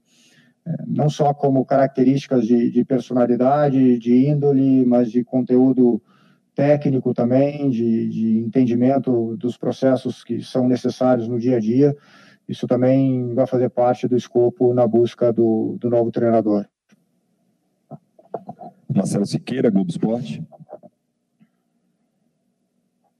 é, 0.66 0.76
não 0.86 1.10
só 1.10 1.34
como 1.34 1.66
características 1.66 2.46
de, 2.46 2.70
de 2.70 2.84
personalidade, 2.84 3.98
de 3.98 4.28
índole, 4.28 4.86
mas 4.86 5.12
de 5.12 5.24
conteúdo 5.24 6.02
técnico 6.54 7.14
também, 7.14 7.70
de, 7.70 8.10
de 8.10 8.40
entendimento 8.40 9.38
dos 9.38 9.58
processos 9.58 10.24
que 10.24 10.42
são 10.42 10.68
necessários 10.68 11.28
no 11.28 11.40
dia 11.40 11.58
a 11.58 11.60
dia. 11.60 11.96
Isso 12.50 12.66
também 12.66 13.34
vai 13.34 13.46
fazer 13.46 13.70
parte 13.70 14.08
do 14.08 14.16
escopo 14.16 14.74
na 14.74 14.88
busca 14.88 15.32
do, 15.32 15.78
do 15.80 15.90
novo 15.90 16.12
treinador. 16.12 16.66
Marcelo 18.94 19.26
Siqueira, 19.26 19.70
Globo 19.70 19.90
Esporte. 19.90 20.44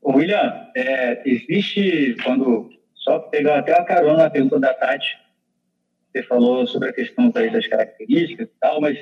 William, 0.04 0.70
é, 0.76 1.30
existe, 1.30 2.16
quando, 2.24 2.70
só 3.08 3.20
pegar 3.20 3.60
até 3.60 3.72
a 3.72 3.86
carona 3.86 4.24
na 4.24 4.30
pergunta 4.30 4.60
da 4.60 4.74
Tati, 4.74 5.18
você 6.12 6.22
falou 6.24 6.68
sobre 6.68 6.90
a 6.90 6.94
questão 6.94 7.30
das 7.30 7.68
características 7.68 8.50
e 8.50 8.60
tal, 8.60 8.82
mas 8.82 9.00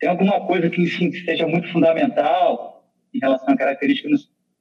tem 0.00 0.08
alguma 0.08 0.44
coisa 0.48 0.68
que, 0.68 0.82
enfim, 0.82 1.10
que 1.10 1.24
seja 1.24 1.46
muito 1.46 1.70
fundamental 1.70 2.84
em 3.14 3.20
relação 3.20 3.54
à 3.54 3.56
característica 3.56 4.08
no 4.08 4.16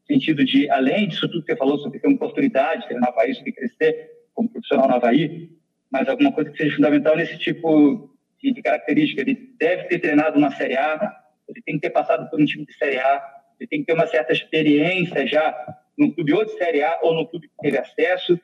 sentido 0.06 0.46
de, 0.46 0.70
além 0.70 1.08
disso 1.08 1.28
tudo 1.28 1.44
que 1.44 1.52
você 1.52 1.58
falou 1.58 1.80
sobre 1.80 2.00
ter 2.00 2.08
uma 2.08 2.16
oportunidade, 2.16 2.88
ter 2.88 3.00
no 3.00 3.08
Havaí, 3.08 3.34
sobre 3.34 3.54
crescer 3.54 4.12
como 4.36 4.50
profissional 4.50 4.88
no 4.88 4.96
Havaí, 4.96 5.50
mas 5.92 6.08
alguma 6.08 6.32
coisa 6.32 6.52
que 6.52 6.58
seja 6.58 6.76
fundamental 6.76 7.16
nesse 7.16 7.40
tipo 7.40 8.16
de, 8.40 8.62
característica. 8.62 9.22
Ele 9.22 9.56
deve 9.58 9.86
ter 9.86 10.00
treinado 10.00 10.40
na 10.40 10.52
Série 10.52 10.78
A, 10.78 11.24
ele 11.50 11.62
tem 11.66 11.76
que 11.76 11.82
ter 11.82 11.90
passado 11.90 12.30
por 12.30 12.40
um 12.40 12.46
time 12.46 12.66
de 12.66 12.74
Série 12.78 13.00
A, 13.00 13.24
ele 13.60 13.68
tem 13.68 13.80
que 13.80 13.86
ter 13.88 13.94
uma 13.94 14.06
certa 14.06 14.32
experiência 14.32 15.26
já 15.26 15.76
no 15.98 16.14
clube 16.14 16.34
ou 16.34 16.46
de 16.46 16.52
Série 16.58 16.84
A 16.84 17.00
ou 17.02 17.16
no 17.16 17.28
clube 17.28 17.48
que 17.48 17.56
teve 17.62 17.80
acesso. 17.80 18.40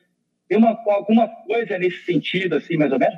Tem 0.52 0.58
uma, 0.58 0.78
alguma 0.86 1.26
coisa 1.26 1.78
nesse 1.78 2.04
sentido, 2.04 2.56
assim, 2.56 2.76
mais 2.76 2.92
ou 2.92 2.98
menos? 2.98 3.16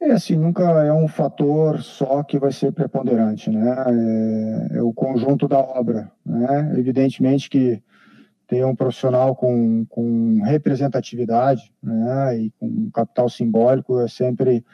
É 0.00 0.10
assim, 0.10 0.34
nunca 0.34 0.64
é 0.64 0.92
um 0.92 1.06
fator 1.06 1.80
só 1.80 2.24
que 2.24 2.40
vai 2.40 2.50
ser 2.50 2.72
preponderante, 2.72 3.50
né? 3.50 3.72
É, 4.72 4.78
é 4.78 4.82
o 4.82 4.92
conjunto 4.92 5.46
da 5.46 5.60
obra, 5.60 6.10
né? 6.26 6.74
Evidentemente 6.76 7.48
que 7.48 7.80
ter 8.48 8.66
um 8.66 8.74
profissional 8.74 9.36
com, 9.36 9.84
com 9.84 10.42
representatividade, 10.42 11.72
né? 11.80 12.40
E 12.40 12.50
com 12.58 12.90
capital 12.90 13.28
simbólico 13.28 14.00
é 14.00 14.08
sempre 14.08 14.64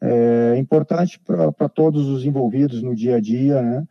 é, 0.00 0.56
importante 0.56 1.20
para 1.20 1.68
todos 1.68 2.08
os 2.08 2.24
envolvidos 2.24 2.82
no 2.82 2.94
dia 2.94 3.16
a 3.16 3.20
dia, 3.20 3.60
né? 3.60 3.86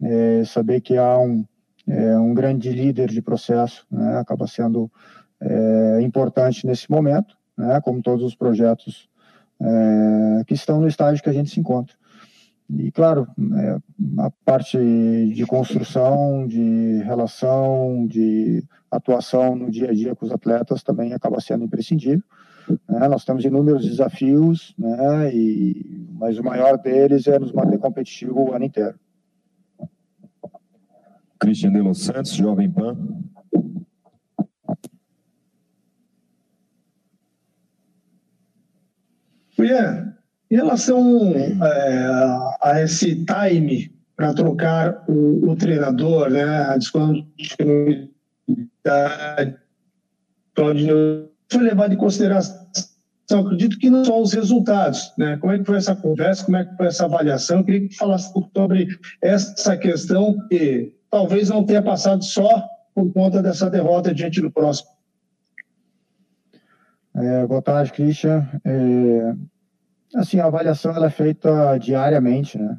É, 0.00 0.44
saber 0.46 0.80
que 0.80 0.96
há 0.96 1.18
um, 1.18 1.44
é, 1.86 2.16
um 2.16 2.32
grande 2.32 2.70
líder 2.70 3.10
de 3.10 3.20
processo, 3.20 3.86
né? 3.90 4.16
Acaba 4.18 4.46
sendo 4.46 4.90
é, 5.40 6.00
importante 6.02 6.66
nesse 6.66 6.90
momento, 6.90 7.36
né? 7.56 7.80
Como 7.80 8.02
todos 8.02 8.24
os 8.24 8.34
projetos 8.34 9.08
é, 9.60 10.44
que 10.46 10.54
estão 10.54 10.80
no 10.80 10.88
estágio 10.88 11.22
que 11.22 11.30
a 11.30 11.32
gente 11.32 11.50
se 11.50 11.60
encontra. 11.60 11.94
E, 12.68 12.90
claro, 12.90 13.28
é, 13.56 13.78
a 14.18 14.30
parte 14.44 14.76
de 14.78 15.46
construção, 15.46 16.46
de 16.48 16.98
relação, 17.04 18.06
de 18.06 18.64
atuação 18.90 19.54
no 19.54 19.70
dia 19.70 19.90
a 19.90 19.94
dia 19.94 20.16
com 20.16 20.26
os 20.26 20.32
atletas 20.32 20.82
também 20.82 21.12
acaba 21.12 21.40
sendo 21.40 21.64
imprescindível. 21.64 22.24
Né? 22.88 23.08
Nós 23.08 23.24
temos 23.24 23.44
inúmeros 23.44 23.84
desafios, 23.84 24.74
né? 24.76 25.32
e, 25.32 26.08
mas 26.12 26.38
o 26.38 26.44
maior 26.44 26.76
deles 26.78 27.26
é 27.28 27.38
nos 27.38 27.52
manter 27.52 27.78
competitivo 27.78 28.50
o 28.50 28.52
ano 28.52 28.64
inteiro. 28.64 28.98
Christian 31.38 31.70
de 31.70 31.80
Los 31.80 32.02
Santos, 32.02 32.32
Jovem 32.32 32.70
Pan. 32.70 32.96
William, 39.58 40.14
em 40.50 40.56
relação 40.56 41.32
é, 41.34 42.06
a 42.62 42.80
esse 42.82 43.24
time 43.24 43.92
para 44.16 44.32
trocar 44.32 45.04
o, 45.08 45.50
o, 45.50 45.56
treinador, 45.56 46.30
né, 46.30 46.44
a 46.44 46.76
disponibilidade 46.78 48.08
foi 51.50 51.62
levado 51.62 51.92
em 51.92 51.96
consideração, 51.96 52.66
acredito 53.30 53.78
que 53.78 53.90
não 53.90 54.04
só 54.04 54.20
os 54.20 54.32
resultados, 54.32 55.12
né? 55.18 55.36
Como 55.38 55.52
é 55.52 55.58
que 55.58 55.64
foi 55.64 55.76
essa 55.76 55.94
conversa, 55.94 56.44
como 56.44 56.56
é 56.56 56.64
que 56.64 56.76
foi 56.76 56.86
essa 56.86 57.04
avaliação? 57.04 57.58
Eu 57.58 57.64
queria 57.64 57.88
que 57.88 57.96
falasse 57.96 58.30
um 58.30 58.32
pouco 58.32 58.50
sobre 58.56 58.88
essa 59.22 59.76
questão 59.76 60.36
que 60.48 60.94
talvez 61.10 61.48
não 61.50 61.64
tenha 61.64 61.82
passado 61.82 62.24
só 62.24 62.64
por 62.94 63.12
conta 63.12 63.42
dessa 63.42 63.68
derrota 63.68 64.14
diante 64.14 64.40
do 64.40 64.50
próximo. 64.50 64.88
É, 67.18 67.46
boa 67.46 67.62
tarde, 67.62 67.94
Christian. 67.94 68.46
É, 68.62 69.34
assim, 70.14 70.38
a 70.38 70.44
avaliação 70.44 70.94
ela 70.94 71.06
é 71.06 71.10
feita 71.10 71.78
diariamente, 71.78 72.58
né? 72.58 72.78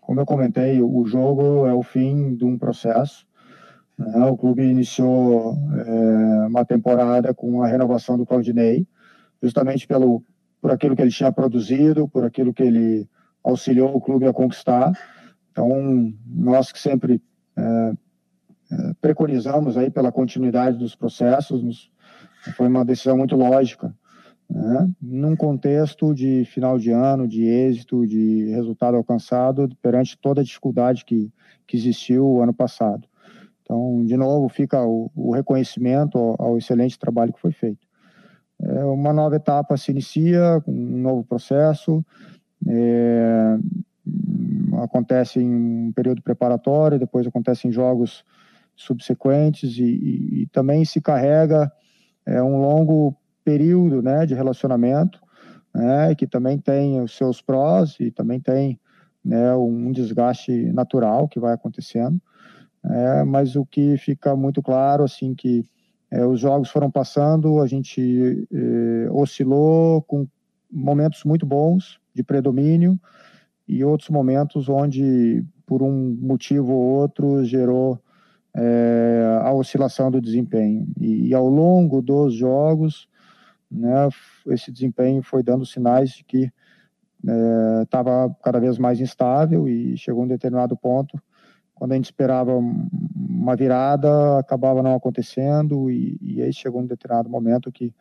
Como 0.00 0.18
eu 0.18 0.26
comentei, 0.26 0.82
o 0.82 1.06
jogo 1.06 1.64
é 1.64 1.72
o 1.72 1.84
fim 1.84 2.34
de 2.34 2.44
um 2.44 2.58
processo. 2.58 3.24
Né? 3.96 4.24
O 4.26 4.36
clube 4.36 4.64
iniciou 4.64 5.56
é, 5.72 6.46
uma 6.48 6.64
temporada 6.64 7.32
com 7.32 7.62
a 7.62 7.68
renovação 7.68 8.18
do 8.18 8.26
Claudinei, 8.26 8.88
justamente 9.40 9.86
pelo, 9.86 10.24
por 10.60 10.72
aquilo 10.72 10.96
que 10.96 11.02
ele 11.02 11.12
tinha 11.12 11.30
produzido, 11.30 12.08
por 12.08 12.24
aquilo 12.24 12.52
que 12.52 12.64
ele 12.64 13.08
auxiliou 13.44 13.94
o 13.94 14.00
clube 14.00 14.26
a 14.26 14.32
conquistar. 14.32 14.90
Então, 15.52 16.12
nós 16.26 16.72
que 16.72 16.78
sempre 16.80 17.22
é, 17.56 17.92
é, 18.72 18.94
preconizamos 19.00 19.76
aí 19.76 19.90
pela 19.90 20.10
continuidade 20.10 20.76
dos 20.76 20.96
processos, 20.96 21.62
nos, 21.62 21.88
foi 22.56 22.68
uma 22.68 22.84
decisão 22.84 23.16
muito 23.16 23.36
lógica, 23.36 23.94
né? 24.48 24.88
num 25.00 25.36
contexto 25.36 26.14
de 26.14 26.44
final 26.46 26.78
de 26.78 26.90
ano, 26.90 27.28
de 27.28 27.44
êxito, 27.44 28.06
de 28.06 28.46
resultado 28.50 28.96
alcançado 28.96 29.68
perante 29.82 30.16
toda 30.18 30.40
a 30.40 30.44
dificuldade 30.44 31.04
que, 31.04 31.32
que 31.66 31.76
existiu 31.76 32.42
ano 32.42 32.54
passado. 32.54 33.06
Então, 33.62 34.02
de 34.04 34.16
novo, 34.16 34.48
fica 34.48 34.82
o, 34.82 35.10
o 35.14 35.34
reconhecimento 35.34 36.16
ao, 36.16 36.36
ao, 36.38 36.58
excelente 36.58 36.98
trabalho 36.98 37.34
que 37.34 37.40
foi 37.40 37.52
feito. 37.52 37.86
é, 38.62 38.84
uma 38.86 39.12
nova 39.12 39.36
etapa 39.36 39.76
se 39.76 39.90
inicia, 39.90 40.62
um 40.66 40.98
novo 41.02 41.22
processo, 41.22 42.02
é, 42.66 43.58
acontece 44.82 45.40
em 45.40 45.54
um 45.54 45.92
período 45.92 46.22
preparatório, 46.22 46.98
depois 46.98 47.26
acontece 47.26 47.68
em 47.68 47.72
jogos 47.72 48.24
subsequentes 48.74 49.76
e, 49.76 49.82
e, 49.82 50.42
e 50.42 50.46
também 50.46 50.84
se 50.84 51.00
carrega 51.00 51.70
é, 52.28 52.42
um 52.42 52.60
longo 52.60 53.16
período 53.42 54.02
né, 54.02 54.26
de 54.26 54.34
relacionamento, 54.34 55.18
né, 55.74 56.14
que 56.14 56.26
também 56.26 56.58
tem 56.58 57.00
os 57.00 57.16
seus 57.16 57.40
prós 57.40 57.96
e 57.98 58.10
também 58.10 58.38
tem 58.38 58.78
né, 59.24 59.54
um 59.54 59.90
desgaste 59.90 60.52
natural 60.72 61.26
que 61.26 61.40
vai 61.40 61.54
acontecendo. 61.54 62.20
É, 62.84 63.24
mas 63.24 63.56
o 63.56 63.64
que 63.64 63.96
fica 63.96 64.36
muito 64.36 64.62
claro, 64.62 65.02
assim, 65.02 65.34
que 65.34 65.64
é, 66.10 66.24
os 66.24 66.40
jogos 66.40 66.70
foram 66.70 66.90
passando, 66.90 67.60
a 67.60 67.66
gente 67.66 68.46
é, 68.52 69.10
oscilou 69.10 70.02
com 70.02 70.26
momentos 70.70 71.24
muito 71.24 71.46
bons 71.46 71.98
de 72.14 72.22
predomínio 72.22 72.98
e 73.66 73.82
outros 73.84 74.10
momentos 74.10 74.68
onde, 74.68 75.44
por 75.66 75.82
um 75.82 76.16
motivo 76.20 76.72
ou 76.72 77.00
outro, 77.00 77.44
gerou 77.44 78.00
é, 78.54 79.40
a 79.42 79.52
oscilação 79.52 80.10
do 80.10 80.20
desempenho. 80.20 80.86
E, 81.00 81.28
e, 81.28 81.34
ao 81.34 81.48
longo 81.48 82.00
dos 82.02 82.34
jogos, 82.34 83.08
né, 83.70 84.08
esse 84.48 84.72
desempenho 84.72 85.22
foi 85.22 85.42
dando 85.42 85.66
sinais 85.66 86.10
de 86.10 86.24
que 86.24 86.52
estava 87.82 88.26
é, 88.26 88.42
cada 88.42 88.60
vez 88.60 88.78
mais 88.78 89.00
instável 89.00 89.68
e 89.68 89.96
chegou 89.96 90.24
um 90.24 90.28
determinado 90.28 90.76
ponto, 90.76 91.20
quando 91.74 91.92
a 91.92 91.94
gente 91.94 92.06
esperava 92.06 92.52
uma 92.56 93.54
virada, 93.54 94.38
acabava 94.38 94.82
não 94.82 94.94
acontecendo 94.94 95.90
e, 95.90 96.18
e 96.20 96.42
aí 96.42 96.52
chegou 96.52 96.80
um 96.80 96.86
determinado 96.86 97.28
momento 97.28 97.70
que 97.70 97.94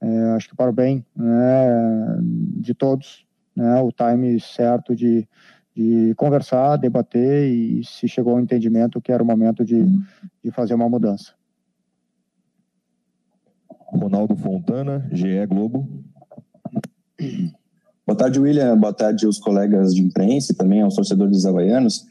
é, 0.00 0.34
acho 0.36 0.48
que 0.48 0.56
para 0.56 0.70
o 0.70 0.74
bem 0.74 1.04
né, 1.16 2.18
de 2.60 2.74
todos, 2.74 3.26
né, 3.56 3.80
o 3.80 3.90
time 3.90 4.38
certo 4.40 4.94
de, 4.94 5.26
de 5.74 6.14
conversar, 6.14 6.76
debater 6.76 7.50
e 7.50 7.84
se 7.84 8.06
chegou 8.06 8.34
ao 8.34 8.40
entendimento 8.40 9.00
que 9.00 9.10
era 9.10 9.22
o 9.22 9.26
momento 9.26 9.64
de, 9.64 9.84
de 10.42 10.50
fazer 10.52 10.74
uma 10.74 10.88
mudança. 10.88 11.32
Ronaldo 13.88 14.36
Fontana, 14.36 15.08
GE 15.12 15.46
Globo. 15.46 15.88
Boa 18.06 18.16
tarde, 18.16 18.38
William. 18.38 18.76
Boa 18.78 18.92
tarde 18.92 19.26
aos 19.26 19.38
colegas 19.38 19.94
de 19.94 20.02
imprensa 20.02 20.52
e 20.52 20.54
também 20.54 20.82
aos 20.82 20.94
torcedores 20.94 21.44
havaianos. 21.44 22.04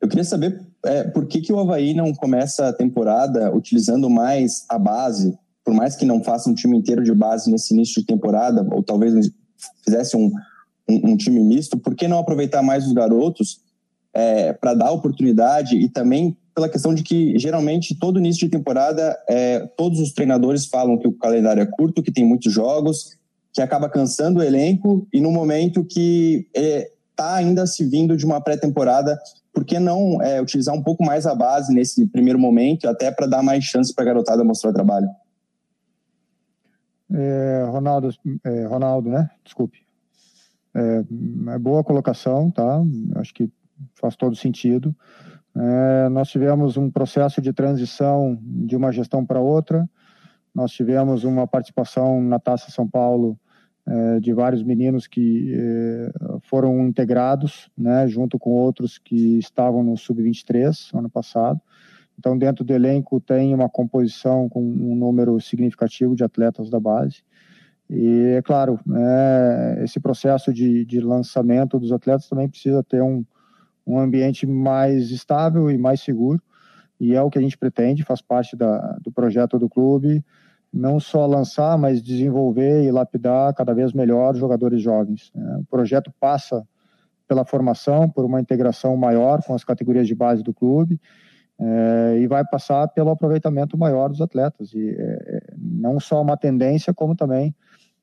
Eu 0.00 0.08
queria 0.08 0.24
saber 0.24 0.60
é, 0.84 1.04
por 1.04 1.26
que, 1.26 1.40
que 1.40 1.52
o 1.52 1.58
Havaí 1.58 1.94
não 1.94 2.12
começa 2.14 2.68
a 2.68 2.72
temporada 2.72 3.54
utilizando 3.54 4.10
mais 4.10 4.64
a 4.68 4.78
base, 4.78 5.38
por 5.64 5.74
mais 5.74 5.96
que 5.96 6.04
não 6.04 6.22
faça 6.22 6.50
um 6.50 6.54
time 6.54 6.76
inteiro 6.76 7.02
de 7.02 7.14
base 7.14 7.50
nesse 7.50 7.74
início 7.74 8.00
de 8.00 8.06
temporada, 8.06 8.66
ou 8.72 8.82
talvez 8.82 9.30
fizesse 9.84 10.16
um, 10.16 10.30
um, 10.88 11.12
um 11.12 11.16
time 11.16 11.40
misto, 11.40 11.76
por 11.76 11.94
que 11.94 12.08
não 12.08 12.18
aproveitar 12.18 12.62
mais 12.62 12.86
os 12.86 12.92
garotos 12.92 13.60
é, 14.14 14.52
para 14.52 14.74
dar 14.74 14.90
oportunidade 14.90 15.76
e 15.76 15.88
também 15.88 16.36
pela 16.54 16.68
questão 16.70 16.94
de 16.94 17.02
que 17.02 17.38
geralmente 17.38 17.94
todo 17.94 18.18
início 18.18 18.46
de 18.46 18.50
temporada 18.50 19.16
é, 19.28 19.60
todos 19.76 20.00
os 20.00 20.12
treinadores 20.12 20.64
falam 20.66 20.96
que 20.96 21.06
o 21.06 21.12
calendário 21.12 21.62
é 21.62 21.66
curto, 21.66 22.02
que 22.02 22.10
tem 22.10 22.24
muitos 22.24 22.50
jogos, 22.50 23.10
que 23.52 23.60
acaba 23.60 23.90
cansando 23.90 24.40
o 24.40 24.42
elenco 24.42 25.06
e 25.12 25.20
no 25.20 25.30
momento 25.30 25.84
que 25.84 26.48
está 26.54 26.60
é, 26.60 26.90
tá 27.14 27.34
ainda 27.34 27.66
se 27.66 27.84
vindo 27.84 28.16
de 28.16 28.24
uma 28.24 28.40
pré-temporada, 28.40 29.18
por 29.52 29.64
que 29.64 29.78
não 29.78 30.20
é, 30.22 30.40
utilizar 30.40 30.74
um 30.74 30.82
pouco 30.82 31.04
mais 31.04 31.26
a 31.26 31.34
base 31.34 31.72
nesse 31.74 32.06
primeiro 32.06 32.38
momento, 32.38 32.88
até 32.88 33.10
para 33.10 33.26
dar 33.26 33.42
mais 33.42 33.64
chance 33.64 33.94
para 33.94 34.04
a 34.04 34.06
garotada 34.06 34.44
mostrar 34.44 34.70
o 34.70 34.74
trabalho? 34.74 35.08
É, 37.12 37.64
Ronaldo, 37.68 38.10
é, 38.44 38.66
Ronaldo, 38.66 39.10
né? 39.10 39.30
Desculpe. 39.44 39.85
É, 40.76 41.54
é 41.54 41.58
boa 41.58 41.82
colocação, 41.82 42.50
tá? 42.50 42.82
Acho 43.16 43.32
que 43.32 43.50
faz 43.94 44.14
todo 44.14 44.36
sentido. 44.36 44.94
É, 45.56 46.08
nós 46.10 46.28
tivemos 46.28 46.76
um 46.76 46.90
processo 46.90 47.40
de 47.40 47.52
transição 47.52 48.38
de 48.42 48.76
uma 48.76 48.92
gestão 48.92 49.24
para 49.24 49.40
outra. 49.40 49.88
Nós 50.54 50.70
tivemos 50.72 51.24
uma 51.24 51.46
participação 51.46 52.22
na 52.22 52.38
Taça 52.38 52.70
São 52.70 52.86
Paulo 52.86 53.38
é, 53.86 54.20
de 54.20 54.32
vários 54.34 54.62
meninos 54.62 55.06
que 55.06 55.54
é, 55.54 56.10
foram 56.42 56.86
integrados, 56.86 57.70
né, 57.76 58.06
junto 58.08 58.38
com 58.38 58.50
outros 58.50 58.98
que 58.98 59.38
estavam 59.38 59.82
no 59.82 59.96
Sub-23 59.96 60.90
ano 60.92 61.08
passado. 61.08 61.60
Então, 62.18 62.36
dentro 62.36 62.64
do 62.64 62.72
elenco 62.72 63.20
tem 63.20 63.54
uma 63.54 63.68
composição 63.68 64.48
com 64.48 64.62
um 64.62 64.96
número 64.96 65.40
significativo 65.40 66.16
de 66.16 66.24
atletas 66.24 66.68
da 66.68 66.80
base. 66.80 67.22
E, 67.88 68.34
é 68.36 68.42
claro, 68.42 68.80
é, 68.94 69.84
esse 69.84 70.00
processo 70.00 70.52
de, 70.52 70.84
de 70.84 71.00
lançamento 71.00 71.78
dos 71.78 71.92
atletas 71.92 72.28
também 72.28 72.48
precisa 72.48 72.82
ter 72.82 73.02
um, 73.02 73.24
um 73.86 73.98
ambiente 73.98 74.46
mais 74.46 75.10
estável 75.10 75.70
e 75.70 75.78
mais 75.78 76.00
seguro, 76.00 76.42
e 76.98 77.14
é 77.14 77.22
o 77.22 77.30
que 77.30 77.38
a 77.38 77.42
gente 77.42 77.56
pretende, 77.56 78.02
faz 78.02 78.20
parte 78.20 78.56
da, 78.56 78.98
do 79.02 79.12
projeto 79.12 79.58
do 79.58 79.68
clube, 79.68 80.24
não 80.72 80.98
só 80.98 81.26
lançar, 81.26 81.78
mas 81.78 82.02
desenvolver 82.02 82.84
e 82.84 82.90
lapidar 82.90 83.54
cada 83.54 83.72
vez 83.72 83.92
melhor 83.92 84.34
jogadores 84.34 84.82
jovens. 84.82 85.30
Né? 85.34 85.58
O 85.60 85.64
projeto 85.64 86.12
passa 86.18 86.66
pela 87.28 87.44
formação, 87.44 88.08
por 88.08 88.24
uma 88.24 88.40
integração 88.40 88.96
maior 88.96 89.42
com 89.42 89.54
as 89.54 89.64
categorias 89.64 90.06
de 90.06 90.14
base 90.14 90.42
do 90.42 90.52
clube, 90.52 91.00
é, 91.58 92.18
e 92.18 92.26
vai 92.26 92.44
passar 92.44 92.88
pelo 92.88 93.10
aproveitamento 93.10 93.78
maior 93.78 94.08
dos 94.08 94.20
atletas. 94.20 94.72
E 94.74 94.90
é, 94.90 95.54
não 95.56 96.00
só 96.00 96.20
uma 96.20 96.36
tendência, 96.36 96.92
como 96.92 97.14
também 97.14 97.54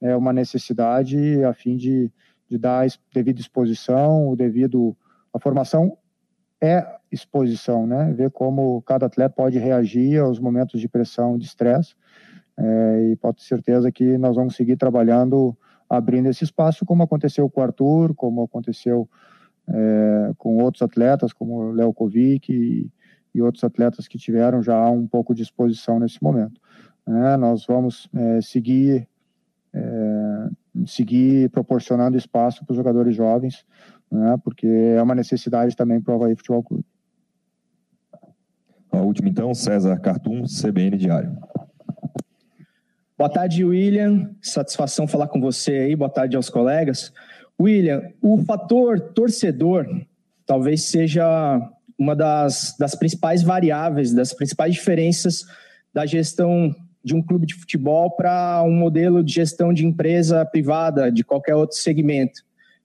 é 0.03 0.15
uma 0.15 0.33
necessidade 0.33 1.43
a 1.43 1.53
fim 1.53 1.77
de, 1.77 2.11
de 2.49 2.57
dar 2.57 2.85
devida 3.13 3.39
exposição, 3.39 4.29
o 4.29 4.35
devido 4.35 4.95
a 5.33 5.39
formação 5.39 5.97
é 6.61 6.85
exposição, 7.11 7.87
né? 7.87 8.13
Ver 8.13 8.29
como 8.31 8.81
cada 8.83 9.07
atleta 9.07 9.33
pode 9.35 9.57
reagir 9.57 10.19
aos 10.19 10.39
momentos 10.39 10.79
de 10.79 10.87
pressão, 10.87 11.37
de 11.37 11.45
estresse. 11.45 11.95
É, 12.57 13.11
e 13.11 13.15
pode 13.15 13.37
ter 13.37 13.43
certeza 13.43 13.91
que 13.91 14.17
nós 14.17 14.35
vamos 14.35 14.55
seguir 14.55 14.77
trabalhando, 14.77 15.57
abrindo 15.89 16.29
esse 16.29 16.43
espaço, 16.43 16.85
como 16.85 17.03
aconteceu 17.03 17.49
com 17.49 17.59
o 17.59 17.63
Arthur, 17.63 18.13
como 18.13 18.43
aconteceu 18.43 19.09
é, 19.67 20.31
com 20.37 20.57
outros 20.57 20.81
atletas, 20.81 21.33
como 21.33 21.55
o 21.55 21.71
Léo 21.71 21.93
Kovic 21.93 22.51
e, 22.51 22.89
e, 23.33 23.41
outros 23.41 23.63
atletas 23.63 24.07
que 24.07 24.17
tiveram 24.17 24.61
já 24.61 24.89
um 24.89 25.07
pouco 25.07 25.33
de 25.33 25.41
exposição 25.41 25.99
nesse 25.99 26.21
momento. 26.21 26.61
É, 27.07 27.37
nós 27.37 27.65
vamos 27.65 28.07
é, 28.13 28.41
seguir, 28.41 29.07
é, 29.73 30.49
seguir 30.85 31.49
proporcionando 31.49 32.17
espaço 32.17 32.65
para 32.65 32.73
os 32.73 32.77
jogadores 32.77 33.15
jovens 33.15 33.65
né, 34.13 34.37
porque 34.43 34.67
é 34.67 35.01
uma 35.01 35.15
necessidade 35.15 35.75
também 35.75 35.99
para 35.99 36.13
o 36.13 36.15
Havaí 36.15 36.35
Futebol 36.35 36.63
Clube. 36.63 36.85
A 38.91 38.97
última 38.97 39.27
então, 39.27 39.53
César 39.55 39.99
Cartum, 39.99 40.43
CBN 40.43 40.95
Diário. 40.97 41.35
Boa 43.17 43.29
tarde, 43.29 43.65
William. 43.65 44.29
Satisfação 44.39 45.07
falar 45.07 45.27
com 45.27 45.41
você 45.41 45.71
aí. 45.71 45.95
Boa 45.95 46.11
tarde 46.11 46.35
aos 46.35 46.49
colegas. 46.49 47.11
William, 47.59 48.03
o 48.21 48.43
fator 48.43 48.99
torcedor 48.99 49.87
talvez 50.45 50.83
seja 50.83 51.59
uma 51.97 52.15
das, 52.15 52.75
das 52.77 52.93
principais 52.93 53.41
variáveis, 53.41 54.13
das 54.13 54.33
principais 54.33 54.73
diferenças 54.75 55.43
da 55.91 56.05
gestão 56.05 56.75
de 57.03 57.15
um 57.15 57.21
clube 57.21 57.45
de 57.45 57.55
futebol 57.55 58.11
para 58.15 58.63
um 58.63 58.71
modelo 58.71 59.23
de 59.23 59.33
gestão 59.33 59.73
de 59.73 59.85
empresa 59.85 60.45
privada, 60.45 61.11
de 61.11 61.23
qualquer 61.23 61.55
outro 61.55 61.77
segmento 61.77 62.41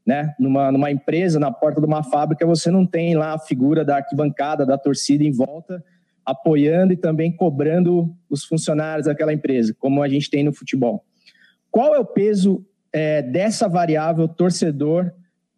né? 0.09 0.35
Numa, 0.39 0.73
numa 0.73 0.91
empresa, 0.91 1.39
na 1.39 1.53
porta 1.53 1.83
de 1.83 1.87
uma 1.87 2.03
fábrica, 2.03 2.47
você 2.47 2.71
não 2.71 2.87
tem 2.87 3.15
lá 3.15 3.35
a 3.35 3.39
figura 3.39 3.85
da 3.85 3.97
arquibancada, 3.97 4.65
da 4.65 4.79
torcida 4.79 5.23
em 5.23 5.31
volta, 5.31 5.85
apoiando 6.25 6.95
e 6.95 6.97
também 6.97 7.31
cobrando 7.31 8.17
os 8.31 8.43
funcionários 8.43 9.05
daquela 9.05 9.35
empresa, 9.35 9.77
como 9.79 10.03
a 10.03 10.09
gente 10.09 10.31
tem 10.31 10.43
no 10.43 10.51
futebol. 10.51 11.05
Qual 11.71 11.95
é 11.95 11.99
o 11.99 12.07
peso 12.07 12.65
é, 12.91 13.21
dessa 13.21 13.69
variável 13.69 14.27
torcedor 14.27 15.13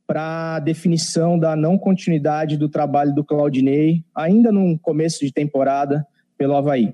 para 0.04 0.56
a 0.56 0.58
definição 0.58 1.38
da 1.38 1.54
não 1.54 1.78
continuidade 1.78 2.56
do 2.56 2.68
trabalho 2.68 3.14
do 3.14 3.22
Claudinei, 3.22 4.04
ainda 4.12 4.50
no 4.50 4.76
começo 4.80 5.24
de 5.24 5.32
temporada, 5.32 6.04
pelo 6.36 6.56
Havaí? 6.56 6.92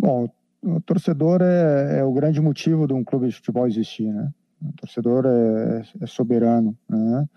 Bom, 0.00 0.30
o 0.62 0.80
torcedor 0.80 1.42
é, 1.42 1.98
é 1.98 2.04
o 2.04 2.10
grande 2.10 2.40
motivo 2.40 2.86
de 2.86 2.94
um 2.94 3.04
clube 3.04 3.28
de 3.28 3.34
futebol 3.34 3.66
existir, 3.66 4.10
né? 4.10 4.30
O 4.62 4.72
torcedor 4.72 5.26
é, 5.26 5.82
é 6.00 6.06
soberano, 6.06 6.74
né? 6.88 7.28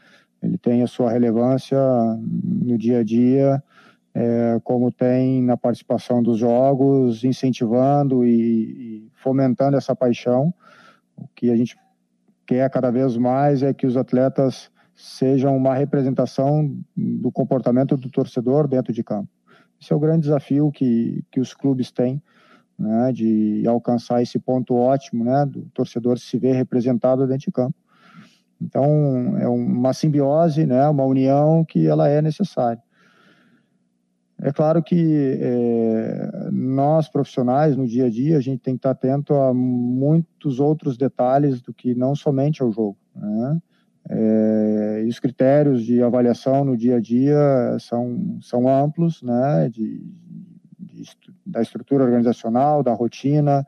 ele 0.41 0.57
tem 0.57 0.81
a 0.81 0.87
sua 0.87 1.11
relevância 1.11 1.77
no 2.21 2.77
dia 2.77 2.99
a 2.99 3.03
dia, 3.03 3.61
é, 4.13 4.61
como 4.63 4.93
tem 4.93 5.43
na 5.43 5.57
participação 5.57 6.23
dos 6.23 6.37
jogos, 6.37 7.25
incentivando 7.25 8.25
e, 8.25 8.31
e, 8.31 9.11
fomentando 9.15 9.75
essa 9.75 9.93
paixão. 9.93 10.53
O 11.17 11.27
que 11.35 11.51
a 11.51 11.57
gente 11.57 11.77
quer 12.45 12.69
cada 12.69 12.91
vez 12.91 13.17
mais 13.17 13.61
é 13.61 13.73
que 13.73 13.85
os 13.85 13.97
atletas 13.97 14.71
sejam 14.95 15.57
uma 15.57 15.75
representação 15.75 16.73
do 16.95 17.29
comportamento 17.29 17.97
do 17.97 18.09
torcedor 18.09 18.69
dentro 18.69 18.93
de 18.93 19.03
campo. 19.03 19.29
Esse 19.81 19.91
é 19.91 19.95
o 19.95 19.99
grande 19.99 20.21
desafio 20.21 20.71
que, 20.71 21.25
que 21.29 21.41
os 21.41 21.53
clubes 21.53 21.91
têm 21.91 22.21
né, 22.77 23.11
de 23.11 23.63
alcançar 23.67 24.21
esse 24.21 24.39
ponto 24.39 24.75
ótimo, 24.75 25.23
né, 25.23 25.45
do 25.45 25.63
torcedor 25.73 26.17
se 26.17 26.37
ver 26.37 26.53
representado 26.53 27.27
dentro 27.27 27.45
de 27.45 27.51
campo. 27.51 27.75
Então, 28.61 29.37
é 29.39 29.47
uma 29.47 29.93
simbiose, 29.93 30.65
né, 30.65 30.87
uma 30.87 31.03
união 31.03 31.65
que 31.65 31.85
ela 31.85 32.07
é 32.07 32.21
necessária. 32.21 32.81
É 34.41 34.51
claro 34.51 34.83
que 34.83 35.39
é, 35.41 36.49
nós, 36.51 37.07
profissionais, 37.07 37.77
no 37.77 37.87
dia 37.87 38.07
a 38.07 38.09
dia, 38.09 38.37
a 38.37 38.41
gente 38.41 38.59
tem 38.59 38.73
que 38.73 38.79
estar 38.79 38.91
atento 38.91 39.33
a 39.33 39.53
muitos 39.53 40.59
outros 40.59 40.97
detalhes 40.97 41.61
do 41.61 41.73
que 41.73 41.95
não 41.95 42.13
somente 42.13 42.61
ao 42.61 42.69
jogo. 42.69 42.97
Né? 43.15 43.61
É, 44.09 45.03
e 45.05 45.07
os 45.07 45.17
critérios 45.17 45.83
de 45.83 46.03
avaliação 46.03 46.65
no 46.65 46.75
dia 46.75 46.97
a 46.97 46.99
dia 46.99 47.37
são, 47.79 48.37
são 48.41 48.67
amplos, 48.67 49.21
né? 49.23 49.69
de, 49.69 50.03
da 51.45 51.61
estrutura 51.61 52.03
organizacional, 52.03 52.83
da 52.83 52.93
rotina, 52.93 53.65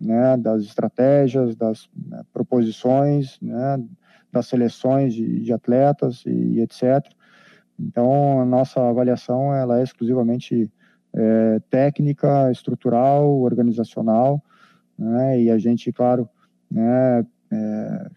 né? 0.00 0.36
das 0.36 0.62
estratégias, 0.62 1.54
das 1.54 1.88
né, 1.94 2.22
proposições, 2.32 3.38
né? 3.40 3.82
das 4.30 4.46
seleções 4.46 5.14
de, 5.14 5.40
de 5.40 5.52
atletas 5.52 6.24
e, 6.26 6.30
e 6.30 6.60
etc. 6.60 7.06
Então, 7.78 8.40
a 8.40 8.44
nossa 8.44 8.80
avaliação 8.80 9.54
ela 9.54 9.80
é 9.80 9.82
exclusivamente 9.82 10.70
é, 11.14 11.60
técnica, 11.70 12.50
estrutural, 12.50 13.40
organizacional, 13.40 14.42
né? 14.98 15.40
e 15.40 15.50
a 15.50 15.58
gente, 15.58 15.92
claro, 15.92 16.28
né, 16.70 17.26
é, 17.50 18.10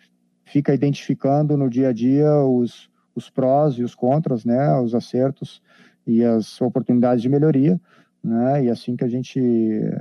fica 0.46 0.74
identificando 0.74 1.58
no 1.58 1.70
dia 1.70 1.90
a 1.90 1.94
dia 1.94 2.32
os, 2.38 2.90
os 3.14 3.30
prós 3.30 3.76
e 3.76 3.84
os 3.84 3.94
contras, 3.94 4.46
né, 4.46 4.80
os 4.80 4.96
acertos 4.96 5.62
e 6.08 6.24
as 6.24 6.62
oportunidades 6.62 7.22
de 7.22 7.30
melhoria, 7.30 7.80
né, 8.26 8.64
e 8.64 8.70
assim 8.72 8.96
que 8.96 9.04
a 9.04 9.08
gente 9.08 9.40
é, 9.40 10.00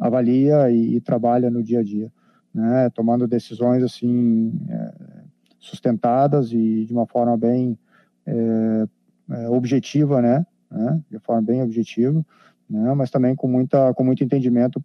avalia 0.00 0.70
e, 0.70 0.94
e 0.94 1.00
trabalha 1.00 1.50
no 1.50 1.60
dia 1.60 1.80
a 1.80 1.82
dia, 1.82 2.10
né, 2.54 2.88
tomando 2.90 3.26
decisões 3.26 3.82
assim 3.82 4.52
é, 4.68 4.94
sustentadas 5.58 6.52
e 6.52 6.84
de 6.84 6.92
uma 6.92 7.04
forma 7.04 7.36
bem 7.36 7.76
é, 8.24 8.86
é, 9.32 9.48
objetiva, 9.48 10.22
né, 10.22 10.46
né, 10.70 11.02
de 11.10 11.18
forma 11.18 11.42
bem 11.42 11.62
objetiva, 11.62 12.24
né, 12.70 12.94
mas 12.94 13.10
também 13.10 13.34
com 13.34 13.48
muita 13.48 13.92
com 13.92 14.04
muito 14.04 14.22
entendimento 14.22 14.82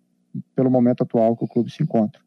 pelo 0.55 0.71
momento 0.71 1.03
atual 1.03 1.37
que 1.37 1.45
o 1.45 1.47
clube 1.47 1.69
se 1.69 1.83
encontra. 1.83 2.19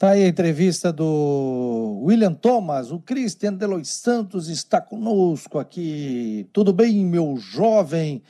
Tá 0.00 0.12
aí 0.12 0.24
a 0.24 0.28
entrevista 0.28 0.90
do 0.90 2.00
William 2.04 2.32
Thomas. 2.32 2.90
O 2.90 2.98
Christian 2.98 3.52
Delois 3.52 3.88
Santos 3.88 4.48
está 4.48 4.80
conosco 4.80 5.58
aqui. 5.58 6.48
Tudo 6.54 6.72
bem, 6.72 7.04
meu 7.04 7.36
jovem? 7.36 8.22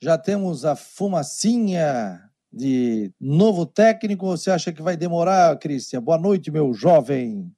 Já 0.00 0.16
temos 0.16 0.64
a 0.64 0.74
fumacinha 0.74 2.22
de 2.50 3.12
novo 3.20 3.66
técnico. 3.66 4.28
Você 4.28 4.50
acha 4.50 4.72
que 4.72 4.80
vai 4.80 4.96
demorar, 4.96 5.58
Christian? 5.58 6.00
Boa 6.00 6.16
noite, 6.16 6.50
meu 6.50 6.72
jovem. 6.72 7.52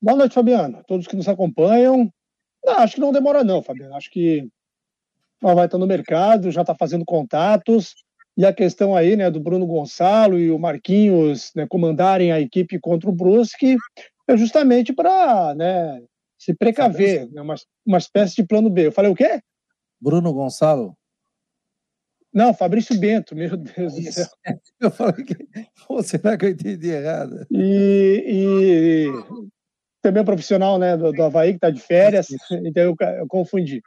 Boa 0.00 0.16
noite, 0.16 0.32
Fabiano. 0.32 0.82
Todos 0.88 1.06
que 1.06 1.14
nos 1.14 1.28
acompanham. 1.28 2.10
Não, 2.64 2.78
acho 2.78 2.94
que 2.94 3.00
não 3.02 3.12
demora, 3.12 3.44
não, 3.44 3.62
Fabiano. 3.62 3.94
Acho 3.94 4.10
que 4.10 4.48
vai 5.38 5.66
estar 5.66 5.76
no 5.76 5.86
mercado, 5.86 6.50
já 6.50 6.62
está 6.62 6.74
fazendo 6.74 7.04
contatos. 7.04 7.94
E 8.36 8.46
a 8.46 8.52
questão 8.52 8.96
aí, 8.96 9.14
né, 9.14 9.30
do 9.30 9.40
Bruno 9.40 9.66
Gonçalo 9.66 10.38
e 10.38 10.50
o 10.50 10.58
Marquinhos 10.58 11.50
né, 11.54 11.66
comandarem 11.68 12.32
a 12.32 12.40
equipe 12.40 12.78
contra 12.78 13.08
o 13.08 13.12
Brusque 13.12 13.76
é 14.26 14.36
justamente 14.36 14.92
para 14.92 15.54
né, 15.54 16.02
se 16.38 16.54
precaver, 16.54 17.30
né, 17.30 17.42
uma, 17.42 17.54
uma 17.84 17.98
espécie 17.98 18.36
de 18.36 18.44
plano 18.44 18.70
B. 18.70 18.86
Eu 18.86 18.92
falei 18.92 19.10
o 19.10 19.14
quê? 19.14 19.40
Bruno 20.00 20.32
Gonçalo? 20.32 20.96
Não, 22.32 22.54
Fabrício 22.54 22.98
Bento, 22.98 23.36
meu 23.36 23.56
Deus 23.58 23.96
Isso. 23.98 24.08
do 24.08 24.12
céu. 24.12 24.26
Eu 24.80 24.90
falei 24.90 25.24
que. 25.24 25.36
Pô, 25.86 26.02
será 26.02 26.36
que 26.36 26.46
eu 26.46 26.50
entendi 26.50 26.88
errado? 26.88 27.46
E, 27.50 28.24
e 28.26 29.06
também 30.02 30.24
profissional 30.24 30.78
né, 30.78 30.96
do, 30.96 31.12
do 31.12 31.22
Havaí, 31.22 31.50
que 31.50 31.58
está 31.58 31.70
de 31.70 31.80
férias, 31.80 32.26
então 32.64 32.82
eu, 32.82 32.96
eu 33.18 33.26
confundi. 33.28 33.80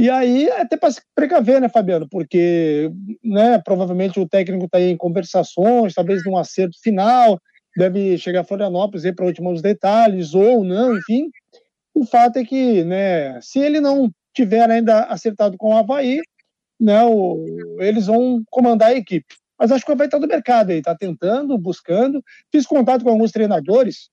E 0.00 0.08
aí, 0.08 0.50
até 0.52 0.78
para 0.78 0.92
se 0.92 1.02
precaver, 1.14 1.60
né, 1.60 1.68
Fabiano? 1.68 2.08
Porque 2.08 2.90
né, 3.22 3.58
provavelmente 3.58 4.18
o 4.18 4.26
técnico 4.26 4.64
está 4.64 4.80
em 4.80 4.96
conversações, 4.96 5.92
talvez 5.92 6.24
num 6.24 6.38
acerto 6.38 6.80
final, 6.82 7.38
deve 7.76 8.16
chegar 8.16 8.40
a 8.40 8.44
Florianópolis 8.44 9.04
para 9.14 9.26
últimos 9.26 9.60
detalhes, 9.60 10.32
ou 10.32 10.64
não, 10.64 10.96
enfim. 10.96 11.28
O 11.92 12.06
fato 12.06 12.38
é 12.38 12.44
que, 12.46 12.82
né, 12.82 13.38
se 13.42 13.58
ele 13.58 13.78
não 13.78 14.10
tiver 14.32 14.70
ainda 14.70 15.02
acertado 15.02 15.58
com 15.58 15.74
o 15.74 15.76
Havaí, 15.76 16.22
né, 16.80 17.04
o, 17.04 17.44
eles 17.78 18.06
vão 18.06 18.42
comandar 18.50 18.92
a 18.92 18.96
equipe. 18.96 19.34
Mas 19.58 19.70
acho 19.70 19.84
que 19.84 19.90
o 19.90 19.94
Havaí 19.94 20.06
está 20.06 20.16
do 20.16 20.26
mercado 20.26 20.70
aí, 20.70 20.78
está 20.78 20.96
tentando, 20.96 21.58
buscando. 21.58 22.24
Fiz 22.50 22.64
contato 22.64 23.04
com 23.04 23.10
alguns 23.10 23.32
treinadores, 23.32 24.08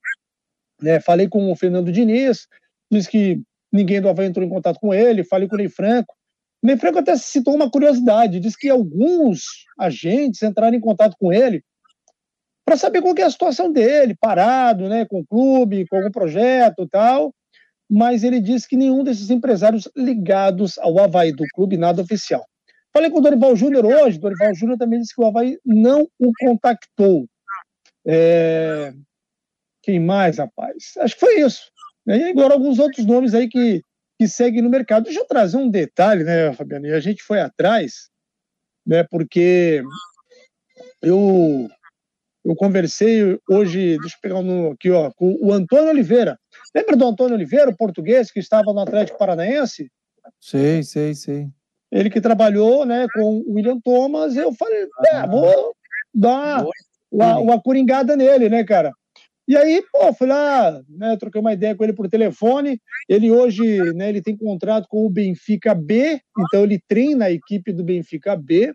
né, 0.81 0.99
falei 0.99 1.29
com 1.29 1.49
o 1.49 1.55
Fernando 1.55 1.93
Diniz, 1.93 2.45
disse 2.91 3.09
que 3.09 3.41
ninguém 3.71 4.01
do 4.01 4.09
Havaí 4.09 4.27
entrou 4.27 4.45
em 4.45 4.49
contato 4.49 4.79
com 4.79 4.93
ele, 4.93 5.23
falei 5.23 5.47
com 5.47 5.55
o 5.55 5.57
Ney 5.57 5.69
Franco. 5.69 6.15
O 6.63 6.67
Ney 6.67 6.77
Franco 6.77 6.99
até 6.99 7.15
citou 7.15 7.55
uma 7.55 7.69
curiosidade, 7.69 8.39
disse 8.39 8.57
que 8.57 8.69
alguns 8.69 9.65
agentes 9.79 10.41
entraram 10.41 10.75
em 10.75 10.81
contato 10.81 11.15
com 11.19 11.31
ele 11.31 11.63
para 12.65 12.75
saber 12.75 13.01
qual 13.01 13.15
é 13.17 13.23
a 13.23 13.29
situação 13.29 13.71
dele, 13.71 14.13
parado, 14.19 14.89
né, 14.89 15.05
com 15.05 15.21
o 15.21 15.25
clube, 15.25 15.87
com 15.87 15.95
algum 15.95 16.11
projeto 16.11 16.83
e 16.83 16.89
tal, 16.89 17.33
mas 17.89 18.25
ele 18.25 18.41
disse 18.41 18.67
que 18.67 18.75
nenhum 18.75 19.05
desses 19.05 19.29
empresários 19.29 19.89
ligados 19.95 20.77
ao 20.77 20.99
Havaí 20.99 21.31
do 21.31 21.45
clube, 21.55 21.77
nada 21.77 22.01
oficial. 22.01 22.45
Falei 22.93 23.09
com 23.09 23.19
o 23.19 23.21
Dorival 23.21 23.55
Júnior 23.55 23.85
hoje, 23.85 24.19
Dorival 24.19 24.53
Júnior 24.53 24.77
também 24.77 24.99
disse 24.99 25.15
que 25.15 25.21
o 25.21 25.25
Havaí 25.25 25.57
não 25.65 26.09
o 26.19 26.31
contactou. 26.41 27.25
É... 28.05 28.93
Quem 29.81 30.01
mais, 30.01 30.37
rapaz? 30.37 30.91
Acho 30.97 31.13
que 31.13 31.21
foi 31.21 31.39
isso. 31.39 31.71
E 32.07 32.23
agora 32.23 32.53
alguns 32.53 32.79
outros 32.79 33.05
nomes 33.05 33.33
aí 33.33 33.49
que, 33.49 33.81
que 34.19 34.27
seguem 34.27 34.61
no 34.61 34.69
mercado. 34.69 35.03
Deixa 35.03 35.19
eu 35.19 35.25
trazer 35.25 35.57
um 35.57 35.69
detalhe, 35.69 36.23
né, 36.23 36.53
Fabiano? 36.53 36.87
E 36.87 36.93
a 36.93 36.99
gente 36.99 37.21
foi 37.21 37.41
atrás, 37.41 38.09
né, 38.85 39.03
porque 39.03 39.83
eu, 41.01 41.67
eu 42.45 42.55
conversei 42.55 43.37
hoje, 43.49 43.97
deixa 43.99 44.15
eu 44.15 44.21
pegar 44.21 44.39
um 44.39 44.71
aqui, 44.71 44.89
ó, 44.89 45.11
com 45.11 45.37
o 45.41 45.51
Antônio 45.51 45.89
Oliveira. 45.89 46.39
Lembra 46.73 46.95
do 46.95 47.05
Antônio 47.05 47.35
Oliveira, 47.35 47.69
o 47.69 47.77
português 47.77 48.31
que 48.31 48.39
estava 48.39 48.71
no 48.73 48.79
Atlético 48.79 49.17
Paranaense? 49.17 49.91
Sei, 50.39 50.83
sei, 50.83 51.13
sei. 51.13 51.49
Ele 51.91 52.09
que 52.09 52.21
trabalhou 52.21 52.85
né, 52.85 53.05
com 53.13 53.43
o 53.45 53.53
William 53.53 53.79
Thomas, 53.79 54.35
eu 54.35 54.53
falei, 54.53 54.87
é, 55.11 55.27
vou 55.27 55.73
dar 56.13 56.65
uma, 57.11 57.37
uma 57.37 57.61
coringada 57.61 58.15
nele, 58.15 58.49
né, 58.49 58.63
cara? 58.63 58.91
E 59.47 59.55
aí, 59.55 59.81
pô, 59.93 60.11
fui 60.13 60.27
lá, 60.27 60.83
né, 60.89 61.15
troquei 61.15 61.39
uma 61.39 61.53
ideia 61.53 61.73
com 61.73 61.83
ele 61.83 61.93
por 61.93 62.09
telefone. 62.09 62.81
Ele 63.07 63.31
hoje, 63.31 63.79
né, 63.93 64.09
ele 64.09 64.21
tem 64.21 64.35
contrato 64.35 64.87
com 64.89 65.05
o 65.05 65.09
Benfica 65.09 65.73
B, 65.73 66.19
então 66.37 66.63
ele 66.63 66.81
treina 66.85 67.25
a 67.25 67.31
equipe 67.31 67.71
do 67.71 67.83
Benfica 67.83 68.35
B. 68.35 68.73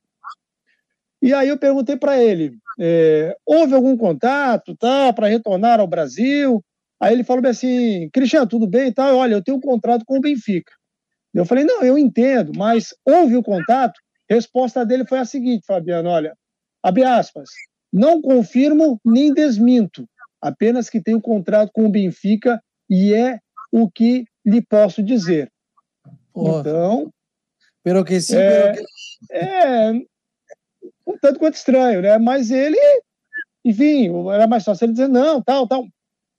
E 1.21 1.35
aí 1.35 1.49
eu 1.51 1.59
perguntei 1.59 1.97
para 1.97 2.21
ele, 2.21 2.55
é, 2.81 3.37
houve 3.45 3.75
algum 3.75 3.97
contato, 3.97 4.75
tá, 4.75 5.13
para 5.13 5.29
retornar 5.29 5.79
ao 5.79 5.87
Brasil? 5.87 6.65
Aí 6.99 7.13
ele 7.13 7.23
falou 7.23 7.47
assim, 7.47 8.09
Cristiano, 8.11 8.47
tudo 8.47 8.67
bem 8.67 8.91
tal? 8.91 9.17
Olha, 9.17 9.35
eu 9.35 9.43
tenho 9.43 9.59
um 9.59 9.61
contrato 9.61 10.05
com 10.07 10.17
o 10.17 10.21
Benfica. 10.21 10.73
Eu 11.35 11.45
falei, 11.45 11.65
não, 11.65 11.83
eu 11.83 11.99
entendo, 11.99 12.53
mas 12.57 12.95
houve 13.05 13.37
o 13.37 13.43
contato? 13.43 14.01
Resposta 14.29 14.87
dele 14.87 15.05
foi 15.07 15.19
a 15.19 15.25
seguinte, 15.25 15.67
Fabiano, 15.67 16.09
olha, 16.09 16.35
abre 16.83 17.05
aspas, 17.05 17.51
não 17.93 18.23
confirmo 18.23 18.99
nem 19.05 19.33
desminto 19.35 20.09
apenas 20.43 20.91
que 20.91 21.01
tem 21.01 21.15
um 21.15 21.21
contrato 21.21 21.71
com 21.73 21.87
o 21.87 21.91
Benfica 21.91 22.61
e 22.91 23.15
é 23.15 23.39
o 23.71 23.89
que 23.89 24.27
lhe 24.45 24.61
posso 24.61 25.03
dizer. 25.03 25.51
Porra. 26.33 26.61
Então. 26.61 27.13
Pelo 27.85 28.05
que 28.05 28.21
sim, 28.21 28.37
é, 28.37 28.73
pelo 28.73 28.87
que... 28.87 29.35
é 29.35 29.93
um 31.07 31.19
tanto 31.21 31.39
quanto 31.39 31.55
estranho, 31.55 32.03
né? 32.03 32.19
Mas 32.19 32.51
ele, 32.51 32.79
enfim, 33.65 34.09
era 34.31 34.47
mais 34.47 34.65
fácil 34.65 34.85
ele 34.85 34.93
dizer 34.93 35.09
não, 35.09 35.43
tal, 35.43 35.67
tal. 35.67 35.87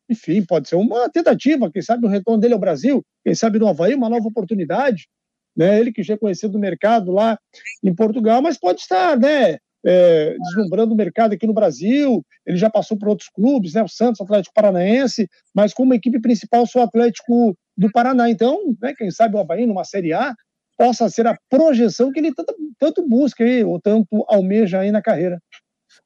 Enfim, 0.10 0.43
pode 0.45 0.68
ser 0.68 0.76
uma 0.76 1.10
tentativa, 1.10 1.72
quem 1.72 1.82
sabe 1.82 2.06
o 2.06 2.10
retorno 2.10 2.39
dele 2.39 2.54
ao 2.54 2.60
Brasil, 2.60 3.04
quem 3.24 3.34
sabe 3.34 3.58
no 3.58 3.68
Havaí, 3.68 3.95
uma 3.95 4.10
nova 4.10 4.28
oportunidade. 4.28 5.08
Né? 5.56 5.80
Ele 5.80 5.91
que 5.91 6.04
já 6.04 6.16
é 6.16 6.18
conhecido 6.18 6.54
do 6.54 6.60
mercado 6.60 7.12
lá 7.12 7.38
em 7.84 7.93
Portugal, 7.93 8.41
mas 8.41 8.58
pode 8.58 8.82
estar, 8.82 9.18
né? 9.18 9.58
É, 9.86 10.36
deslumbrando 10.38 10.93
o 10.93 10.97
mercado 10.97 11.34
aqui 11.34 11.45
no 11.45 11.53
Brasil. 11.53 12.25
Ele 12.45 12.57
já 12.57 12.69
passou 12.69 12.97
por 12.97 13.09
outros 13.09 13.29
clubes, 13.29 13.73
né? 13.73 13.84
O 13.84 13.88
Santos, 13.88 14.21
Atlético 14.21 14.53
Paranaense, 14.53 15.27
mas 15.53 15.73
como 15.73 15.93
equipe 15.93 16.19
principal, 16.19 16.65
sou 16.65 16.81
Atlético 16.81 17.55
do 17.77 17.91
Paraná. 17.91 18.29
Então, 18.29 18.57
né, 18.81 18.93
quem 18.97 19.11
sabe 19.11 19.36
o 19.36 19.39
Havaí 19.39 19.65
numa 19.65 19.84
Série 19.84 20.13
A 20.13 20.34
possa 20.77 21.09
ser 21.09 21.27
a 21.27 21.38
projeção 21.49 22.11
que 22.11 22.19
ele 22.19 22.34
tanto, 22.34 22.55
tanto 22.79 23.07
busca 23.07 23.43
aí, 23.43 23.63
ou 23.63 23.79
tanto 23.79 24.25
almeja 24.27 24.79
aí 24.79 24.91
na 24.91 25.01
carreira. 25.01 25.39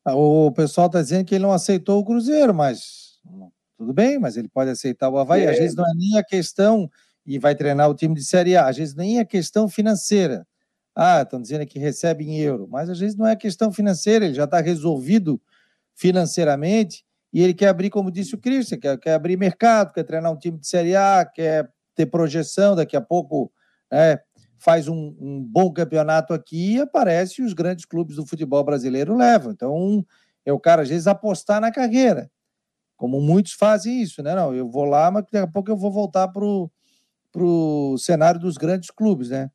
Ah, 0.04 0.16
o 0.16 0.52
pessoal 0.52 0.88
está 0.88 1.02
dizendo 1.02 1.26
que 1.26 1.36
ele 1.36 1.44
não 1.44 1.52
aceitou 1.52 2.00
o 2.00 2.06
Cruzeiro, 2.06 2.54
mas 2.54 3.20
tudo 3.78 3.94
bem, 3.94 4.20
mas 4.20 4.38
ele 4.38 4.50
pode 4.50 4.70
aceitar 4.70 5.10
o 5.10 5.18
Havaí. 5.18 5.44
É. 5.44 5.50
Às 5.50 5.60
vezes 5.60 5.76
não 5.76 5.86
é 5.86 5.94
nem 5.96 6.18
a 6.18 6.24
questão 6.24 6.90
e 7.26 7.38
vai 7.38 7.56
treinar 7.56 7.90
o 7.90 7.96
time 7.96 8.16
de 8.16 8.24
Série 8.24 8.56
A. 8.56 8.68
Às 8.68 8.78
vezes 8.78 8.96
nem 8.96 9.20
é 9.20 9.26
questão 9.26 9.70
financeira. 9.70 10.46
Ah, 11.00 11.22
estão 11.22 11.40
dizendo 11.40 11.64
que 11.68 11.78
recebe 11.78 12.28
em 12.28 12.40
euro, 12.40 12.68
mas 12.68 12.90
às 12.90 13.00
vezes 13.00 13.16
não 13.16 13.28
é 13.28 13.36
questão 13.36 13.72
financeira, 13.72 14.26
ele 14.26 14.34
já 14.34 14.46
está 14.46 14.60
resolvido 14.60 15.40
financeiramente 15.94 17.06
e 17.32 17.44
ele 17.44 17.54
quer 17.54 17.68
abrir, 17.68 17.92
como 17.92 18.10
disse 18.10 18.34
o 18.34 18.38
Christian, 18.40 18.80
quer, 18.80 18.98
quer 18.98 19.14
abrir 19.14 19.38
mercado, 19.38 19.94
quer 19.94 20.04
treinar 20.04 20.32
um 20.32 20.38
time 20.38 20.58
de 20.58 20.68
Série 20.68 20.96
A, 20.96 21.24
quer 21.24 21.72
ter 21.94 22.08
projeção, 22.08 22.76
daqui 22.76 22.98
a 22.98 23.02
pouco 23.02 23.52
né, 23.92 24.18
faz 24.58 24.88
um, 24.88 25.16
um, 25.20 25.44
bom 25.44 25.72
campeonato 25.72 26.34
aqui 26.34 26.74
e 26.78 26.82
aparece 26.82 27.44
e 27.44 27.46
os 27.46 27.54
grandes 27.54 27.86
clubes 27.86 28.16
do 28.16 28.26
futebol 28.26 28.64
brasileiro 28.64 29.16
levam. 29.16 29.52
Então, 29.52 30.04
é 30.44 30.52
o 30.52 30.60
cara, 30.60 30.82
às 30.82 30.90
vezes, 30.90 31.06
apostar 31.06 31.62
na 31.62 31.72
carreira, 31.72 32.28
como 32.96 33.22
muitos 33.22 33.54
fazem 33.54 34.02
isso, 34.02 34.24
né? 34.24 34.34
Não, 34.34 34.56
eu 34.56 34.68
vou 34.68 34.86
lá, 34.86 35.12
mas 35.12 35.26
daqui 35.26 35.38
a 35.38 35.46
pouco 35.46 35.70
eu 35.70 35.78
vou 35.78 35.92
voltar 35.92 36.28
para 36.28 36.44
o 36.44 37.98
cenário 38.00 38.40
dos 38.40 38.58
grandes 38.58 38.90
clubes, 38.90 39.30
né? 39.30 39.52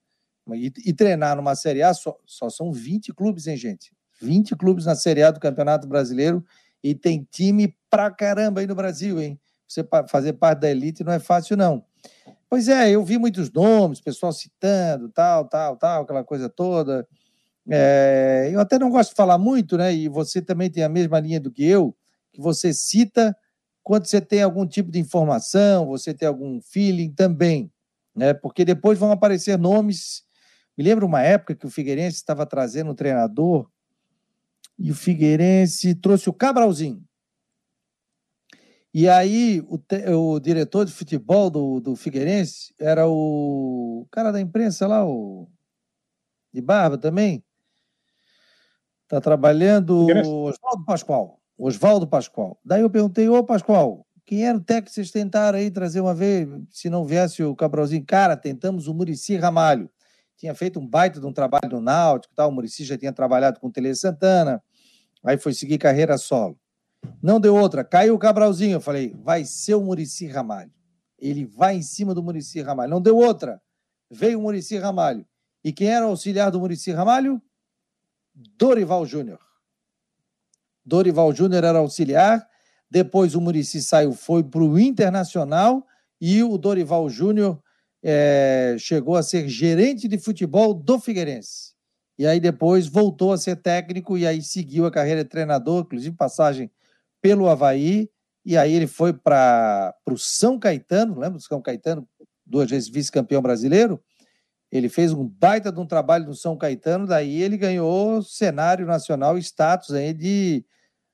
E, 0.54 0.72
e, 0.84 0.92
treinar 0.92 1.36
numa 1.36 1.54
Série 1.54 1.82
A 1.82 1.92
só, 1.94 2.16
só 2.26 2.48
são 2.48 2.72
20 2.72 3.12
clubes, 3.12 3.46
hein, 3.46 3.56
gente? 3.56 3.92
20 4.20 4.56
clubes 4.56 4.86
na 4.86 4.94
Série 4.94 5.22
A 5.22 5.30
do 5.30 5.40
Campeonato 5.40 5.86
Brasileiro 5.86 6.44
e 6.82 6.94
tem 6.94 7.26
time 7.30 7.76
pra 7.90 8.10
caramba 8.10 8.60
aí 8.60 8.66
no 8.66 8.74
Brasil, 8.74 9.20
hein? 9.20 9.38
Você 9.66 9.86
fazer 10.08 10.34
parte 10.34 10.60
da 10.60 10.70
elite 10.70 11.02
não 11.02 11.12
é 11.12 11.18
fácil, 11.18 11.56
não. 11.56 11.84
Pois 12.48 12.68
é, 12.68 12.90
eu 12.90 13.02
vi 13.02 13.18
muitos 13.18 13.50
nomes, 13.50 14.00
pessoal 14.00 14.32
citando, 14.32 15.08
tal, 15.08 15.48
tal, 15.48 15.76
tal, 15.76 16.02
aquela 16.02 16.22
coisa 16.22 16.48
toda. 16.48 17.06
É, 17.70 18.50
eu 18.52 18.60
até 18.60 18.78
não 18.78 18.90
gosto 18.90 19.10
de 19.10 19.16
falar 19.16 19.38
muito, 19.38 19.78
né? 19.78 19.94
E 19.94 20.08
você 20.08 20.42
também 20.42 20.70
tem 20.70 20.82
a 20.84 20.88
mesma 20.88 21.18
linha 21.18 21.40
do 21.40 21.50
que 21.50 21.64
eu, 21.64 21.96
que 22.32 22.40
você 22.40 22.72
cita 22.72 23.34
quando 23.82 24.06
você 24.06 24.20
tem 24.20 24.42
algum 24.42 24.66
tipo 24.66 24.90
de 24.90 24.98
informação, 24.98 25.86
você 25.86 26.14
tem 26.14 26.28
algum 26.28 26.60
feeling 26.60 27.10
também, 27.10 27.70
né? 28.14 28.32
Porque 28.32 28.64
depois 28.64 28.98
vão 28.98 29.10
aparecer 29.10 29.58
nomes. 29.58 30.22
Me 30.76 30.84
lembro 30.84 31.06
uma 31.06 31.22
época 31.22 31.54
que 31.54 31.66
o 31.66 31.70
Figueirense 31.70 32.16
estava 32.16 32.46
trazendo 32.46 32.90
um 32.90 32.94
treinador 32.94 33.68
e 34.78 34.90
o 34.90 34.94
Figueirense 34.94 35.94
trouxe 35.94 36.28
o 36.28 36.32
Cabralzinho. 36.32 37.04
E 38.94 39.08
aí, 39.08 39.64
o, 39.68 39.78
te, 39.78 40.06
o 40.10 40.38
diretor 40.38 40.84
de 40.84 40.92
futebol 40.92 41.48
do, 41.48 41.80
do 41.80 41.96
Figueirense 41.96 42.74
era 42.78 43.08
o 43.08 44.06
cara 44.10 44.30
da 44.30 44.40
imprensa 44.40 44.86
lá, 44.86 45.06
o 45.06 45.48
de 46.52 46.60
Barba 46.60 46.98
também. 46.98 47.42
Está 49.04 49.20
trabalhando 49.20 50.06
Oswaldo 50.44 50.84
Pascoal. 50.84 51.40
Oswaldo 51.56 52.06
Pascoal. 52.06 52.58
Daí 52.64 52.82
eu 52.82 52.90
perguntei, 52.90 53.28
ô 53.28 53.42
Pascoal, 53.42 54.06
quem 54.26 54.46
era 54.46 54.58
o 54.58 54.60
técnico 54.60 54.88
que 54.88 54.94
vocês 54.94 55.10
tentaram 55.10 55.58
aí 55.58 55.70
trazer 55.70 56.00
uma 56.00 56.14
vez, 56.14 56.48
se 56.70 56.90
não 56.90 57.04
viesse 57.04 57.42
o 57.42 57.56
Cabralzinho? 57.56 58.04
Cara, 58.04 58.36
tentamos 58.36 58.88
o 58.88 58.94
Murici 58.94 59.36
Ramalho. 59.36 59.90
Tinha 60.42 60.56
feito 60.56 60.80
um 60.80 60.84
baita 60.84 61.20
de 61.20 61.26
um 61.26 61.32
trabalho 61.32 61.70
no 61.70 61.80
Náutico, 61.80 62.34
tal. 62.34 62.48
o 62.48 62.52
Murici 62.52 62.82
já 62.82 62.98
tinha 62.98 63.12
trabalhado 63.12 63.60
com 63.60 63.68
o 63.68 63.70
Tele 63.70 63.94
Santana, 63.94 64.60
aí 65.22 65.38
foi 65.38 65.54
seguir 65.54 65.78
carreira 65.78 66.18
solo. 66.18 66.58
Não 67.22 67.38
deu 67.38 67.54
outra. 67.54 67.84
Caiu 67.84 68.16
o 68.16 68.18
Cabralzinho. 68.18 68.72
Eu 68.72 68.80
falei, 68.80 69.14
vai 69.22 69.44
ser 69.44 69.76
o 69.76 69.80
Murici 69.80 70.26
Ramalho. 70.26 70.72
Ele 71.16 71.44
vai 71.44 71.76
em 71.76 71.82
cima 71.82 72.12
do 72.12 72.24
Murici 72.24 72.60
Ramalho. 72.60 72.90
Não 72.90 73.00
deu 73.00 73.16
outra. 73.16 73.62
Veio 74.10 74.40
o 74.40 74.42
Murici 74.42 74.76
Ramalho. 74.78 75.24
E 75.62 75.72
quem 75.72 75.86
era 75.86 76.04
o 76.04 76.08
auxiliar 76.08 76.50
do 76.50 76.58
Murici 76.58 76.90
Ramalho? 76.90 77.40
Dorival 78.34 79.06
Júnior. 79.06 79.38
Dorival 80.84 81.32
Júnior 81.32 81.62
era 81.62 81.78
auxiliar. 81.78 82.44
Depois 82.90 83.36
o 83.36 83.40
Murici 83.40 83.80
saiu, 83.80 84.12
foi 84.12 84.42
para 84.42 84.60
o 84.60 84.76
Internacional. 84.76 85.86
E 86.20 86.42
o 86.42 86.58
Dorival 86.58 87.08
Júnior 87.08 87.62
é, 88.02 88.76
chegou 88.78 89.16
a 89.16 89.22
ser 89.22 89.48
gerente 89.48 90.08
de 90.08 90.18
futebol 90.18 90.74
do 90.74 90.98
Figueirense. 90.98 91.72
E 92.18 92.26
aí 92.26 92.40
depois 92.40 92.86
voltou 92.86 93.32
a 93.32 93.38
ser 93.38 93.56
técnico 93.56 94.18
e 94.18 94.26
aí 94.26 94.42
seguiu 94.42 94.86
a 94.86 94.90
carreira 94.90 95.24
de 95.24 95.30
treinador, 95.30 95.82
inclusive 95.82 96.14
passagem 96.16 96.70
pelo 97.20 97.48
Havaí, 97.48 98.10
e 98.44 98.56
aí 98.56 98.74
ele 98.74 98.88
foi 98.88 99.12
para 99.12 99.94
o 100.10 100.18
São 100.18 100.58
Caetano, 100.58 101.14
lembra 101.14 101.38
do 101.38 101.42
São 101.42 101.62
Caetano, 101.62 102.06
duas 102.44 102.68
vezes 102.68 102.88
vice-campeão 102.88 103.40
brasileiro? 103.40 104.02
Ele 104.70 104.88
fez 104.88 105.12
um 105.12 105.24
baita 105.24 105.70
de 105.70 105.78
um 105.78 105.86
trabalho 105.86 106.26
no 106.26 106.34
São 106.34 106.56
Caetano, 106.56 107.06
daí 107.06 107.40
ele 107.40 107.56
ganhou 107.56 108.22
cenário 108.22 108.86
nacional, 108.86 109.38
status 109.38 109.92
aí 109.92 110.12
de, 110.12 110.64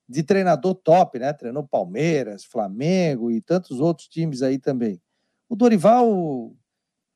de 0.08 0.22
treinador 0.22 0.74
top, 0.74 1.18
né? 1.18 1.32
Treinou 1.32 1.66
Palmeiras, 1.66 2.44
Flamengo 2.44 3.30
e 3.30 3.40
tantos 3.40 3.80
outros 3.80 4.08
times 4.08 4.42
aí 4.42 4.58
também. 4.58 5.00
O 5.48 5.56
Dorival, 5.56 6.54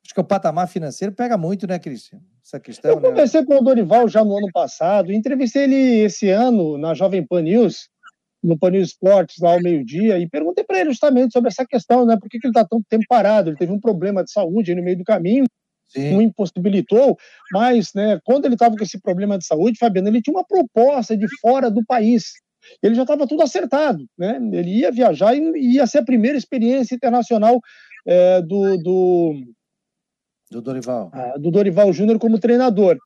acho 0.04 0.14
que 0.14 0.20
o 0.20 0.24
patamar 0.24 0.68
financeiro 0.68 1.14
pega 1.14 1.36
muito, 1.36 1.66
né, 1.66 1.78
Cristian? 1.78 2.20
Essa 2.44 2.58
questão. 2.58 2.90
Eu 2.90 3.00
né? 3.00 3.08
conversei 3.08 3.44
com 3.44 3.56
o 3.56 3.62
Dorival 3.62 4.08
já 4.08 4.24
no 4.24 4.36
ano 4.36 4.48
passado, 4.52 5.12
entrevistei 5.12 5.64
ele 5.64 6.00
esse 6.00 6.28
ano 6.28 6.76
na 6.76 6.94
Jovem 6.94 7.24
Pan 7.24 7.42
News 7.42 7.90
no 8.42 8.58
Panil 8.58 8.82
Esportes 8.82 9.36
lá 9.40 9.52
ao 9.52 9.62
meio-dia 9.62 10.18
e 10.18 10.28
perguntei 10.28 10.64
para 10.64 10.80
ele 10.80 10.90
justamente 10.90 11.32
sobre 11.32 11.48
essa 11.48 11.64
questão, 11.64 12.04
né? 12.04 12.16
Por 12.16 12.28
que, 12.28 12.38
que 12.40 12.46
ele 12.46 12.50
está 12.50 12.64
tanto 12.64 12.84
tempo 12.88 13.04
parado? 13.08 13.50
Ele 13.50 13.56
teve 13.56 13.72
um 13.72 13.78
problema 13.78 14.24
de 14.24 14.32
saúde 14.32 14.74
no 14.74 14.82
meio 14.82 14.98
do 14.98 15.04
caminho, 15.04 15.44
Sim. 15.88 16.16
o 16.16 16.22
impossibilitou, 16.22 17.16
mas 17.52 17.92
né, 17.94 18.18
quando 18.24 18.46
ele 18.46 18.54
estava 18.54 18.76
com 18.76 18.82
esse 18.82 19.00
problema 19.00 19.38
de 19.38 19.46
saúde, 19.46 19.78
Fabiano, 19.78 20.08
ele 20.08 20.20
tinha 20.20 20.34
uma 20.34 20.44
proposta 20.44 21.16
de 21.16 21.26
fora 21.40 21.70
do 21.70 21.84
país. 21.84 22.32
Ele 22.82 22.94
já 22.94 23.02
estava 23.02 23.26
tudo 23.26 23.42
acertado, 23.42 24.04
né? 24.18 24.38
Ele 24.52 24.80
ia 24.80 24.90
viajar 24.90 25.36
e 25.36 25.74
ia 25.74 25.86
ser 25.86 25.98
a 25.98 26.04
primeira 26.04 26.38
experiência 26.38 26.94
internacional 26.94 27.60
é, 28.06 28.40
do, 28.40 28.76
do, 28.78 29.34
do 30.52 30.62
Dorival. 30.62 31.10
Ah, 31.12 31.34
do 31.38 31.50
Dorival 31.50 31.92
Júnior 31.92 32.18
como 32.18 32.38
treinador. 32.38 32.96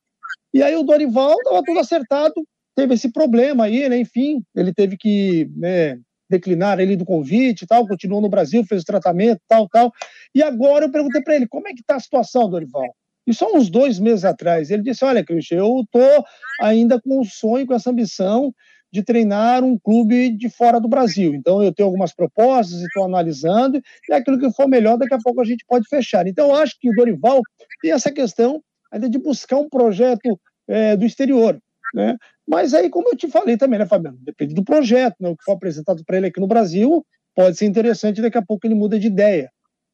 E 0.53 0.61
aí 0.61 0.75
o 0.75 0.83
Dorival 0.83 1.33
estava 1.33 1.63
tudo 1.63 1.79
acertado, 1.79 2.33
teve 2.75 2.93
esse 2.93 3.11
problema 3.11 3.65
aí, 3.65 3.87
né? 3.89 3.97
Enfim, 3.97 4.43
ele 4.55 4.73
teve 4.73 4.97
que 4.97 5.49
né, 5.55 5.97
declinar 6.29 6.79
ele 6.79 6.95
do 6.95 7.05
convite 7.05 7.63
e 7.63 7.67
tal, 7.67 7.87
continuou 7.87 8.21
no 8.21 8.29
Brasil, 8.29 8.63
fez 8.65 8.83
o 8.83 8.85
tratamento, 8.85 9.41
tal, 9.47 9.67
tal. 9.69 9.91
E 10.35 10.43
agora 10.43 10.85
eu 10.85 10.91
perguntei 10.91 11.21
para 11.21 11.35
ele, 11.35 11.47
como 11.47 11.67
é 11.67 11.73
que 11.73 11.81
está 11.81 11.95
a 11.95 11.99
situação, 11.99 12.49
Dorival? 12.49 12.93
E 13.25 13.33
só 13.33 13.53
uns 13.53 13.69
dois 13.69 13.99
meses 13.99 14.23
atrás, 14.23 14.71
ele 14.71 14.83
disse, 14.83 15.03
olha, 15.03 15.23
Cristian, 15.23 15.57
eu 15.57 15.81
estou 15.81 16.23
ainda 16.61 16.99
com 17.01 17.19
um 17.19 17.25
sonho, 17.25 17.67
com 17.67 17.73
essa 17.73 17.89
ambição 17.89 18.53
de 18.91 19.03
treinar 19.03 19.63
um 19.63 19.77
clube 19.77 20.29
de 20.29 20.49
fora 20.49 20.79
do 20.79 20.87
Brasil. 20.87 21.33
Então, 21.33 21.61
eu 21.61 21.73
tenho 21.73 21.87
algumas 21.87 22.13
propostas, 22.13 22.81
estou 22.81 23.03
analisando, 23.03 23.81
e 24.09 24.13
aquilo 24.13 24.39
que 24.39 24.51
for 24.51 24.67
melhor, 24.67 24.97
daqui 24.97 25.13
a 25.13 25.19
pouco 25.19 25.41
a 25.41 25.45
gente 25.45 25.65
pode 25.67 25.87
fechar. 25.89 26.27
Então, 26.27 26.49
eu 26.49 26.55
acho 26.55 26.79
que 26.79 26.89
o 26.89 26.93
Dorival 26.93 27.41
tem 27.81 27.91
essa 27.91 28.11
questão 28.11 28.61
ainda 28.91 29.09
de 29.09 29.17
buscar 29.17 29.57
um 29.57 29.69
projeto 29.69 30.39
é, 30.67 30.95
do 30.95 31.05
exterior. 31.05 31.59
Né? 31.93 32.17
Mas 32.47 32.73
aí, 32.73 32.89
como 32.89 33.09
eu 33.09 33.15
te 33.15 33.27
falei 33.27 33.57
também, 33.57 33.79
né, 33.79 33.85
Fabiano? 33.85 34.17
Depende 34.21 34.53
do 34.53 34.63
projeto, 34.63 35.15
né? 35.19 35.29
O 35.29 35.37
que 35.37 35.43
for 35.43 35.53
apresentado 35.53 36.03
para 36.05 36.17
ele 36.17 36.27
aqui 36.27 36.39
no 36.39 36.47
Brasil 36.47 37.05
pode 37.35 37.57
ser 37.57 37.65
interessante, 37.65 38.21
daqui 38.21 38.37
a 38.37 38.41
pouco 38.41 38.65
ele 38.65 38.75
muda 38.75 38.99
de 38.99 39.07
ideia. 39.07 39.51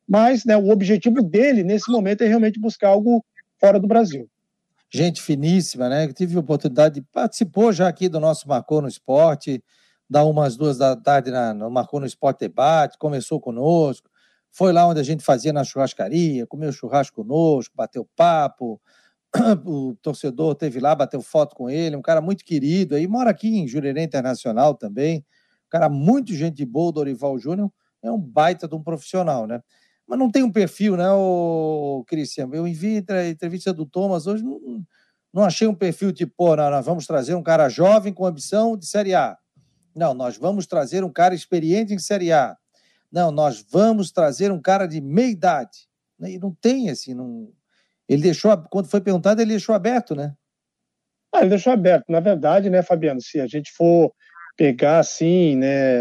Mas 0.08 0.46
né, 0.46 0.56
o 0.56 0.70
objetivo 0.70 1.22
dele, 1.22 1.64
nesse 1.64 1.92
momento, 1.92 2.24
é 2.24 2.28
realmente 2.28 2.60
buscar 2.60 2.90
algo 2.90 3.24
fora 3.60 3.80
do 3.80 3.88
Brasil. 3.88 4.28
Gente 4.96 5.22
finíssima, 5.24 5.90
né? 5.90 6.06
Eu 6.06 6.14
tive 6.14 6.36
a 6.38 6.40
oportunidade 6.40 6.96
de 6.96 7.02
participou 7.02 7.74
já 7.74 7.88
aqui 7.88 8.08
do 8.08 8.20
nosso 8.20 8.48
Marcou 8.48 8.80
no 8.80 8.88
Esporte, 8.88 9.64
da 10.08 10.24
umas 10.24 10.56
duas 10.56 10.78
da 10.78 10.96
tarde 10.96 11.32
na, 11.32 11.52
no 11.52 11.68
Marcou 11.72 12.00
no 12.00 12.06
Esporte 12.06 12.42
Debate, 12.42 12.96
começou 13.00 13.40
conosco, 13.42 14.08
foi 14.52 14.72
lá 14.72 14.86
onde 14.88 15.00
a 15.00 15.04
gente 15.04 15.24
fazia 15.24 15.52
na 15.52 15.64
churrascaria, 15.64 16.46
comeu 16.46 16.72
churrasco 16.72 17.16
conosco, 17.16 17.74
bateu 17.76 18.08
papo, 18.16 18.80
o 19.66 19.96
torcedor 20.00 20.54
teve 20.54 20.80
lá, 20.80 20.94
bateu 20.94 21.22
foto 21.24 21.56
com 21.56 21.72
ele, 21.72 21.96
um 21.96 22.02
cara 22.02 22.22
muito 22.22 22.46
querido, 22.46 22.96
aí 22.96 23.08
mora 23.08 23.32
aqui 23.32 23.48
em 23.48 23.68
Jurerê 23.68 24.04
Internacional 24.04 24.76
também, 24.76 25.20
um 25.66 25.70
cara 25.72 25.90
muito 25.90 26.36
gente 26.36 26.64
boa, 26.66 26.92
Dorival 26.92 27.40
Júnior, 27.40 27.72
é 28.04 28.12
um 28.12 28.20
baita 28.20 28.68
de 28.68 28.76
um 28.76 28.84
profissional, 28.84 29.48
né? 29.48 29.60
Mas 30.08 30.20
não 30.20 30.30
tem 30.30 30.44
um 30.44 30.52
perfil, 30.52 30.98
né, 30.98 31.10
o 31.12 32.04
Cristian? 32.08 32.50
Eu 32.52 32.68
enviei 32.68 33.04
a 33.08 33.30
entrevista 33.30 33.74
do 33.74 33.86
Thomas 33.86 34.28
hoje, 34.28 34.44
não, 34.44 34.86
não 35.34 35.44
achei 35.44 35.68
um 35.68 35.76
perfil 35.76 36.12
tipo, 36.12 36.34
pô, 36.36 36.56
nós 36.56 36.86
vamos 36.86 37.08
trazer 37.08 37.36
um 37.36 37.44
cara 37.44 37.70
jovem 37.70 38.14
com 38.14 38.26
ambição 38.26 38.78
de 38.78 38.86
Série 38.86 39.16
A. 39.16 39.38
Não, 39.96 40.14
nós 40.14 40.38
vamos 40.38 40.68
trazer 40.68 41.04
um 41.04 41.12
cara 41.12 41.34
experiente 41.34 41.94
em 41.94 42.00
Série 42.00 42.32
A. 42.32 42.56
Não, 43.12 43.32
nós 43.32 43.66
vamos 43.70 44.12
trazer 44.12 44.52
um 44.52 44.62
cara 44.62 44.88
de 44.88 45.00
meia 45.00 45.30
idade. 45.30 45.88
E 46.20 46.40
não 46.40 46.54
tem, 46.54 46.90
assim, 46.90 47.14
não 47.14 47.52
ele 48.08 48.22
deixou, 48.22 48.56
quando 48.70 48.90
foi 48.90 49.02
perguntado, 49.02 49.42
ele 49.42 49.52
deixou 49.52 49.74
aberto, 49.74 50.16
né? 50.16 50.36
Ah, 51.34 51.42
ele 51.42 51.50
deixou 51.50 51.74
aberto. 51.74 52.06
Na 52.10 52.20
verdade, 52.20 52.70
né, 52.70 52.84
Fabiano, 52.84 53.22
se 53.22 53.40
a 53.40 53.48
gente 53.48 53.72
for 53.72 54.14
pegar 54.56 55.00
assim, 55.00 55.56
né, 55.56 56.00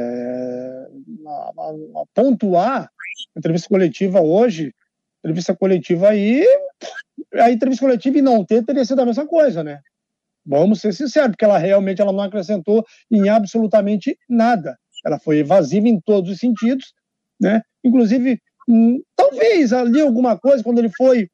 a, 1.27 1.53
a, 1.57 2.03
a 2.03 2.05
pontuar 2.15 2.91
entrevista 3.37 3.69
coletiva 3.69 4.21
hoje, 4.21 4.73
entrevista 5.21 5.55
coletiva 5.57 6.09
aí, 6.11 6.45
a 7.35 7.51
entrevista 7.51 7.85
coletiva 7.85 8.19
e 8.19 8.23
não 8.23 8.45
ter 8.45 8.65
teria 8.65 8.85
sido 8.85 9.01
a 9.01 9.07
mesma 9.07 9.27
coisa, 9.27 9.63
né? 9.63 9.81
Vamos 10.45 10.81
ser 10.81 10.93
sinceros, 10.93 11.31
porque 11.31 11.45
ela 11.45 11.59
realmente 11.59 12.03
ela 12.03 12.13
não 12.13 12.23
acrescentou 12.23 12.85
em 13.11 13.29
absolutamente 13.29 14.19
nada. 14.29 14.77
Ela 15.05 15.19
foi 15.19 15.39
evasiva 15.39 15.89
em 15.89 16.01
todos 16.01 16.31
os 16.31 16.39
sentidos, 16.39 16.93
né? 17.41 17.63
Inclusive, 17.85 18.41
hum, 18.69 19.01
talvez 19.17 19.73
ali 19.73 20.01
alguma 20.01 20.39
coisa, 20.39 20.63
quando 20.63 20.79
ele 20.79 20.91
foi 20.97 21.29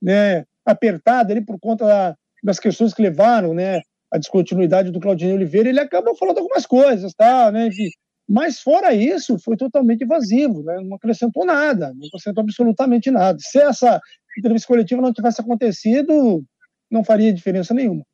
né, 0.00 0.44
apertado 0.64 1.32
ali 1.32 1.40
por 1.40 1.58
conta 1.58 1.86
da, 1.86 2.16
das 2.42 2.58
questões 2.58 2.92
que 2.92 3.02
levaram 3.02 3.54
né, 3.54 3.80
a 4.12 4.18
descontinuidade 4.18 4.90
do 4.90 5.00
Claudinei 5.00 5.34
Oliveira, 5.34 5.68
ele 5.68 5.80
acabou 5.80 6.16
falando 6.16 6.38
algumas 6.38 6.66
coisas, 6.66 7.12
tá, 7.14 7.50
né, 7.50 7.68
enfim. 7.68 7.88
Mas 8.28 8.60
fora 8.60 8.94
isso, 8.94 9.38
foi 9.38 9.56
totalmente 9.56 10.02
evasivo, 10.02 10.62
né? 10.62 10.80
não 10.82 10.96
acrescentou 10.96 11.44
nada, 11.44 11.92
não 11.94 12.06
acrescentou 12.06 12.42
absolutamente 12.42 13.10
nada. 13.10 13.38
Se 13.40 13.58
essa 13.58 14.00
entrevista 14.38 14.66
coletiva 14.66 15.02
não 15.02 15.12
tivesse 15.12 15.40
acontecido, 15.40 16.42
não 16.90 17.04
faria 17.04 17.32
diferença 17.32 17.74
nenhuma. 17.74 18.04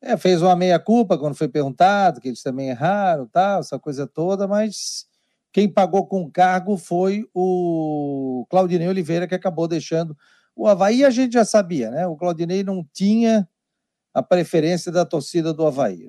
É, 0.00 0.16
fez 0.16 0.42
uma 0.42 0.54
meia-culpa 0.54 1.18
quando 1.18 1.34
foi 1.34 1.48
perguntado, 1.48 2.20
que 2.20 2.28
eles 2.28 2.42
também 2.42 2.68
erraram, 2.68 3.26
tal, 3.26 3.60
essa 3.60 3.78
coisa 3.78 4.06
toda, 4.06 4.46
mas 4.46 5.06
quem 5.50 5.68
pagou 5.68 6.06
com 6.06 6.22
o 6.22 6.30
cargo 6.30 6.76
foi 6.76 7.26
o 7.32 8.46
Claudinei 8.50 8.88
Oliveira, 8.88 9.26
que 9.26 9.34
acabou 9.34 9.66
deixando 9.66 10.16
o 10.54 10.68
Havaí. 10.68 11.04
A 11.04 11.10
gente 11.10 11.32
já 11.32 11.44
sabia, 11.44 11.90
né? 11.90 12.06
O 12.06 12.16
Claudinei 12.16 12.62
não 12.62 12.86
tinha 12.92 13.48
a 14.12 14.22
preferência 14.22 14.92
da 14.92 15.04
torcida 15.04 15.54
do 15.54 15.66
Havaí. 15.66 16.08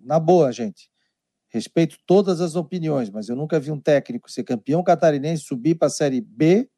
Na 0.00 0.18
boa, 0.18 0.50
gente. 0.50 0.90
Respeito 1.56 1.96
todas 2.04 2.42
as 2.42 2.54
opiniões, 2.54 3.08
mas 3.08 3.30
eu 3.30 3.34
nunca 3.34 3.58
vi 3.58 3.70
um 3.70 3.80
técnico 3.80 4.30
ser 4.30 4.44
campeão 4.44 4.84
catarinense, 4.84 5.42
subir 5.42 5.74
para 5.74 5.86
a 5.86 5.90
Série 5.90 6.20
B, 6.20 6.68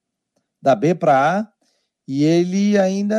da 0.62 0.72
B 0.76 0.94
para 0.94 1.40
A, 1.40 1.52
e 2.06 2.22
ele 2.22 2.78
ainda 2.78 3.16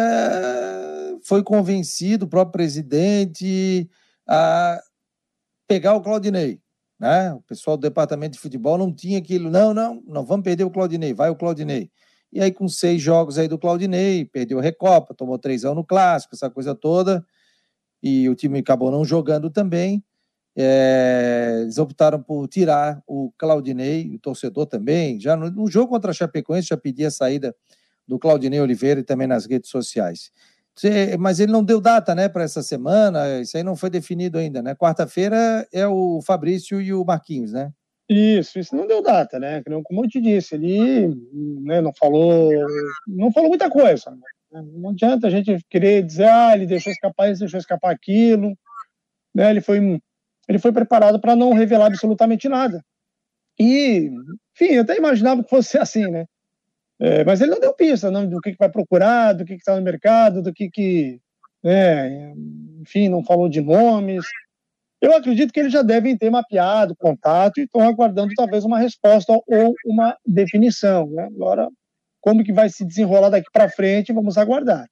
foi 1.21 1.43
convencido, 1.43 2.25
o 2.25 2.29
próprio 2.29 2.53
presidente, 2.53 3.89
a 4.25 4.81
pegar 5.67 5.95
o 5.95 6.01
Claudinei. 6.01 6.61
Né? 6.97 7.33
O 7.33 7.41
pessoal 7.41 7.75
do 7.75 7.81
departamento 7.81 8.35
de 8.35 8.39
futebol 8.39 8.77
não 8.77 8.95
tinha 8.95 9.19
aquilo, 9.19 9.51
não, 9.51 9.73
não, 9.73 10.01
não 10.07 10.25
vamos 10.25 10.45
perder 10.45 10.63
o 10.63 10.71
Claudinei, 10.71 11.13
vai 11.13 11.29
o 11.29 11.35
Claudinei. 11.35 11.91
E 12.31 12.39
aí, 12.39 12.53
com 12.53 12.69
seis 12.69 13.01
jogos 13.01 13.37
aí 13.37 13.49
do 13.49 13.59
Claudinei, 13.59 14.23
perdeu 14.23 14.59
a 14.59 14.61
Recopa, 14.61 15.13
tomou 15.13 15.37
três 15.37 15.65
anos 15.65 15.75
no 15.75 15.85
Clássico, 15.85 16.35
essa 16.35 16.49
coisa 16.49 16.73
toda, 16.73 17.25
e 18.01 18.29
o 18.29 18.35
time 18.35 18.59
acabou 18.59 18.89
não 18.89 19.03
jogando 19.03 19.49
também. 19.49 20.01
É, 20.55 21.59
eles 21.61 21.77
optaram 21.77 22.21
por 22.21 22.47
tirar 22.47 23.01
o 23.07 23.31
Claudinei, 23.37 24.13
o 24.13 24.19
torcedor 24.19 24.65
também. 24.65 25.19
Já 25.19 25.35
no, 25.35 25.49
no 25.49 25.67
jogo 25.67 25.89
contra 25.89 26.11
a 26.11 26.13
Chapecoense 26.13 26.67
já 26.67 26.77
pedia 26.77 27.07
a 27.07 27.11
saída 27.11 27.55
do 28.07 28.19
Claudinei 28.19 28.59
Oliveira 28.59 28.99
e 28.99 29.03
também 29.03 29.27
nas 29.27 29.45
redes 29.45 29.69
sociais. 29.69 30.31
Mas 31.19 31.39
ele 31.39 31.51
não 31.51 31.63
deu 31.63 31.81
data, 31.81 32.15
né, 32.15 32.29
para 32.29 32.43
essa 32.43 32.63
semana. 32.63 33.41
Isso 33.41 33.57
aí 33.57 33.63
não 33.63 33.75
foi 33.75 33.89
definido 33.89 34.37
ainda, 34.37 34.61
né? 34.61 34.73
Quarta-feira 34.75 35.67
é 35.73 35.85
o 35.87 36.21
Fabrício 36.21 36.81
e 36.81 36.93
o 36.93 37.03
Marquinhos, 37.03 37.51
né? 37.51 37.71
Isso, 38.09 38.57
isso 38.57 38.75
não 38.75 38.87
deu 38.87 39.03
data, 39.03 39.37
né? 39.37 39.61
Como 39.83 40.03
eu 40.03 40.09
te 40.09 40.19
disse, 40.19 40.55
ele 40.55 41.09
né, 41.61 41.79
não 41.79 41.93
falou, 41.93 42.49
não 43.07 43.31
falou 43.31 43.49
muita 43.49 43.69
coisa. 43.69 44.09
Né? 44.51 44.63
Não 44.73 44.89
adianta 44.89 45.27
a 45.27 45.29
gente 45.29 45.59
querer 45.69 46.03
dizer, 46.03 46.27
ah, 46.27 46.55
ele 46.55 46.65
deixou 46.65 46.91
escapar 46.91 47.29
isso, 47.29 47.41
deixou 47.41 47.59
escapar 47.59 47.91
aquilo. 47.91 48.57
Né? 49.35 49.51
Ele 49.51 49.61
foi, 49.61 50.01
ele 50.49 50.57
foi 50.57 50.71
preparado 50.71 51.19
para 51.19 51.35
não 51.35 51.53
revelar 51.53 51.85
absolutamente 51.85 52.49
nada. 52.49 52.83
E, 53.59 54.09
enfim, 54.55 54.73
eu 54.73 54.81
até 54.81 54.97
imaginava 54.97 55.43
que 55.43 55.49
fosse 55.49 55.77
assim, 55.79 56.09
né? 56.09 56.25
É, 56.99 57.23
mas 57.23 57.39
ele 57.39 57.51
não 57.51 57.59
deu 57.59 57.73
pista 57.73 58.11
não, 58.11 58.27
do 58.27 58.41
que, 58.41 58.51
que 58.51 58.57
vai 58.57 58.69
procurar, 58.69 59.31
do 59.33 59.45
que 59.45 59.53
está 59.53 59.75
no 59.75 59.81
mercado, 59.81 60.41
do 60.41 60.51
que, 60.51 60.69
que 60.69 61.21
né, 61.63 62.33
enfim, 62.81 63.07
não 63.07 63.23
falou 63.23 63.47
de 63.47 63.61
nomes. 63.61 64.25
Eu 64.99 65.15
acredito 65.15 65.53
que 65.53 65.61
eles 65.61 65.71
já 65.71 65.81
devem 65.81 66.17
ter 66.17 66.29
mapeado 66.29 66.95
contato 66.97 67.59
e 67.59 67.63
estão 67.63 67.81
aguardando 67.81 68.33
talvez 68.35 68.65
uma 68.65 68.79
resposta 68.79 69.31
ou 69.31 69.73
uma 69.85 70.17
definição. 70.25 71.07
Né? 71.09 71.23
Agora, 71.23 71.69
como 72.19 72.43
que 72.43 72.51
vai 72.51 72.69
se 72.69 72.83
desenrolar 72.83 73.29
daqui 73.29 73.47
para 73.53 73.69
frente, 73.69 74.11
vamos 74.11 74.37
aguardar. 74.37 74.85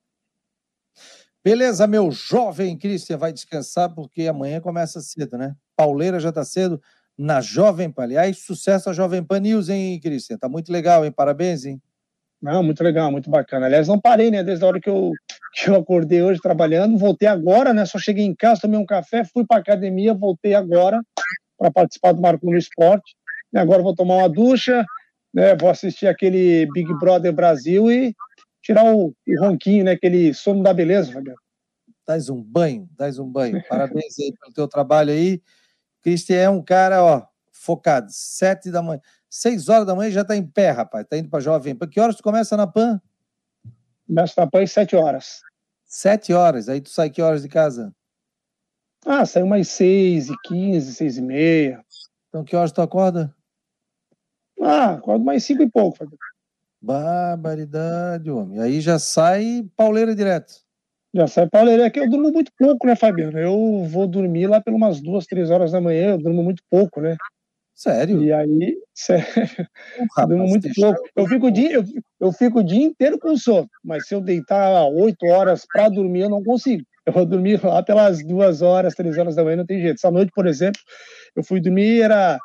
Beleza, 1.44 1.88
meu 1.88 2.12
jovem 2.12 2.78
Cristian, 2.78 3.18
vai 3.18 3.32
descansar 3.32 3.94
porque 3.94 4.28
amanhã 4.28 4.60
começa 4.60 5.00
cedo, 5.00 5.38
né? 5.38 5.56
Pauleira 5.76 6.20
já 6.20 6.30
está 6.30 6.44
cedo 6.44 6.82
na 7.18 7.42
Jovem 7.42 7.90
Pan. 7.90 8.04
Aliás, 8.04 8.40
sucesso 8.40 8.90
a 8.90 8.94
Jovem 8.94 9.24
Pan 9.24 9.40
News, 9.40 9.70
hein, 9.70 10.00
Cristian? 10.00 10.38
Tá 10.38 10.48
muito 10.50 10.72
legal, 10.72 11.06
hein? 11.06 11.12
Parabéns, 11.12 11.66
hein? 11.66 11.82
Não, 12.42 12.62
muito 12.62 12.84
legal, 12.84 13.12
muito 13.12 13.30
bacana. 13.30 13.66
Aliás, 13.66 13.88
não 13.88 14.00
parei, 14.00 14.30
né? 14.30 14.44
Desde 14.44 14.64
a 14.64 14.68
hora 14.68 14.80
que 14.80 14.90
eu, 14.90 15.12
que 15.54 15.70
eu 15.70 15.76
acordei 15.76 16.22
hoje 16.22 16.40
trabalhando, 16.40 16.98
voltei 16.98 17.28
agora, 17.28 17.74
né? 17.74 17.86
Só 17.86 17.98
cheguei 17.98 18.26
em 18.26 18.36
casa, 18.36 18.62
tomei 18.62 18.80
um 18.80 18.86
café, 18.86 19.24
fui 19.24 19.46
para 19.46 19.60
academia, 19.60 20.14
voltei 20.14 20.54
agora 20.54 21.02
para 21.58 21.72
participar 21.72 22.12
do 22.12 22.22
Marco 22.22 22.46
no 22.46 22.56
Esporte. 22.56 23.16
E 23.52 23.58
agora 23.58 23.82
vou 23.82 23.96
tomar 23.96 24.18
uma 24.18 24.30
ducha, 24.30 24.86
né? 25.34 25.56
Vou 25.56 25.70
assistir 25.70 26.06
aquele 26.08 26.68
Big 26.74 26.94
Brother 27.00 27.34
Brasil 27.34 27.92
e 27.92 28.14
tirar 28.68 28.84
o, 28.84 29.07
o 29.07 29.39
ronquinho, 29.39 29.86
né? 29.86 29.91
Aquele 29.91 30.34
sono 30.34 30.61
da 30.61 30.74
beleza, 30.74 31.13
Fabiano. 31.13 31.39
Dás 32.05 32.30
um 32.30 32.43
banho, 32.43 32.88
dás 32.97 33.18
um 33.18 33.30
banho. 33.30 33.63
Parabéns 33.68 34.20
aí 34.20 34.34
pelo 34.38 34.53
teu 34.53 34.68
trabalho 34.68 35.11
aí. 35.11 35.41
Cristian 36.01 36.36
é 36.36 36.49
um 36.49 36.61
cara, 36.61 37.01
ó, 37.03 37.26
focado. 37.51 38.07
Sete 38.09 38.70
da 38.70 38.82
manhã. 38.82 39.01
Seis 39.30 39.70
horas 39.70 39.86
da 39.86 39.95
manhã 39.95 40.11
já 40.11 40.22
está 40.22 40.36
em 40.36 40.45
pé, 40.45 40.72
rapaz. 40.72 41.03
Está 41.03 41.18
indo 41.18 41.30
para 41.30 41.39
Jovem 41.39 41.76
Pan. 41.76 41.88
Que 41.88 41.99
horas 41.99 42.18
tu 42.18 42.24
começa 42.24 42.57
na 42.57 42.68
PAN? 42.68 43.01
Começa 44.05 44.34
na 44.38 44.47
PAN 44.47 44.63
às 44.63 44.72
sete 44.72 44.95
horas. 44.95 45.41
Sete 45.86 46.34
horas. 46.34 46.68
Aí 46.68 46.82
tu 46.82 46.89
sai 46.89 47.09
que 47.09 47.22
horas 47.22 47.41
de 47.41 47.49
casa? 47.49 47.93
Ah, 49.05 49.26
sai 49.26 49.43
umas 49.43 49.70
seis 49.70 50.30
e 50.30 50.36
quinze, 50.43 50.93
seis 50.93 51.18
e 51.18 51.22
meia. 51.22 51.82
Então 52.28 52.43
que 52.43 52.55
horas 52.55 52.72
tu 52.72 52.82
acorda? 52.82 53.34
Ah, 54.61 54.93
acordo 54.95 55.24
mais 55.24 55.43
cinco 55.45 55.63
e 55.63 55.70
pouco. 55.70 55.97
Barbaridade, 56.82 58.30
homem. 58.30 58.60
Aí 58.60 58.80
já 58.82 59.00
sai 59.00 59.66
pauleira 59.76 60.16
direto. 60.16 60.54
Já 61.14 61.28
sai 61.28 61.50
pauleira. 61.50 61.86
É 61.86 61.90
que 61.90 62.00
eu 62.00 62.10
durmo 62.10 62.32
muito 62.32 62.52
pouco, 62.58 62.86
né, 62.86 62.96
Fabiano? 62.96 63.38
Eu 63.38 63.84
vou 63.86 64.08
dormir 64.08 64.48
lá 64.48 64.62
pelas 64.62 64.78
umas 64.78 65.02
duas, 65.02 65.26
três 65.26 65.50
horas 65.50 65.72
da 65.72 65.82
manhã. 65.82 66.12
Eu 66.12 66.18
durmo 66.18 66.44
muito 66.44 66.62
pouco, 66.70 67.02
né? 67.02 67.18
Sério? 67.74 68.24
E 68.24 68.34
aí, 68.34 68.76
sério, 68.94 69.26
eu 70.18 70.28
durmo 70.28 70.48
muito 70.48 70.68
pouco. 70.74 71.00
Eu 71.16 71.28
fico, 71.28 71.46
o 71.48 71.52
dia, 71.52 71.74
eu, 71.74 71.84
eu 72.20 72.32
fico 72.32 72.60
o 72.60 72.64
dia 72.64 72.84
inteiro 72.84 73.20
com 73.20 73.38
sono, 73.38 73.70
mas 73.84 74.08
se 74.08 74.16
eu 74.16 74.22
deitar 74.22 74.88
oito 74.88 75.28
horas 75.28 75.64
para 75.72 75.88
dormir, 75.88 76.22
eu 76.22 76.30
não 76.30 76.44
consigo. 76.44 76.84
Eu 77.06 77.14
vou 77.14 77.26
dormir 77.26 77.64
lá 77.64 77.84
pelas 77.84 78.26
duas 78.26 78.64
horas, 78.64 78.96
três 78.96 79.16
horas 79.18 79.36
da 79.36 79.44
manhã, 79.44 79.58
não 79.58 79.66
tem 79.66 79.80
jeito. 79.80 79.96
Essa 79.96 80.10
noite, 80.10 80.32
por 80.34 80.48
exemplo, 80.48 80.82
eu 81.36 81.44
fui 81.44 81.62
dormir, 81.62 82.02
era. 82.02 82.38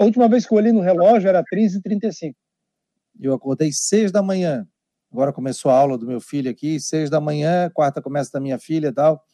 A 0.00 0.04
última 0.04 0.28
vez 0.28 0.46
que 0.46 0.54
eu 0.54 0.58
olhei 0.58 0.72
no 0.72 0.80
relógio 0.80 1.28
era 1.28 1.44
3h35. 1.44 2.34
Eu 3.20 3.34
acordei 3.34 3.72
seis 3.72 4.10
da 4.10 4.22
manhã. 4.22 4.66
Agora 5.12 5.32
começou 5.32 5.70
a 5.70 5.74
aula 5.76 5.98
do 5.98 6.06
meu 6.06 6.20
filho 6.20 6.50
aqui, 6.50 6.78
seis 6.80 7.10
da 7.10 7.20
manhã, 7.20 7.68
quarta 7.74 8.00
começa 8.00 8.30
da 8.32 8.40
minha 8.40 8.58
filha 8.58 8.88
e 8.88 8.92
tal. 8.92 9.24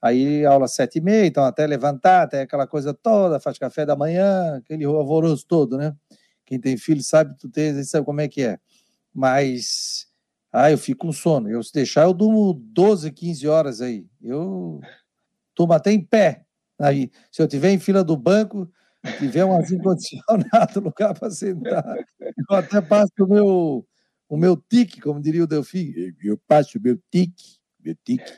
Aí 0.00 0.44
aula 0.44 0.66
sete 0.66 0.98
e 0.98 1.00
meia, 1.00 1.26
então 1.26 1.44
até 1.44 1.64
levantar, 1.64 2.22
até 2.22 2.42
aquela 2.42 2.66
coisa 2.66 2.92
toda, 2.92 3.38
faz 3.38 3.56
café 3.56 3.86
da 3.86 3.94
manhã, 3.94 4.56
aquele 4.56 4.84
alvoroço 4.84 5.46
todo, 5.46 5.78
né? 5.78 5.94
Quem 6.44 6.58
tem 6.60 6.76
filho 6.76 7.02
sabe, 7.02 7.36
tu 7.38 7.48
tem, 7.48 7.82
sabe 7.84 8.04
como 8.04 8.20
é 8.20 8.26
que 8.26 8.42
é. 8.42 8.58
Mas, 9.14 10.08
ah, 10.52 10.70
eu 10.70 10.78
fico 10.78 11.06
com 11.06 11.12
sono. 11.12 11.48
Eu 11.48 11.62
se 11.62 11.72
deixar, 11.72 12.02
eu 12.02 12.12
durmo 12.12 12.52
12, 12.52 13.12
15 13.12 13.46
horas 13.46 13.80
aí. 13.80 14.04
Eu 14.20 14.80
durmo 15.56 15.72
até 15.72 15.92
em 15.92 16.04
pé. 16.04 16.44
Aí, 16.80 17.10
se 17.30 17.40
eu 17.40 17.46
tiver 17.46 17.70
em 17.70 17.78
fila 17.78 18.02
do 18.02 18.16
banco, 18.16 18.68
tiver 19.18 19.44
um 19.44 19.56
assim 19.56 19.78
condicionado, 19.78 20.80
lugar 20.80 21.18
para 21.18 21.30
sentar, 21.30 21.84
eu 22.20 22.56
até 22.56 22.80
passo 22.80 23.12
o 23.20 23.26
meu, 23.26 23.86
o 24.28 24.36
meu 24.36 24.56
tique, 24.56 25.00
como 25.00 25.20
diria 25.20 25.44
o 25.44 25.46
Delfim. 25.46 25.92
Eu 26.22 26.38
passo 26.46 26.78
o 26.78 26.80
meu 26.80 26.98
tique, 27.10 27.58
meu 27.80 27.96
tique. 28.04 28.32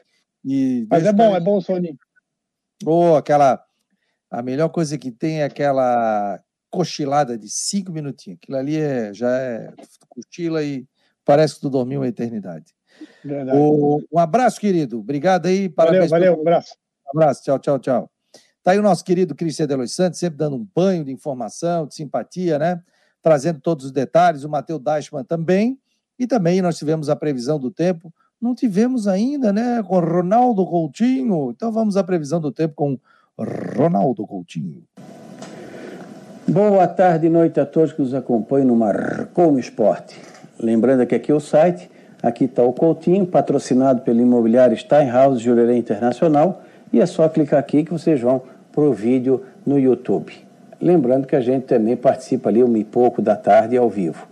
E 0.44 0.86
Mas 0.90 1.04
é 1.04 1.12
bom, 1.12 1.34
é 1.34 1.40
bom 1.40 1.58
o 1.58 1.62
soninho. 1.62 1.98
Ou 2.84 3.12
oh, 3.12 3.16
aquela. 3.16 3.62
A 4.30 4.42
melhor 4.42 4.68
coisa 4.68 4.98
que 4.98 5.12
tem 5.12 5.42
é 5.42 5.44
aquela 5.44 6.42
cochilada 6.68 7.38
de 7.38 7.48
cinco 7.48 7.92
minutinhos. 7.92 8.38
Aquilo 8.42 8.58
ali 8.58 8.76
é, 8.76 9.14
já 9.14 9.30
é 9.30 9.72
cochila 10.08 10.62
e 10.62 10.86
parece 11.24 11.54
que 11.54 11.60
tu 11.60 11.70
dormiu 11.70 12.00
uma 12.00 12.08
eternidade. 12.08 12.74
Oh, 13.54 14.00
um 14.12 14.18
abraço, 14.18 14.60
querido. 14.60 14.98
Obrigado 14.98 15.46
aí. 15.46 15.68
Parabéns. 15.68 16.10
Valeu, 16.10 16.32
valeu. 16.32 16.38
Um 16.38 16.40
abraço. 16.40 16.74
Um 17.06 17.10
abraço. 17.10 17.42
Tchau, 17.44 17.58
tchau, 17.60 17.78
tchau. 17.78 18.13
Tá 18.64 18.72
aí 18.72 18.78
o 18.80 18.82
nosso 18.82 19.04
querido 19.04 19.34
Cristian 19.34 19.66
Delois 19.66 19.92
Santos, 19.92 20.18
sempre 20.18 20.38
dando 20.38 20.56
um 20.56 20.66
banho 20.74 21.04
de 21.04 21.12
informação, 21.12 21.86
de 21.86 21.94
simpatia, 21.94 22.58
né? 22.58 22.82
Trazendo 23.22 23.60
todos 23.60 23.84
os 23.84 23.92
detalhes. 23.92 24.42
O 24.42 24.48
Matheus 24.48 24.80
Dashman 24.80 25.22
também. 25.22 25.78
E 26.18 26.26
também 26.26 26.60
nós 26.60 26.76
tivemos 26.76 27.08
a 27.08 27.14
previsão 27.14 27.60
do 27.60 27.70
tempo 27.70 28.12
não 28.44 28.54
tivemos 28.54 29.08
ainda, 29.08 29.54
né? 29.54 29.82
Com 29.82 29.98
Ronaldo 29.98 30.66
Coutinho. 30.66 31.50
Então 31.50 31.72
vamos 31.72 31.96
à 31.96 32.04
previsão 32.04 32.38
do 32.38 32.52
tempo 32.52 32.74
com 32.74 32.98
Ronaldo 33.38 34.26
Coutinho. 34.26 34.82
Boa 36.46 36.86
tarde 36.86 37.26
e 37.26 37.30
noite 37.30 37.58
a 37.58 37.64
todos 37.64 37.94
que 37.94 38.02
nos 38.02 38.12
acompanham 38.12 38.68
no 38.68 38.76
Marcou 38.76 39.58
Esporte. 39.58 40.20
Lembrando 40.60 41.06
que 41.06 41.14
aqui 41.14 41.32
é 41.32 41.34
o 41.34 41.40
site, 41.40 41.90
aqui 42.22 42.44
está 42.44 42.62
o 42.62 42.74
Coutinho, 42.74 43.26
patrocinado 43.26 44.02
pelo 44.02 44.20
imobiliário 44.20 44.76
Steinhaus 44.76 45.40
Jurerê 45.40 45.78
Internacional, 45.78 46.62
e 46.92 47.00
é 47.00 47.06
só 47.06 47.26
clicar 47.30 47.58
aqui 47.58 47.82
que 47.82 47.92
vocês 47.92 48.20
vão 48.20 48.42
para 48.74 48.84
o 48.84 48.92
vídeo 48.92 49.42
no 49.64 49.78
YouTube. 49.78 50.32
Lembrando 50.80 51.26
que 51.26 51.36
a 51.36 51.40
gente 51.40 51.64
também 51.64 51.96
participa 51.96 52.48
ali 52.48 52.62
uma 52.62 52.78
e 52.78 52.84
pouco 52.84 53.22
da 53.22 53.36
tarde 53.36 53.76
ao 53.76 53.88
vivo. 53.88 54.26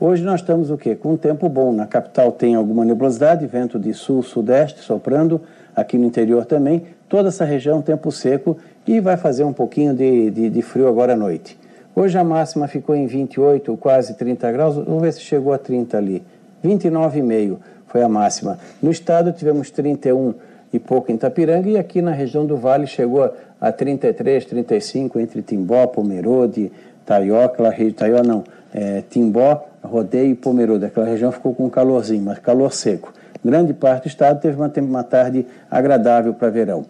Hoje 0.00 0.24
nós 0.24 0.40
estamos 0.40 0.70
o 0.70 0.76
quê? 0.76 0.96
Com 0.96 1.12
um 1.12 1.16
tempo 1.16 1.48
bom. 1.48 1.70
Na 1.72 1.86
capital 1.86 2.32
tem 2.32 2.54
alguma 2.54 2.84
nebulosidade, 2.84 3.46
vento 3.46 3.78
de 3.78 3.94
sul-sudeste 3.94 4.80
soprando, 4.80 5.40
aqui 5.76 5.96
no 5.98 6.04
interior 6.04 6.44
também. 6.44 6.82
Toda 7.08 7.28
essa 7.28 7.44
região, 7.44 7.82
tempo 7.82 8.10
seco 8.10 8.56
e 8.86 8.98
vai 8.98 9.16
fazer 9.16 9.44
um 9.44 9.52
pouquinho 9.52 9.94
de, 9.94 10.30
de, 10.30 10.50
de 10.50 10.62
frio 10.62 10.88
agora 10.88 11.12
à 11.12 11.16
noite. 11.16 11.58
Hoje 11.94 12.18
a 12.18 12.24
máxima 12.24 12.66
ficou 12.66 12.96
em 12.96 13.06
28, 13.06 13.76
quase 13.76 14.14
30 14.14 14.50
graus. 14.50 14.76
Vamos 14.76 15.02
ver 15.02 15.12
se 15.12 15.20
chegou 15.20 15.52
a 15.52 15.58
30 15.58 15.98
ali. 15.98 16.24
29,5 16.64 17.58
foi 17.86 18.02
a 18.02 18.08
máxima. 18.08 18.58
No 18.82 18.90
estado 18.90 19.30
tivemos 19.32 19.70
31 19.70 20.34
e 20.72 20.78
pouco 20.78 21.12
em 21.12 21.16
Tapiranga 21.16 21.68
e 21.68 21.76
aqui 21.76 22.00
na 22.00 22.12
região 22.12 22.46
do 22.46 22.56
Vale 22.56 22.86
chegou 22.86 23.30
a 23.62 23.70
33, 23.70 24.44
35 24.44 25.20
entre 25.20 25.40
Timbó, 25.40 25.86
Pomerode, 25.86 26.72
Taió, 27.06 27.44
aquela 27.44 27.70
região, 27.70 27.92
Taió 27.92 28.22
não, 28.24 28.42
é, 28.74 29.04
Timbó, 29.08 29.68
Rodeio 29.80 30.32
e 30.32 30.34
Pomerode. 30.34 30.84
Aquela 30.84 31.06
região 31.06 31.30
ficou 31.30 31.54
com 31.54 31.70
calorzinho, 31.70 32.24
mas 32.24 32.40
calor 32.40 32.72
seco. 32.72 33.14
Grande 33.44 33.72
parte 33.72 34.04
do 34.04 34.08
estado 34.08 34.40
teve 34.40 34.56
uma, 34.56 34.72
uma 34.78 35.04
tarde 35.04 35.46
agradável 35.70 36.34
para 36.34 36.50
verão. 36.50 36.84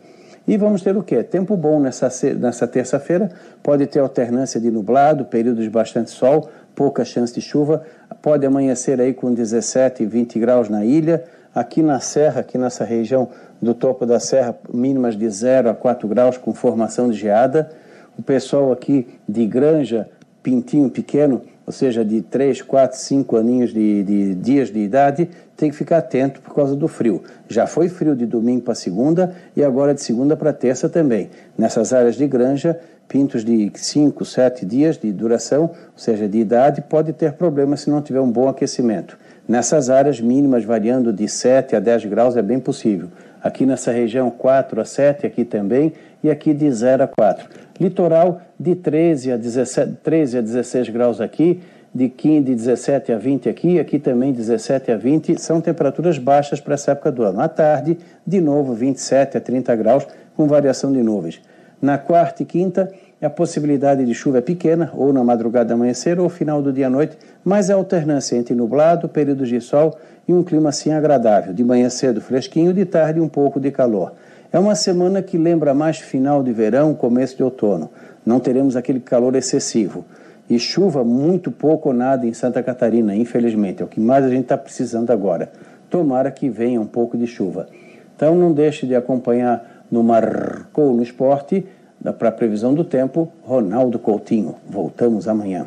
E 0.49 0.57
vamos 0.57 0.81
ter 0.81 0.97
o 0.97 1.03
quê? 1.03 1.23
Tempo 1.23 1.59
bom 1.59 1.79
nessa, 1.79 2.09
nessa 2.35 2.67
terça-feira. 2.67 3.31
Pode 3.63 3.87
ter 3.87 3.99
alternância 3.99 4.59
de 4.59 4.71
nublado, 4.71 5.27
períodos 5.27 5.65
de 5.65 5.71
bastante 5.71 6.11
sol, 6.11 6.49
pouca 6.75 7.05
chance 7.05 7.35
de 7.35 7.43
chuva. 7.43 7.85
Pode 8.23 8.47
amanhecer 8.47 8.99
aí 8.99 9.13
com 9.13 9.33
17 9.33 10.03
e 10.03 10.07
20 10.07 10.39
graus 10.39 10.71
na 10.71 10.87
ilha. 10.87 11.23
Aqui 11.55 11.83
na 11.83 12.01
serra, 12.01 12.41
aqui 12.41 12.57
nessa 12.57 12.83
região 12.83 13.29
do 13.61 13.75
topo 13.75 14.07
da 14.07 14.19
serra, 14.19 14.57
mínimas 14.73 15.17
de 15.17 15.29
0 15.29 15.69
a 15.69 15.75
4 15.75 16.09
graus 16.09 16.39
com 16.39 16.55
formação 16.55 17.11
de 17.11 17.19
geada. 17.19 17.71
O 18.19 18.23
pessoal 18.23 18.73
aqui 18.73 19.07
de 19.29 19.47
Granja, 19.47 20.09
Pintinho 20.43 20.89
Pequeno, 20.89 21.43
ou 21.67 21.73
seja, 21.73 22.05
de 22.05 22.23
3, 22.23 22.63
4, 22.63 22.99
5 22.99 23.37
aninhos 23.37 23.73
de, 23.73 24.03
de 24.03 24.35
dias 24.35 24.71
de 24.71 24.79
idade, 24.81 25.29
tem 25.57 25.71
que 25.71 25.77
ficar 25.77 25.99
atento 25.99 26.41
por 26.41 26.55
causa 26.55 26.75
do 26.75 26.89
frio. 26.89 27.23
Já 27.49 27.67
foi 27.67 27.89
frio 27.89 28.17
de 28.17 28.27
domingo 28.27 28.63
para 28.63 28.75
segunda 28.75 29.35
e 29.55 29.63
agora 29.63 29.95
de 29.95 30.03
segunda 30.03 30.37
para 30.37 30.53
terça 30.53 30.89
também. 30.89 31.31
Nessas 31.57 31.93
áreas 31.93 32.17
de 32.17 32.27
granja, 32.27 32.81
pintos 33.07 33.45
de 33.45 33.71
5, 33.75 34.25
7 34.25 34.65
dias 34.65 34.97
de 34.97 35.13
duração, 35.13 35.65
ou 35.65 35.99
seja, 35.99 36.27
de 36.27 36.39
idade, 36.39 36.81
pode 36.81 37.13
ter 37.13 37.35
problema 37.35 37.77
se 37.77 37.91
não 37.91 38.01
tiver 38.01 38.21
um 38.21 38.31
bom 38.31 38.49
aquecimento. 38.49 39.19
Nessas 39.49 39.91
áreas 39.91 40.21
mínimas 40.21 40.65
variando 40.65 41.13
de 41.13 41.29
7 41.29 41.75
a 41.75 41.81
10 41.81 42.05
graus 42.07 42.37
é 42.37 42.43
bem 42.43 42.61
possível. 42.61 43.09
Aqui 43.43 43.67
nessa 43.67 43.91
região 43.91 44.31
4 44.31 44.81
a 44.81 44.85
7, 44.85 45.27
aqui 45.27 45.45
também, 45.45 45.93
e 46.23 46.31
aqui 46.31 46.55
de 46.55 46.71
0 46.71 47.03
a 47.03 47.09
4. 47.09 47.49
Litoral 47.81 48.41
de 48.59 48.77
13 48.77 49.33
a 49.33 49.37
17, 49.37 49.97
13 50.03 50.39
a 50.39 50.41
16 50.41 50.89
graus 50.91 51.21
aqui, 51.21 51.61
de 51.93 52.09
15, 52.09 52.45
de 52.45 52.55
17 52.55 53.13
a 53.13 53.19
20 53.19 53.49
aqui, 53.49 53.81
aqui 53.81 53.99
também 53.99 54.33
17 54.33 54.93
a 54.93 54.97
20, 54.97 55.41
são 55.41 55.61
temperaturas 55.61 56.19
baixas 56.19 56.61
para 56.61 56.75
essa 56.75 56.93
época 56.93 57.11
do 57.11 57.25
ano. 57.25 57.41
À 57.41 57.49
tarde, 57.49 57.99
de 58.25 58.41
novo 58.41 58.73
27 58.75 59.37
a 59.37 59.41
30 59.41 59.75
graus, 59.75 60.07
com 60.37 60.47
variação 60.47 60.93
de 60.93 61.03
nuvens. 61.03 61.43
Na 61.83 61.99
quarta 61.99 62.45
e 62.45 62.47
quinta, 62.47 62.93
a 63.25 63.31
possibilidade 63.31 64.05
de 64.05 64.15
chuva 64.15 64.39
é 64.39 64.41
pequena, 64.41 64.91
ou 64.95 65.13
na 65.13 65.23
madrugada 65.23 65.75
amanhecer, 65.75 66.19
ou 66.19 66.29
final 66.29 66.61
do 66.61 66.73
dia 66.73 66.89
à 66.89 66.91
noite, 66.91 67.17
mas 67.45 67.71
é 67.71 67.73
alternância 67.73 68.37
entre 68.37 68.55
nublado, 68.55 69.09
períodos 69.09 69.49
de 69.49 69.61
sol 69.61 69.97
e 70.27 70.33
um 70.33 70.43
clima 70.43 70.71
assim 70.71 70.93
agradável. 70.93 71.53
De 71.53 71.63
manhã 71.63 71.89
cedo 71.89 72.21
fresquinho, 72.21 72.73
de 72.73 72.85
tarde 72.85 73.21
um 73.21 73.29
pouco 73.29 73.61
de 73.61 73.71
calor. 73.71 74.13
É 74.53 74.59
uma 74.59 74.75
semana 74.75 75.23
que 75.23 75.39
lembra 75.39 75.73
mais 75.73 75.99
final 75.99 76.43
de 76.43 76.53
verão, 76.53 76.95
começo 76.95 77.37
de 77.37 77.43
outono. 77.43 77.91
Não 78.27 78.39
teremos 78.39 78.77
aquele 78.77 79.01
calor 79.01 79.35
excessivo. 79.35 80.05
E 80.51 80.59
chuva 80.59 81.05
muito 81.05 81.51
pouco 81.51 81.89
ou 81.89 81.95
nada 81.95 82.27
em 82.27 82.35
Santa 82.35 82.63
Catarina, 82.63 83.15
infelizmente. 83.15 83.83
É 83.83 83.85
o 83.85 83.89
que 83.89 84.01
mais 84.01 84.25
a 84.25 84.29
gente 84.29 84.43
está 84.43 84.59
precisando 84.59 85.11
agora. 85.11 85.51
Tomara 85.89 86.31
que 86.31 86.51
venha 86.51 86.81
um 86.81 86.87
pouco 86.87 87.17
de 87.17 87.27
chuva. 87.27 87.69
Então 88.15 88.35
não 88.35 88.53
deixe 88.53 88.87
de 88.87 88.95
acompanhar 88.95 89.85
no 89.91 90.03
Marcou 90.03 90.93
no 90.93 91.03
Esporte, 91.03 91.67
para 92.11 92.31
a 92.31 92.33
previsão 92.33 92.75
do 92.75 92.85
tempo, 92.85 93.31
Ronaldo 93.43 93.99
Coutinho. 93.99 94.57
Voltamos 94.67 95.29
amanhã. 95.29 95.67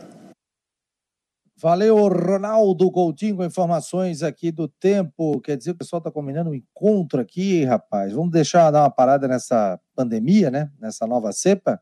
Valeu, 1.57 1.95
Ronaldo 2.09 2.91
Coutinho, 2.91 3.37
com 3.37 3.45
informações 3.45 4.21
aqui 4.21 4.51
do 4.51 4.67
tempo. 4.67 5.39
Quer 5.39 5.55
dizer, 5.55 5.71
o 5.71 5.75
pessoal 5.75 5.99
está 5.99 6.11
combinando 6.11 6.49
um 6.49 6.53
encontro 6.53 7.21
aqui, 7.21 7.63
rapaz. 7.63 8.11
Vamos 8.11 8.31
deixar 8.31 8.71
dar 8.71 8.81
uma 8.81 8.89
parada 8.89 9.25
nessa 9.25 9.79
pandemia, 9.95 10.51
né? 10.51 10.69
Nessa 10.77 11.07
nova 11.07 11.31
cepa. 11.31 11.79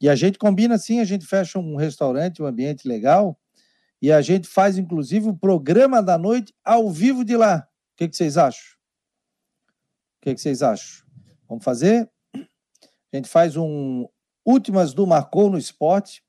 E 0.00 0.08
a 0.08 0.14
gente 0.14 0.38
combina 0.38 0.76
assim, 0.76 1.00
a 1.00 1.04
gente 1.04 1.26
fecha 1.26 1.58
um 1.58 1.74
restaurante, 1.74 2.42
um 2.42 2.46
ambiente 2.46 2.86
legal, 2.86 3.36
e 4.00 4.12
a 4.12 4.20
gente 4.20 4.46
faz, 4.46 4.78
inclusive, 4.78 5.28
o 5.28 5.36
programa 5.36 6.00
da 6.02 6.16
noite 6.16 6.54
ao 6.64 6.90
vivo 6.90 7.24
de 7.24 7.36
lá. 7.36 7.66
O 7.94 7.96
que, 7.96 8.08
que 8.08 8.16
vocês 8.16 8.36
acham? 8.36 8.64
O 10.18 10.22
que, 10.22 10.34
que 10.34 10.40
vocês 10.40 10.62
acham? 10.62 11.04
Vamos 11.48 11.64
fazer? 11.64 12.11
A 13.12 13.16
gente 13.16 13.28
faz 13.28 13.56
um 13.56 14.06
Últimas 14.44 14.92
do 14.92 15.06
Marcou 15.06 15.48
no 15.48 15.58
Esporte 15.58 16.22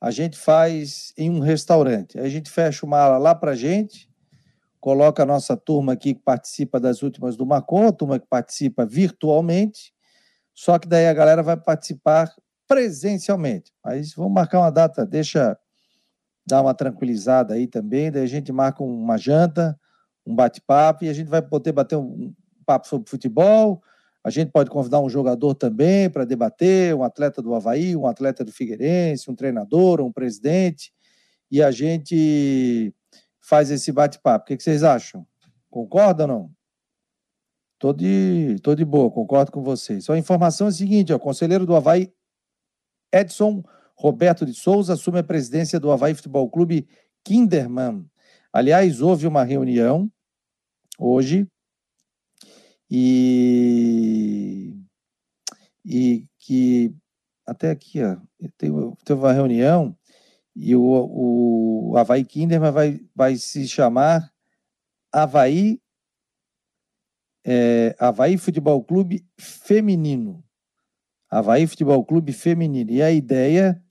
a 0.00 0.10
gente 0.10 0.38
faz 0.38 1.12
em 1.16 1.28
um 1.28 1.40
restaurante. 1.40 2.18
Aí 2.18 2.26
a 2.26 2.30
gente 2.30 2.50
fecha 2.50 2.86
uma 2.86 2.98
ala 2.98 3.18
lá 3.18 3.34
para 3.34 3.54
gente, 3.54 4.08
coloca 4.80 5.22
a 5.22 5.26
nossa 5.26 5.56
turma 5.56 5.92
aqui 5.92 6.14
que 6.14 6.22
participa 6.22 6.78
das 6.78 7.02
últimas 7.02 7.36
do 7.36 7.44
Macon, 7.44 7.88
a 7.88 7.92
turma 7.92 8.18
que 8.18 8.26
participa 8.26 8.86
virtualmente, 8.86 9.92
só 10.54 10.78
que 10.78 10.86
daí 10.86 11.08
a 11.08 11.14
galera 11.14 11.42
vai 11.42 11.56
participar 11.56 12.32
presencialmente. 12.66 13.72
Mas 13.84 14.14
vamos 14.14 14.32
marcar 14.32 14.60
uma 14.60 14.70
data, 14.70 15.04
deixa 15.04 15.58
dar 16.46 16.62
uma 16.62 16.74
tranquilizada 16.74 17.54
aí 17.54 17.66
também, 17.66 18.10
daí 18.10 18.22
a 18.22 18.26
gente 18.26 18.52
marca 18.52 18.82
uma 18.82 19.18
janta, 19.18 19.78
um 20.24 20.34
bate-papo 20.34 21.04
e 21.04 21.08
a 21.08 21.12
gente 21.12 21.28
vai 21.28 21.42
poder 21.42 21.72
bater 21.72 21.96
um 21.96 22.32
papo 22.64 22.86
sobre 22.86 23.10
futebol, 23.10 23.82
a 24.28 24.30
gente 24.30 24.50
pode 24.52 24.68
convidar 24.68 25.00
um 25.00 25.08
jogador 25.08 25.54
também 25.54 26.10
para 26.10 26.26
debater, 26.26 26.94
um 26.94 27.02
atleta 27.02 27.40
do 27.40 27.54
Havaí, 27.54 27.96
um 27.96 28.06
atleta 28.06 28.44
do 28.44 28.52
Figueirense, 28.52 29.30
um 29.30 29.34
treinador, 29.34 30.02
um 30.02 30.12
presidente, 30.12 30.92
e 31.50 31.62
a 31.62 31.70
gente 31.70 32.94
faz 33.40 33.70
esse 33.70 33.90
bate-papo. 33.90 34.44
O 34.44 34.46
que, 34.46 34.62
vocês 34.62 34.82
acham? 34.82 35.26
Concorda 35.70 36.24
ou 36.24 36.28
não? 36.28 36.50
Tô 37.78 37.94
de, 37.94 38.56
tô 38.62 38.74
de 38.74 38.84
boa, 38.84 39.10
concordo 39.10 39.50
com 39.50 39.62
vocês. 39.62 40.04
Só 40.04 40.12
a 40.12 40.18
informação 40.18 40.66
é 40.66 40.70
a 40.70 40.72
seguinte: 40.72 41.12
o 41.12 41.18
conselheiro 41.18 41.64
do 41.64 41.74
Havaí, 41.74 42.12
Edson 43.10 43.62
Roberto 43.96 44.44
de 44.44 44.52
Souza, 44.52 44.92
assume 44.92 45.20
a 45.20 45.24
presidência 45.24 45.80
do 45.80 45.90
Havaí 45.90 46.14
Futebol 46.14 46.50
Clube 46.50 46.86
Kinderman. 47.24 48.04
Aliás, 48.52 49.00
houve 49.00 49.26
uma 49.26 49.42
reunião 49.42 50.10
hoje 50.98 51.48
e, 52.90 54.74
e 55.84 56.26
que 56.38 56.94
até 57.46 57.70
aqui, 57.70 58.02
ó, 58.02 58.16
teve, 58.56 58.74
teve 59.04 59.20
uma 59.20 59.32
reunião 59.32 59.96
e 60.54 60.74
o, 60.74 60.82
o 60.82 61.96
Havaí 61.96 62.24
Kinderman 62.24 62.72
vai, 62.72 63.00
vai 63.14 63.36
se 63.36 63.66
chamar 63.68 64.32
Havaí, 65.12 65.80
é, 67.44 67.94
Havaí 67.98 68.36
Futebol 68.36 68.82
Clube 68.82 69.24
Feminino. 69.38 70.44
Havaí 71.30 71.66
Futebol 71.66 72.04
Clube 72.04 72.32
Feminino. 72.32 72.90
E 72.90 73.02
a 73.02 73.12
ideia 73.12 73.82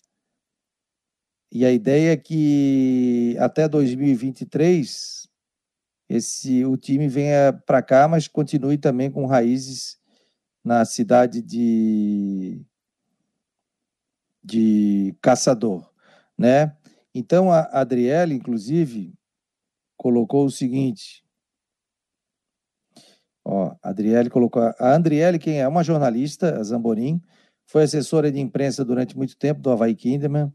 e 1.52 1.66
a 1.66 1.72
ideia 1.72 2.12
é 2.12 2.18
que 2.18 3.36
até 3.40 3.68
2023 3.68 5.27
esse 6.10 6.66
o 6.66 6.78
time 6.78 7.08
venha 7.08 7.54
para 7.66 7.82
cá, 7.82 8.08
mas 8.08 8.28
continue 8.28 8.78
também 8.78 9.12
com 9.12 9.26
raízes 9.26 9.98
na 10.64 10.86
cidade 10.86 11.42
de 11.42 12.62
de 14.44 15.16
Caçador, 15.22 15.92
né? 16.38 16.76
Então 17.14 17.52
a 17.52 17.62
Adriele, 17.74 18.34
inclusive, 18.34 19.14
colocou 19.98 20.46
o 20.46 20.52
seguinte. 20.52 21.24
Ó, 23.44 23.76
a 23.82 23.90
Adriele 23.90 24.30
colocou. 24.30 24.62
A 24.62 24.94
Andriele, 24.94 25.40
quem 25.40 25.60
é? 25.60 25.68
Uma 25.68 25.84
jornalista, 25.84 26.60
a 26.60 26.64
Zamborim, 26.64 27.22
foi 27.66 27.84
assessora 27.84 28.32
de 28.32 28.40
imprensa 28.40 28.86
durante 28.86 29.18
muito 29.18 29.38
tempo 29.38 29.62
do 29.62 29.70
Havaí 29.70 29.96
Kinderman, 29.96 30.52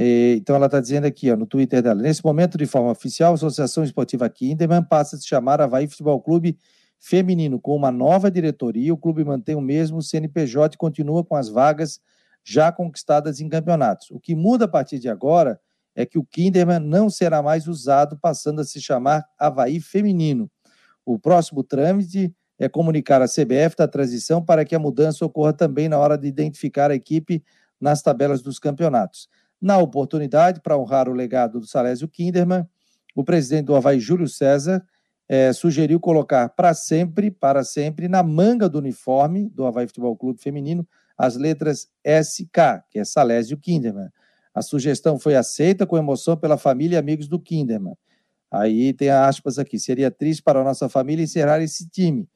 então 0.00 0.54
ela 0.54 0.66
está 0.66 0.80
dizendo 0.80 1.06
aqui 1.06 1.30
ó, 1.30 1.36
no 1.36 1.46
Twitter 1.46 1.82
dela: 1.82 2.00
nesse 2.00 2.24
momento, 2.24 2.56
de 2.56 2.66
forma 2.66 2.90
oficial, 2.90 3.32
a 3.32 3.34
Associação 3.34 3.82
Esportiva 3.82 4.28
Kinderman 4.28 4.82
passa 4.82 5.16
a 5.16 5.18
se 5.18 5.26
chamar 5.26 5.60
Havaí 5.60 5.88
Futebol 5.88 6.20
Clube 6.20 6.56
Feminino, 6.98 7.60
com 7.60 7.74
uma 7.74 7.90
nova 7.90 8.30
diretoria. 8.30 8.94
O 8.94 8.96
clube 8.96 9.24
mantém 9.24 9.54
o 9.54 9.60
mesmo 9.60 10.02
CNPJ 10.02 10.74
e 10.74 10.78
continua 10.78 11.24
com 11.24 11.34
as 11.34 11.48
vagas 11.48 12.00
já 12.44 12.70
conquistadas 12.70 13.40
em 13.40 13.48
campeonatos. 13.48 14.10
O 14.10 14.20
que 14.20 14.34
muda 14.34 14.66
a 14.66 14.68
partir 14.68 14.98
de 14.98 15.08
agora 15.08 15.60
é 15.94 16.06
que 16.06 16.18
o 16.18 16.24
Kinderman 16.24 16.78
não 16.78 17.10
será 17.10 17.42
mais 17.42 17.66
usado, 17.66 18.16
passando 18.20 18.60
a 18.60 18.64
se 18.64 18.80
chamar 18.80 19.24
Havaí 19.38 19.80
Feminino. 19.80 20.48
O 21.04 21.18
próximo 21.18 21.64
trâmite 21.64 22.32
é 22.58 22.68
comunicar 22.68 23.20
à 23.20 23.26
CBF 23.26 23.76
da 23.76 23.88
transição 23.88 24.44
para 24.44 24.64
que 24.64 24.74
a 24.74 24.78
mudança 24.78 25.24
ocorra 25.24 25.52
também 25.52 25.88
na 25.88 25.98
hora 25.98 26.16
de 26.16 26.28
identificar 26.28 26.90
a 26.90 26.94
equipe 26.94 27.42
nas 27.80 28.02
tabelas 28.02 28.42
dos 28.42 28.58
campeonatos. 28.58 29.28
Na 29.60 29.78
oportunidade, 29.78 30.60
para 30.60 30.78
honrar 30.78 31.08
o 31.08 31.12
legado 31.12 31.60
do 31.60 31.66
Salésio 31.66 32.08
Kinderman, 32.08 32.66
o 33.14 33.24
presidente 33.24 33.66
do 33.66 33.74
Havaí, 33.74 33.98
Júlio 33.98 34.28
César, 34.28 34.84
é, 35.28 35.52
sugeriu 35.52 36.00
colocar 36.00 36.48
para 36.50 36.72
sempre, 36.72 37.30
para 37.30 37.64
sempre, 37.64 38.08
na 38.08 38.22
manga 38.22 38.68
do 38.68 38.78
uniforme 38.78 39.48
do 39.50 39.66
Havaí 39.66 39.86
Futebol 39.86 40.16
Clube 40.16 40.40
Feminino, 40.40 40.86
as 41.16 41.36
letras 41.36 41.88
SK, 42.04 42.84
que 42.90 42.98
é 42.98 43.04
Salésio 43.04 43.58
Kinderman. 43.58 44.08
A 44.54 44.62
sugestão 44.62 45.18
foi 45.18 45.34
aceita 45.34 45.86
com 45.86 45.98
emoção 45.98 46.36
pela 46.36 46.56
família 46.56 46.96
e 46.96 46.98
amigos 46.98 47.28
do 47.28 47.38
Kinderman. 47.38 47.94
Aí 48.50 48.92
tem 48.92 49.10
aspas 49.10 49.58
aqui: 49.58 49.78
seria 49.78 50.10
triste 50.10 50.42
para 50.42 50.60
a 50.60 50.64
nossa 50.64 50.88
família 50.88 51.22
encerrar 51.22 51.60
esse 51.60 51.88
time. 51.88 52.26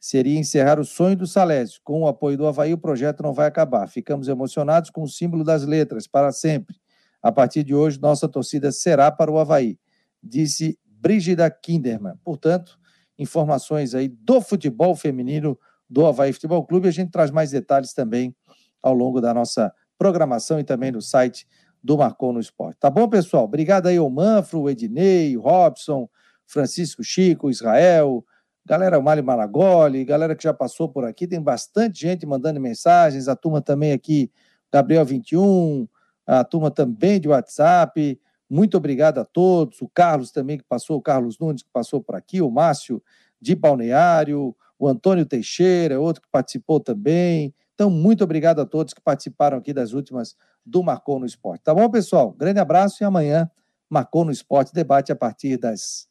Seria 0.00 0.38
encerrar 0.38 0.80
o 0.80 0.84
sonho 0.84 1.14
do 1.14 1.26
Salésio. 1.26 1.78
Com 1.84 2.02
o 2.02 2.08
apoio 2.08 2.38
do 2.38 2.46
Havaí, 2.46 2.72
o 2.72 2.78
projeto 2.78 3.22
não 3.22 3.34
vai 3.34 3.46
acabar. 3.46 3.86
Ficamos 3.86 4.28
emocionados 4.28 4.88
com 4.88 5.02
o 5.02 5.08
símbolo 5.08 5.44
das 5.44 5.64
letras, 5.64 6.06
para 6.06 6.32
sempre. 6.32 6.76
A 7.22 7.30
partir 7.30 7.62
de 7.62 7.74
hoje, 7.74 8.00
nossa 8.00 8.26
torcida 8.26 8.72
será 8.72 9.10
para 9.10 9.30
o 9.30 9.38
Havaí, 9.38 9.78
disse 10.22 10.78
Brígida 10.86 11.50
Kinderman. 11.50 12.14
Portanto, 12.24 12.78
informações 13.18 13.94
aí 13.94 14.08
do 14.08 14.40
futebol 14.40 14.96
feminino 14.96 15.58
do 15.88 16.06
Havaí 16.06 16.32
Futebol 16.32 16.64
Clube. 16.64 16.88
A 16.88 16.92
gente 16.92 17.10
traz 17.10 17.30
mais 17.30 17.50
detalhes 17.50 17.92
também 17.92 18.34
ao 18.82 18.94
longo 18.94 19.20
da 19.20 19.34
nossa 19.34 19.70
programação 19.98 20.58
e 20.58 20.64
também 20.64 20.90
no 20.90 21.02
site 21.02 21.46
do 21.82 21.98
Marcou 21.98 22.32
no 22.32 22.40
Esporte. 22.40 22.78
Tá 22.78 22.88
bom, 22.88 23.06
pessoal? 23.06 23.44
Obrigado 23.44 23.86
aí 23.86 23.98
ao 23.98 24.08
Manfro, 24.08 24.62
o 24.62 24.70
Ednei, 24.70 25.36
o 25.36 25.42
Robson, 25.42 26.08
Francisco 26.46 27.04
Chico, 27.04 27.50
Israel, 27.50 28.24
galera 28.70 29.00
o 29.00 29.02
Mário 29.02 29.24
Maragoli, 29.24 30.04
galera 30.04 30.36
que 30.36 30.44
já 30.44 30.54
passou 30.54 30.88
por 30.88 31.04
aqui, 31.04 31.26
tem 31.26 31.42
bastante 31.42 32.02
gente 32.02 32.24
mandando 32.24 32.60
mensagens, 32.60 33.26
a 33.26 33.34
turma 33.34 33.60
também 33.60 33.90
aqui, 33.90 34.30
Gabriel 34.72 35.04
21, 35.04 35.88
a 36.24 36.44
turma 36.44 36.70
também 36.70 37.20
de 37.20 37.26
WhatsApp, 37.26 38.16
muito 38.48 38.76
obrigado 38.76 39.18
a 39.18 39.24
todos, 39.24 39.82
o 39.82 39.88
Carlos 39.88 40.30
também 40.30 40.56
que 40.56 40.62
passou, 40.62 40.98
o 40.98 41.02
Carlos 41.02 41.36
Nunes 41.40 41.64
que 41.64 41.68
passou 41.72 42.00
por 42.00 42.14
aqui, 42.14 42.40
o 42.40 42.48
Márcio 42.48 43.02
de 43.40 43.56
Balneário, 43.56 44.54
o 44.78 44.86
Antônio 44.86 45.26
Teixeira, 45.26 46.00
outro 46.00 46.22
que 46.22 46.28
participou 46.30 46.78
também. 46.78 47.52
Então, 47.74 47.90
muito 47.90 48.22
obrigado 48.22 48.60
a 48.60 48.64
todos 48.64 48.94
que 48.94 49.00
participaram 49.00 49.58
aqui 49.58 49.72
das 49.72 49.94
últimas 49.94 50.36
do 50.64 50.80
Marcou 50.80 51.18
no 51.18 51.26
Esporte. 51.26 51.64
Tá 51.64 51.74
bom, 51.74 51.90
pessoal? 51.90 52.30
Grande 52.38 52.60
abraço 52.60 53.02
e 53.02 53.04
amanhã 53.04 53.50
Marcou 53.88 54.24
no 54.24 54.30
Esporte 54.30 54.72
debate 54.72 55.10
a 55.10 55.16
partir 55.16 55.56
das 55.56 56.09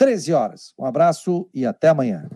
13 0.00 0.32
horas. 0.32 0.72
Um 0.78 0.86
abraço 0.86 1.46
e 1.52 1.66
até 1.66 1.90
amanhã. 1.90 2.26